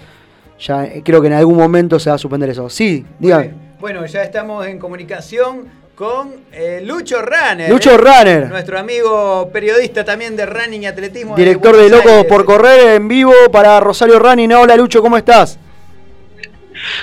[0.58, 2.70] Ya eh, creo que en algún momento se va a suspender eso.
[2.70, 3.52] Sí, dígame.
[3.82, 7.70] Bueno, ya estamos en comunicación con eh, Lucho Runner.
[7.70, 7.98] Lucho ¿eh?
[7.98, 8.49] Runner.
[8.49, 11.36] Nuestro amigo periodista también de running y atletismo.
[11.36, 12.30] Director de Buenos Locos Aires.
[12.30, 14.53] por Correr en vivo para Rosario Running.
[14.53, 15.60] Hola Lucho, ¿cómo estás?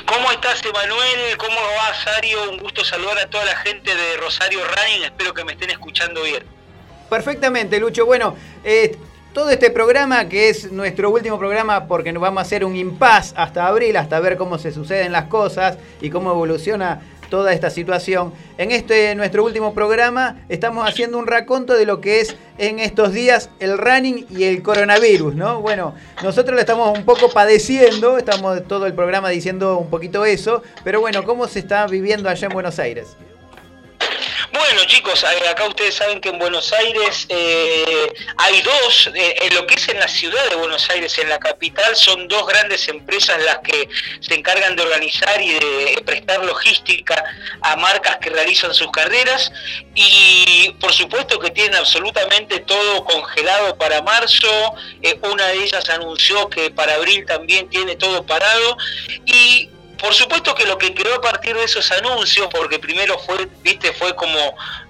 [0.04, 1.36] ¿Cómo estás, Emanuel?
[1.38, 2.50] ¿Cómo va, Sario?
[2.50, 5.04] Un gusto saludar a toda la gente de Rosario Running.
[5.04, 6.42] Espero que me estén escuchando bien.
[7.08, 8.04] Perfectamente, Lucho.
[8.04, 8.96] Bueno, eh,
[9.32, 13.32] todo este programa, que es nuestro último programa, porque nos vamos a hacer un impasse
[13.36, 17.00] hasta abril, hasta ver cómo se suceden las cosas y cómo evoluciona
[17.30, 18.32] toda esta situación.
[18.58, 23.14] En este nuestro último programa estamos haciendo un raconto de lo que es en estos
[23.14, 25.62] días el running y el coronavirus, ¿no?
[25.62, 30.62] Bueno, nosotros lo estamos un poco padeciendo, estamos todo el programa diciendo un poquito eso,
[30.84, 33.16] pero bueno, ¿cómo se está viviendo allá en Buenos Aires?
[34.60, 39.54] Bueno chicos, eh, acá ustedes saben que en Buenos Aires eh, hay dos, eh, en
[39.54, 42.86] lo que es en la ciudad de Buenos Aires, en la capital, son dos grandes
[42.88, 43.88] empresas las que
[44.20, 47.24] se encargan de organizar y de prestar logística
[47.62, 49.50] a marcas que realizan sus carreras.
[49.94, 54.74] Y por supuesto que tienen absolutamente todo congelado para marzo,
[55.22, 58.76] una de ellas anunció que para abril también tiene todo parado.
[59.24, 59.70] Y
[60.00, 63.92] por supuesto que lo que quedó a partir de esos anuncios, porque primero fue, viste,
[63.92, 64.38] fue como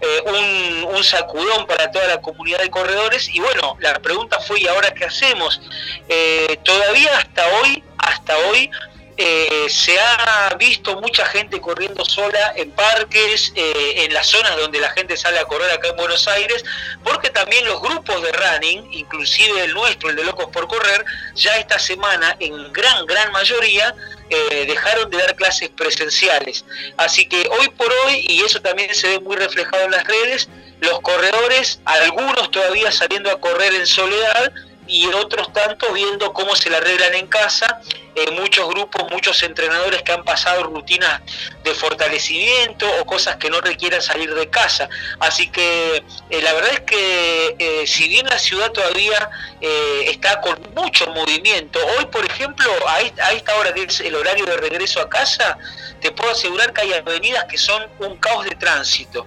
[0.00, 4.66] eh, un, sacudón para toda la comunidad de corredores, y bueno, la pregunta fue, ¿y
[4.68, 5.60] ahora qué hacemos?
[6.08, 8.70] Eh, todavía hasta hoy, hasta hoy,
[9.16, 14.90] eh, se ha visto mucha gente corriendo sola en parques, en las zonas donde la
[14.90, 16.64] gente sale a correr acá en Buenos Aires,
[17.02, 21.04] porque también los grupos de running, inclusive el nuestro, el de Locos por Correr,
[21.34, 23.94] ya esta semana en gran, gran mayoría
[24.30, 26.64] eh, dejaron de dar clases presenciales.
[26.96, 30.48] Así que hoy por hoy, y eso también se ve muy reflejado en las redes,
[30.80, 34.52] los corredores, algunos todavía saliendo a correr en soledad,
[34.90, 37.80] y otros tantos viendo cómo se la arreglan en casa.
[38.16, 41.22] Eh, muchos grupos, muchos entrenadores que han pasado rutinas
[41.62, 44.88] de fortalecimiento o cosas que no requieran salir de casa.
[45.20, 49.30] Así que eh, la verdad es que eh, si bien la ciudad todavía
[49.60, 54.14] está con mucho movimiento, hoy por ejemplo, a esta, a esta hora que es el
[54.14, 55.58] horario de regreso a casa,
[56.00, 59.26] te puedo asegurar que hay avenidas que son un caos de tránsito.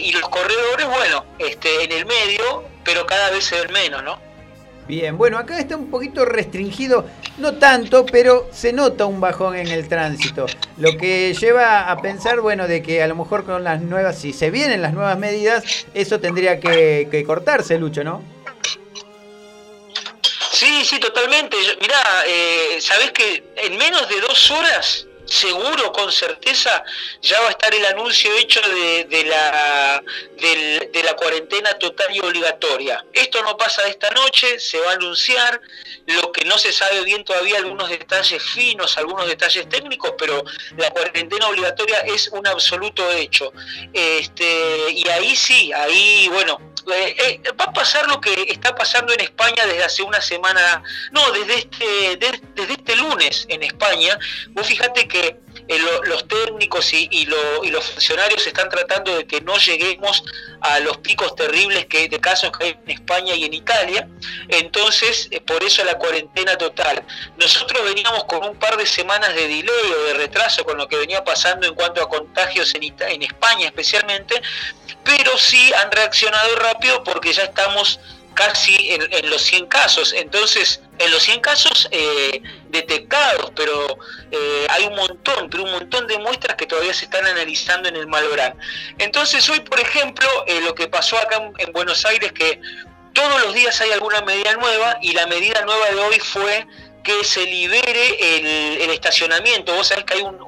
[0.00, 4.27] y los corredores, bueno, este, en el medio, pero cada vez se ven menos, ¿no?
[4.88, 7.04] Bien, bueno, acá está un poquito restringido,
[7.36, 10.46] no tanto, pero se nota un bajón en el tránsito.
[10.78, 14.32] Lo que lleva a pensar, bueno, de que a lo mejor con las nuevas, si
[14.32, 15.62] se vienen las nuevas medidas,
[15.92, 18.22] eso tendría que, cortarse, Lucho, ¿no?
[20.52, 21.54] Sí, sí, totalmente.
[21.82, 26.82] Mirá, eh, ¿sabés que en menos de dos horas seguro, con certeza,
[27.20, 30.02] ya va a estar el anuncio hecho de, la,
[30.36, 33.04] de, la cuarentena total y obligatoria.
[33.12, 35.60] Esto no pasa esta noche, se va a anunciar,
[36.06, 40.42] lo que no se sabe bien todavía, algunos detalles finos, algunos detalles técnicos, pero
[40.76, 43.52] la cuarentena obligatoria es un absoluto hecho.
[43.92, 46.58] Este, y ahí sí, ahí, bueno,
[46.90, 50.82] eh, eh, va a pasar lo que está pasando en España desde hace una semana,
[51.12, 52.16] no, desde este,
[52.54, 54.18] desde este lunes en España.
[54.50, 60.24] Vos fíjate que eh, los técnicos y, los funcionarios están tratando de que no lleguemos
[60.60, 64.08] a los picos terribles que de casos que hay en España y en Italia.
[64.48, 67.04] Entonces, por eso la cuarentena total.
[67.36, 70.96] Nosotros veníamos con un par de semanas de delay o de retraso con lo que
[70.96, 74.40] venía pasando en cuanto a contagios en, en España especialmente,
[75.04, 78.00] pero sí han reaccionado rápido porque ya estamos
[78.38, 80.12] casi en, los 100 casos.
[80.12, 83.98] Entonces, en los 100 casos eh, detectados, pero
[84.30, 87.96] eh, hay un montón, pero un montón de muestras que todavía se están analizando en
[87.96, 88.54] el Malbrán.
[88.98, 92.60] Entonces, hoy, por ejemplo, eh, lo que pasó acá en, Buenos Aires, que
[93.12, 96.64] todos los días hay alguna medida nueva y la medida nueva de hoy fue
[97.02, 99.74] que se libere el, estacionamiento.
[99.74, 100.38] Vos sabés que hay un,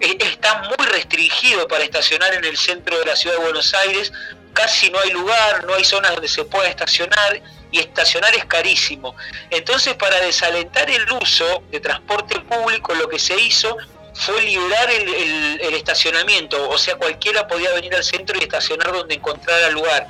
[0.00, 4.12] está muy restringido para estacionar en el centro de la ciudad de Buenos Aires,
[4.56, 9.14] casi no hay lugar, no hay zonas donde se pueda estacionar y estacionar es carísimo.
[9.50, 13.76] Entonces, para desalentar el uso de transporte público, lo que se hizo
[14.14, 19.68] fue liberar el, estacionamiento, o sea, cualquiera podía venir al centro y estacionar donde encontrara
[19.70, 20.06] lugar.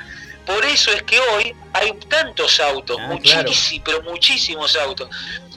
[0.46, 5.10] Por eso es que hoy hay tantos autos, ah, muchísimos, pero muchísimos autos.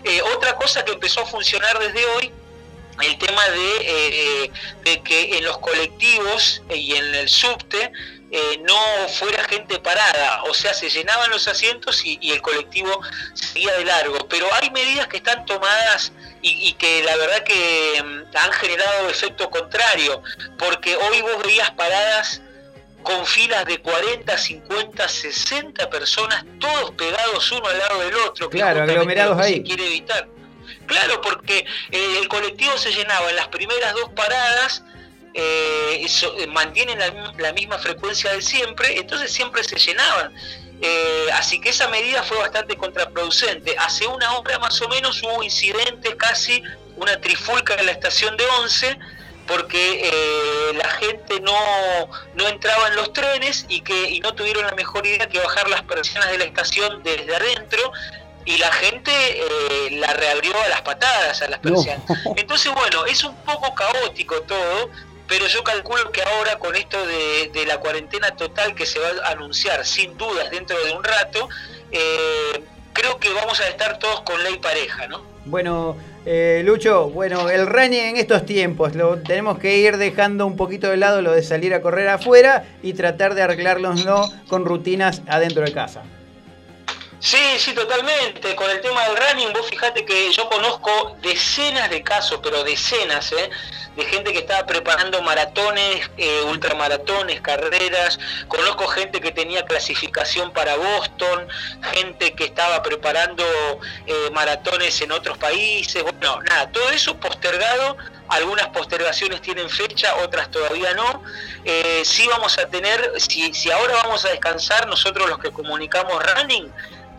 [0.04, 2.34] Eh, otra cosa que empezó a funcionar desde hoy
[3.02, 4.52] el tema de,
[4.86, 7.92] eh, que en los colectivos y en el subte
[8.32, 13.02] eh, no fuera gente parada, o sea, se llenaban los asientos y, el colectivo
[13.34, 14.28] seguía de largo.
[14.28, 16.12] Pero hay medidas que están tomadas
[16.42, 20.22] y, que la verdad que mm, han generado efecto contrario,
[20.60, 22.42] porque hoy vos veías paradas
[23.02, 28.50] con filas de 40, 50, 60 personas, todos pegados uno al lado del otro.
[28.50, 29.56] Claro, aglomerados ahí.
[29.56, 30.28] Se quiere evitar.
[30.90, 31.60] Claro, porque
[31.92, 34.84] eh, el colectivo se llenaba en las primeras dos paradas,
[35.36, 36.98] eh, eh mantienen
[37.38, 40.34] la, misma frecuencia de siempre, entonces siempre se llenaban.
[40.82, 43.76] Eh, así que esa medida fue bastante contraproducente.
[43.78, 46.64] Hace una hora más o menos hubo incidentes, casi
[46.96, 48.98] una trifulca en la estación de 11,
[49.46, 55.06] porque la gente no, no entraba en los trenes y que no tuvieron la mejor
[55.06, 57.92] idea que bajar las persianas de la estación desde adentro
[58.50, 61.72] y la gente eh, la reabrió a las patadas a las No.
[61.76, 62.04] persianas.
[62.36, 64.90] Entonces, bueno, es un poco caótico todo,
[65.28, 69.10] pero yo calculo que ahora con esto de, de la cuarentena total que se va
[69.26, 71.48] a anunciar sin dudas dentro de un rato,
[71.92, 72.64] eh,
[72.94, 75.22] creo que vamos a estar todos con ley pareja, ¿no?
[75.46, 75.96] Bueno,
[76.26, 80.90] eh, Lucho, bueno, el running en estos tiempos, lo tenemos que ir dejando un poquito
[80.90, 85.64] de lado lo de salir a correr afuera y tratar de arreglárnoslo con rutinas adentro
[85.64, 86.02] de casa.
[87.20, 88.56] Sí, sí, totalmente.
[88.56, 93.32] Con el tema del running, vos fijate que yo conozco decenas de casos, pero decenas,
[93.34, 93.50] ¿eh?
[94.00, 98.18] de gente que estaba preparando maratones, eh, ultramaratones, carreras.
[98.48, 101.48] Conozco gente que tenía clasificación para Boston,
[101.94, 103.44] gente que estaba preparando
[104.06, 106.02] eh, maratones en otros países.
[106.04, 107.98] Bueno, nada, todo eso postergado.
[108.30, 111.24] Algunas postergaciones tienen fecha, otras todavía no.
[111.66, 116.24] Eh, sí vamos a tener, si, si ahora vamos a descansar, nosotros los que comunicamos
[116.36, 116.72] running,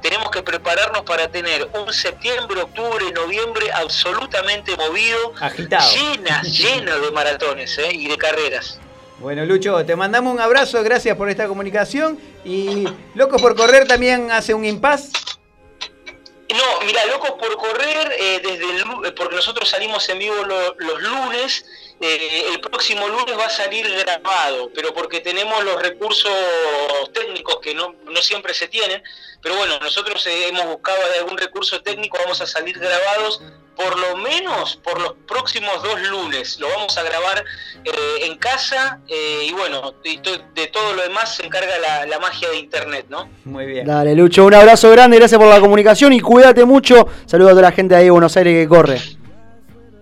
[0.03, 5.91] tenemos que prepararnos para tener un septiembre, octubre, noviembre absolutamente movido, Agitado.
[5.95, 7.89] llena, llena de maratones ¿eh?
[7.93, 8.79] y de carreras.
[9.19, 12.19] Bueno, Lucho, te mandamos un abrazo, gracias por esta comunicación.
[12.45, 15.11] Y Locos por Correr también hace un impas.
[16.51, 20.75] No, mira, locos por correr, eh, desde el, eh, porque nosotros salimos en vivo lo-
[20.81, 21.65] los lunes,
[22.01, 26.33] eh, el próximo lunes va a salir grabado, pero porque tenemos los recursos
[27.13, 29.03] técnicos que no, no siempre se tienen,
[29.43, 33.43] pero bueno, nosotros eh, hemos buscado algún recurso técnico, vamos a salir grabados
[33.77, 37.43] por lo menos por los próximos dos lunes, lo vamos a grabar
[37.85, 37.93] eh,
[38.27, 42.19] en casa eh, y bueno, y to- de todo lo demás se encarga la, la
[42.19, 43.31] magia de internet, ¿no?
[43.45, 43.87] Muy bien.
[43.87, 47.07] Dale, Lucho, un abrazo grande, gracias por la comunicación y cuídate mucho.
[47.25, 49.01] Saludos a toda la gente de ahí de Buenos Aires que corre.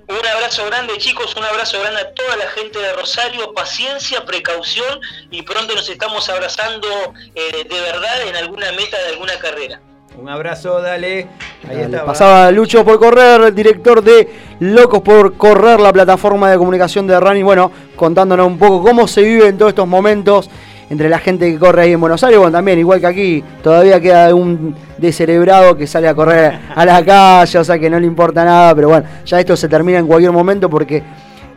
[0.09, 5.01] Un abrazo grande chicos, un abrazo grande a toda la gente de Rosario, paciencia, precaución
[5.30, 6.89] y pronto nos estamos abrazando
[7.35, 9.82] eh, de verdad en alguna meta de alguna carrera.
[10.16, 11.28] Un abrazo, dale.
[11.68, 12.06] Ahí Dale, está.
[12.06, 14.28] Pasaba Lucho por correr, director de
[14.60, 17.44] Locos por Correr, la plataforma de comunicación de Running.
[17.44, 20.48] Bueno, contándonos un poco cómo se vive en todos estos momentos
[20.90, 22.39] entre la gente que corre ahí en Buenos Aires.
[22.39, 27.05] Bueno, también, igual que aquí, todavía queda un descerebrado que sale a correr a la
[27.05, 28.74] calle, o sea que no le importa nada.
[28.74, 31.02] Pero bueno, ya esto se termina en cualquier momento porque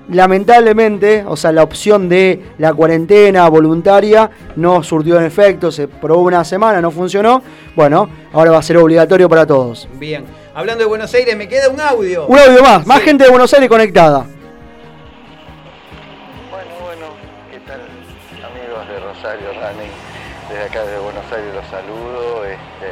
[0.09, 6.23] lamentablemente, o sea, la opción de la cuarentena voluntaria no surtió en efecto, se probó
[6.23, 7.41] una semana, no funcionó.
[7.75, 9.87] Bueno, ahora va a ser obligatorio para todos.
[9.99, 10.25] Bien.
[10.53, 12.27] Hablando de Buenos Aires, me queda un audio.
[12.27, 14.25] Un audio más, más gente de Buenos Aires conectada.
[19.61, 19.91] Running?
[20.49, 22.43] Desde acá de Buenos Aires los saludo.
[22.45, 22.91] Este,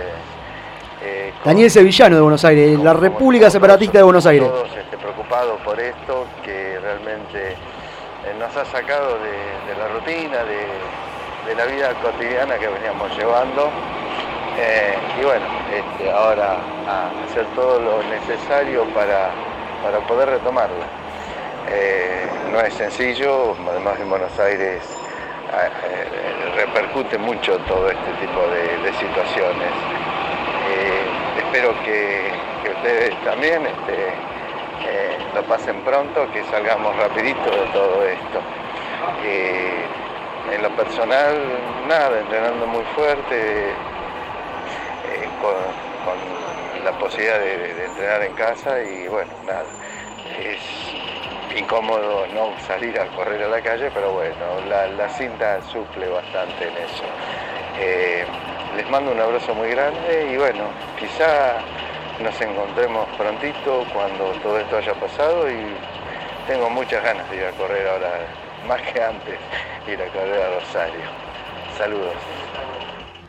[1.01, 4.47] eh, con- Daniel Sevillano de Buenos Aires, la República Separatista de Buenos Aires.
[4.47, 10.37] Todos este, preocupados por esto, que realmente eh, nos ha sacado de, de la rutina,
[10.43, 13.69] de, de la vida cotidiana que veníamos llevando.
[14.57, 19.31] Eh, y bueno, este, ahora a hacer todo lo necesario para,
[19.83, 20.85] para poder retomarla.
[21.71, 24.81] Eh, no es sencillo, además en Buenos Aires
[25.51, 29.71] eh, repercute mucho todo este tipo de, situaciones.
[30.69, 31.03] Eh,
[31.37, 32.31] espero que,
[32.69, 34.09] ustedes también este,
[34.87, 38.41] eh, lo pasen pronto, que salgamos rapidito de todo esto.
[40.51, 41.37] En lo personal,
[41.87, 43.73] nada, entrenando muy fuerte,
[45.41, 45.53] con,
[46.05, 49.65] con la posibilidad de, de entrenar en casa y bueno, nada,
[50.39, 50.59] es
[51.55, 54.35] incómodo no salir a correr a la calle, pero bueno,
[54.67, 57.03] la, la cinta suple bastante en eso.
[57.79, 58.25] Eh,
[58.75, 60.63] les mando un abrazo muy grande y bueno,
[60.99, 61.57] quizá
[62.23, 65.57] nos encontremos prontito cuando todo esto haya pasado y
[66.47, 68.11] tengo muchas ganas de ir a correr ahora,
[68.67, 69.35] más que antes,
[69.87, 71.01] ir a correr a Rosario.
[71.77, 72.13] Saludos.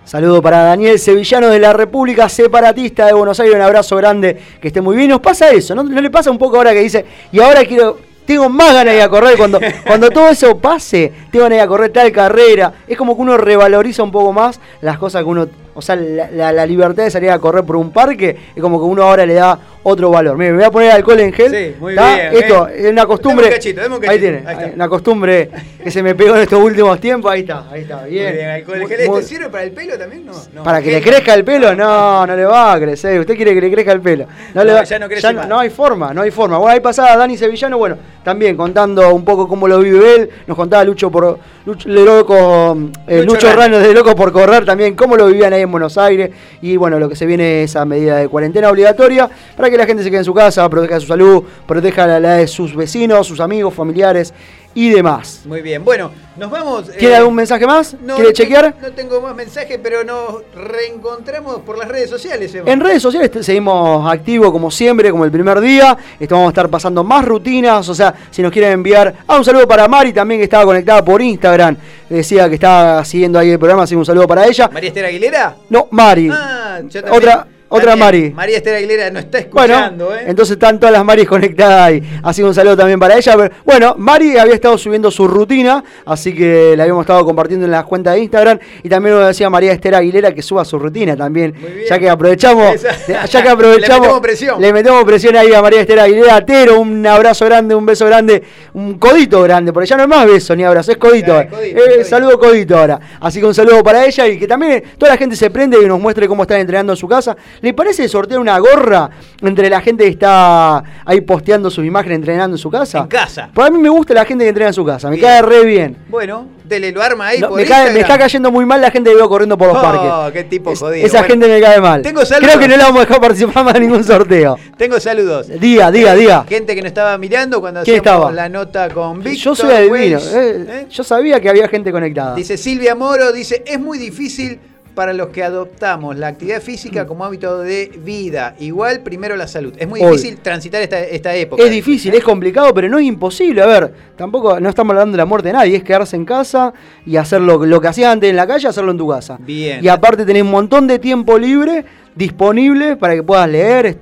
[0.05, 3.55] Saludo para Daniel Sevillano de la República Separatista de Buenos Aires.
[3.55, 5.11] Un abrazo grande, que esté muy bien.
[5.11, 5.85] Nos pasa eso, ¿no?
[5.85, 7.97] ¿No le pasa un poco ahora que dice, y ahora quiero,
[8.31, 9.37] tengo más ganas de ir a correr?
[9.37, 12.73] Cuando, cuando todo eso pase, tengo ganas de ir a correr tal carrera.
[12.87, 15.49] Es como que uno revaloriza un poco más las cosas que uno,
[15.81, 18.79] o sea, la, la- la libertad de salir a correr por un parque, es como
[18.79, 20.37] que uno ahora le da otro valor.
[20.37, 21.51] Mire, me voy a poner alcohol en gel.
[21.51, 22.75] Sí, muy bien, Esto eh.
[22.87, 23.45] es una costumbre.
[23.47, 24.71] Dame un cachito, dame un Ahí tiene, Ahí está.
[24.75, 25.51] una costumbre
[25.83, 27.33] que se me pegó en estos últimos tiempos.
[27.33, 28.27] Ahí está, ahí está, bien.
[28.27, 29.01] Muy bien, alcohol en gel.
[29.01, 30.27] ¿Esto muy- sirve para el pelo también?
[30.27, 30.33] No.
[30.55, 30.95] no para que gel.
[30.97, 33.19] le crezca el pelo, no, no le va a crecer.
[33.21, 34.27] Usted quiere que le crezca el pelo.
[34.55, 35.49] No, le va- ya no crece no, más.
[35.49, 36.59] no hay forma, no hay forma.
[36.59, 40.31] Bueno, ahí pasaba Dani Sevillano, bueno, también contando un poco cómo lo vive él.
[40.47, 42.77] Nos contaba Lucho por Lucho, de loco,
[43.07, 43.61] eh, Lucho Lucho Rano.
[43.61, 46.31] Rano de loco por correr también, cómo lo vivían ahí en en Buenos Aires.
[46.61, 49.87] Y bueno, lo que se viene es esa medida de cuarentena obligatoria para que la
[49.87, 53.27] gente se quede en su casa, proteja su salud, proteja la, la de sus vecinos,
[53.27, 54.35] sus amigos, familiares
[54.75, 55.43] y demás.
[55.45, 56.91] Muy bien, bueno, nos vamos.
[56.93, 57.97] ¿Tiene eh, algún mensaje más?
[58.01, 58.75] no, ¿Quiere chequear?
[58.81, 62.55] No tengo más mensajes, pero nos reencontramos por las redes sociales.
[62.55, 62.71] Emma.
[62.71, 65.97] En redes sociales seguimos activos como siempre, como el primer día.
[66.19, 67.89] Esto vamos a estar pasando más rutinas.
[67.89, 69.15] O sea, si nos quieren enviar.
[69.27, 71.77] Ah, un saludo para Mari también que estaba conectada por Instagram.
[72.09, 74.69] Decía que estaba siguiendo ahí el programa, así un saludo para ella.
[74.73, 75.57] ¿María Esther Aguilera?
[75.69, 76.29] No, Mari.
[76.33, 77.97] Ah, yo también- otra otra.
[77.97, 78.31] Mari.
[78.35, 80.25] María Esther Aguilera no está Bueno, escuchando, ¿eh?
[80.27, 82.03] entonces están todas las Maris conectadas ahí.
[82.23, 83.35] Así que un saludo también para ella.
[83.37, 87.73] Pero, bueno, Mari había estado subiendo su rutina, así que la habíamos estado compartiendo en
[87.73, 88.59] las cuentas de Instagram.
[88.83, 91.55] Y también nos decía María Esther Aguilera que suba su rutina también.
[91.89, 94.61] Ya que aprovechamos, Esa- ya que aprovechamos, Le metemos presión.
[94.61, 96.45] le metemos presión ahí a María Esther Aguilera.
[96.45, 98.43] Tero, un abrazo grande, un beso grande,
[98.75, 101.29] un codito grande, porque ya no es más beso ni abrazo, es codito.
[101.41, 102.05] Ya, codito, Eh, codito.
[102.05, 102.99] Saludo codito ahora.
[103.21, 105.87] Así que un saludo para ella y que también toda la gente se prende y
[105.87, 107.37] nos muestre cómo están entrenando en su casa.
[107.63, 109.11] ¿Le parece sortear una gorra
[109.43, 112.99] entre la gente que está ahí posteando sus imágenes entrenando en su casa?
[113.01, 113.51] En casa.
[113.53, 115.65] Pues a mí me gusta la gente que entrena en su casa, me cae re
[115.65, 115.97] bien.
[116.09, 118.91] Bueno, dele lo arma ahí No, por me, cae- me está cayendo muy mal la
[118.91, 120.33] gente que veo corriendo por los Oh, parques.
[120.33, 121.05] qué tipo jodido.
[121.07, 122.01] Esa Bueno, gente me cae mal.
[122.03, 122.49] Tengo saludos.
[122.49, 124.57] Creo que no la vamos a dejar participar más en ningún sorteo.
[124.79, 125.49] Tengo saludos.
[125.61, 126.45] Diga, diga, diga.
[126.49, 128.33] Gente que nos estaba mirando cuando ¿Quién hacíamos estaba?
[128.33, 129.35] la nota con Víctor.
[129.37, 130.19] Yo soy adivino.
[130.19, 130.33] Welch.
[130.35, 132.35] eh, Yo sabía que había gente conectada.
[132.37, 134.59] Dice Silvia Moro, dice, es muy difícil
[135.01, 138.55] para los que adoptamos la actividad física como hábito de vida.
[138.59, 139.73] Igual primero la salud.
[139.79, 141.63] Es muy difícil transitar esta, esta época.
[141.63, 143.63] Es difícil, es complicado, pero no es imposible.
[143.63, 146.75] A ver, tampoco no estamos hablando de la muerte de nadie, es quedarse en casa
[147.07, 149.39] y hacer lo, lo que hacías antes en la calle, hacerlo en tu casa.
[149.41, 149.83] Bien.
[149.83, 151.83] Y aparte tenés un montón de tiempo libre
[152.15, 153.97] disponible para que puedas leer,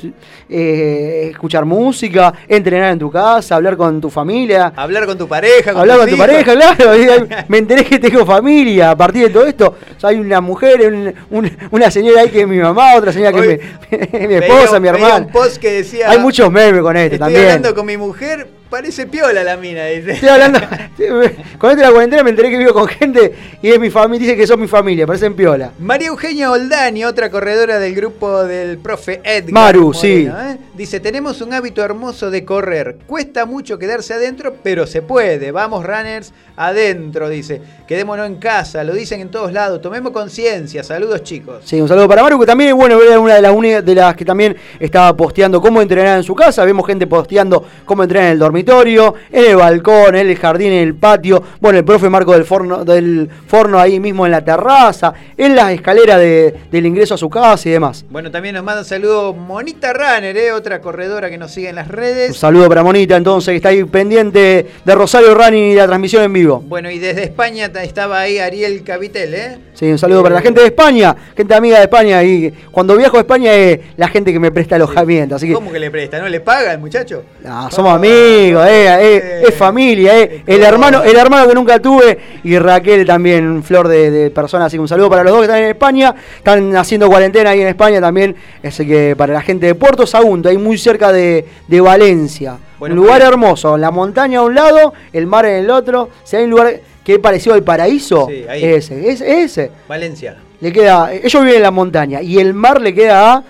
[0.48, 4.72] eh, escuchar música, entrenar en tu casa, hablar con tu familia.
[4.74, 6.26] Hablar con tu pareja, con Hablar con tu hijos.
[6.26, 7.26] pareja, claro.
[7.48, 9.76] Me enteré que tengo familia a partir de todo esto.
[9.96, 13.12] O sea, hay una mujer, un- un- una señora ahí que es mi mamá, otra
[13.12, 13.60] señora que Hoy
[13.90, 15.16] es mi, Veía esposa, mi hermana.
[15.26, 16.10] un post que decía...
[16.10, 17.44] Hay muchos memes con esto Estoy también.
[17.44, 20.12] hablando con mi mujer, parece piola la mina, dice.
[20.12, 20.60] Estoy hablando.
[21.58, 23.32] Con esto de la cuarentena me enteré que vivo con gente
[23.62, 25.72] y es mi familia, dice que son mi familia, parecen piola.
[25.78, 29.52] María Eugenia Oldani, otra corredora del grupo del profe Edgar.
[29.52, 30.28] Maru, Moreno, sí.
[30.28, 30.58] ¿eh?
[30.74, 32.98] Dice, tenemos un hábito hermoso de correr.
[33.06, 35.50] Cuesta mucho quedarse adentro, pero se puede.
[35.50, 37.60] Vamos, runners, adentro, dice.
[37.86, 39.80] Quedémonos en casa, lo dicen en todos lados.
[39.80, 40.82] Tomemos conciencia.
[40.84, 41.62] Saludos, chicos.
[41.64, 43.94] Sí, un saludo para Maru, que también es bueno ver a una de las de
[43.94, 46.64] las que también estaba posteando cómo entrenar en su casa.
[46.64, 50.82] Vemos gente posteando cómo entrenar en el dormitorio, en el balcón, en el jardín, en
[50.88, 51.42] el patio.
[51.60, 55.70] Bueno, el profe Marco del forno, del forno ahí mismo en la terraza, en las
[55.72, 58.04] escaleras de- del ingreso a su casa y demás.
[58.10, 60.52] Bueno, también nos manda un saludo Monita Runner, ¿eh?
[60.52, 62.30] otra corredora que nos sigue en las redes.
[62.30, 66.22] Un saludo para Monita, entonces, que está ahí pendiente de Rosario Running y la transmisión
[66.24, 66.62] en vivo.
[66.66, 69.58] Bueno, y desde España ta- estaba ahí Ariel Cavitel, ¿eh?
[69.74, 72.22] Sí, un saludo para la gente de España, gente amiga de España.
[72.24, 75.36] Y cuando viajo a España es la gente que me presta alojamiento.
[75.36, 76.18] Así que ¿Cómo que le presta?
[76.18, 77.22] ¿No le paga el muchacho?
[77.44, 80.42] No, somos amigos, eh, eh, es familia, eh.
[80.46, 84.66] El hermano, el hermano que nunca tuve y Raquel también, flor de, de personas.
[84.66, 86.14] Así que un saludo para los dos que están en España.
[86.36, 88.34] Están haciendo cuarentena ahí en España también.
[88.62, 92.56] Así que para la gente de Puerto Sagunto, ahí muy cerca de, de Valencia.
[92.78, 96.10] Bueno, un lugar hermoso, la montaña a un lado, el mar en el otro.
[96.24, 98.64] Si hay un lugar que es parecido al paraíso, Sí, ahí.
[98.64, 99.70] ese, es ese.
[99.88, 100.36] Valencia.
[100.60, 103.42] Le queda, ellos viven en la montaña y el mar le queda a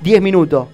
[0.00, 0.66] 10 minutos.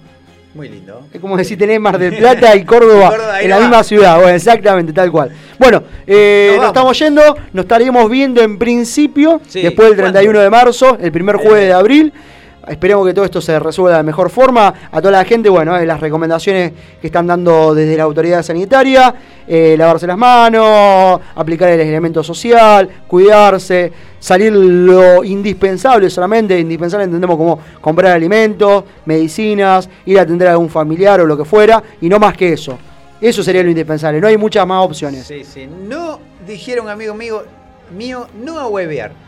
[0.57, 1.05] Muy lindo.
[1.13, 4.15] Es como decir tenés Mar del Plata y Córdoba, en la misma ciudad.
[4.15, 5.29] Bueno, exactamente, tal cual.
[5.59, 7.21] Bueno, eh, Nos nos, estamos yendo,
[7.53, 10.13] nos estaremos viendo en principio, Sí, después del ¿cuándo?
[10.13, 12.11] 31 de marzo, el primer jueves de abril.
[12.67, 14.73] Esperemos que todo esto se resuelva de la mejor forma.
[14.91, 19.13] A toda la gente, bueno, eh, las recomendaciones que están dando desde la autoridad sanitaria,
[19.47, 27.37] eh, lavarse las manos, aplicar el aislamiento social, cuidarse, salir lo indispensable solamente, indispensable entendemos
[27.37, 32.09] como comprar alimentos, medicinas, ir a atender a algún familiar o lo que fuera, y
[32.09, 32.77] no más que eso.
[33.21, 35.25] Eso sería lo indispensable, no hay muchas más opciones.
[35.25, 35.67] Sí, sí.
[35.67, 37.43] No dijeron, amigo mío,
[37.95, 39.26] mío, no a huevear.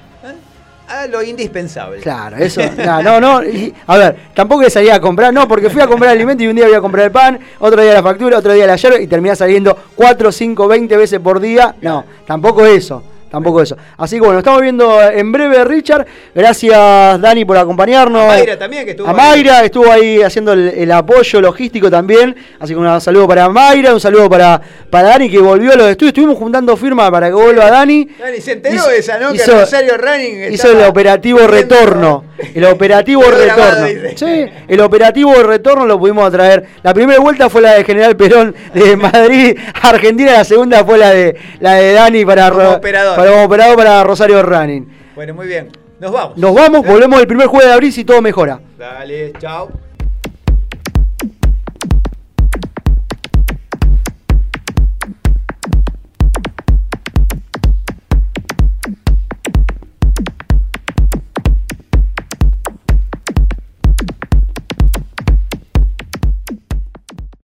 [0.90, 1.99] A lo indispensable.
[1.99, 3.41] Claro, eso, no, no, no,
[3.86, 6.66] a ver, tampoco salía a comprar, no, porque fui a comprar alimento y un día
[6.66, 9.36] voy a comprar el pan, otro día la factura, otro día la yerba y terminé
[9.36, 13.77] saliendo 4, 5, 20 veces por día, no, tampoco eso, tampoco eso.
[13.97, 18.23] Así que bueno, estamos viendo en breve Richard, gracias Dani por acompañarnos.
[18.23, 19.15] A Mayra también, que estuvo A ahí.
[19.18, 23.93] Mayra estuvo ahí haciendo el, el apoyo logístico también, así que un saludo para Mayra,
[23.93, 27.34] un saludo para, para Dani que volvió a los estudios, estuvimos juntando firma para que
[27.34, 28.07] vuelva Dani.
[28.19, 29.34] Dani, se enteró Hizo- de esa, ¿no?
[29.34, 32.26] hizo- que Rosario Running Hizo el operativo retorno.
[32.56, 33.88] El operativo retorno.
[34.15, 36.65] Sí, el operativo retorno lo pudimos traer.
[36.84, 40.97] La primera vuelta fue la de General Perón de Madrid a Argentina, la segunda fue
[40.97, 43.19] la de la de Dani para Como operador.
[43.20, 44.88] Para como operador para Rosario Running.
[45.16, 45.70] Bueno, muy bien.
[46.00, 46.38] Nos vamos.
[46.38, 48.62] Nos vamos, volvemos el primer jueves de abril si todo mejora.
[48.78, 49.70] Dale, chao.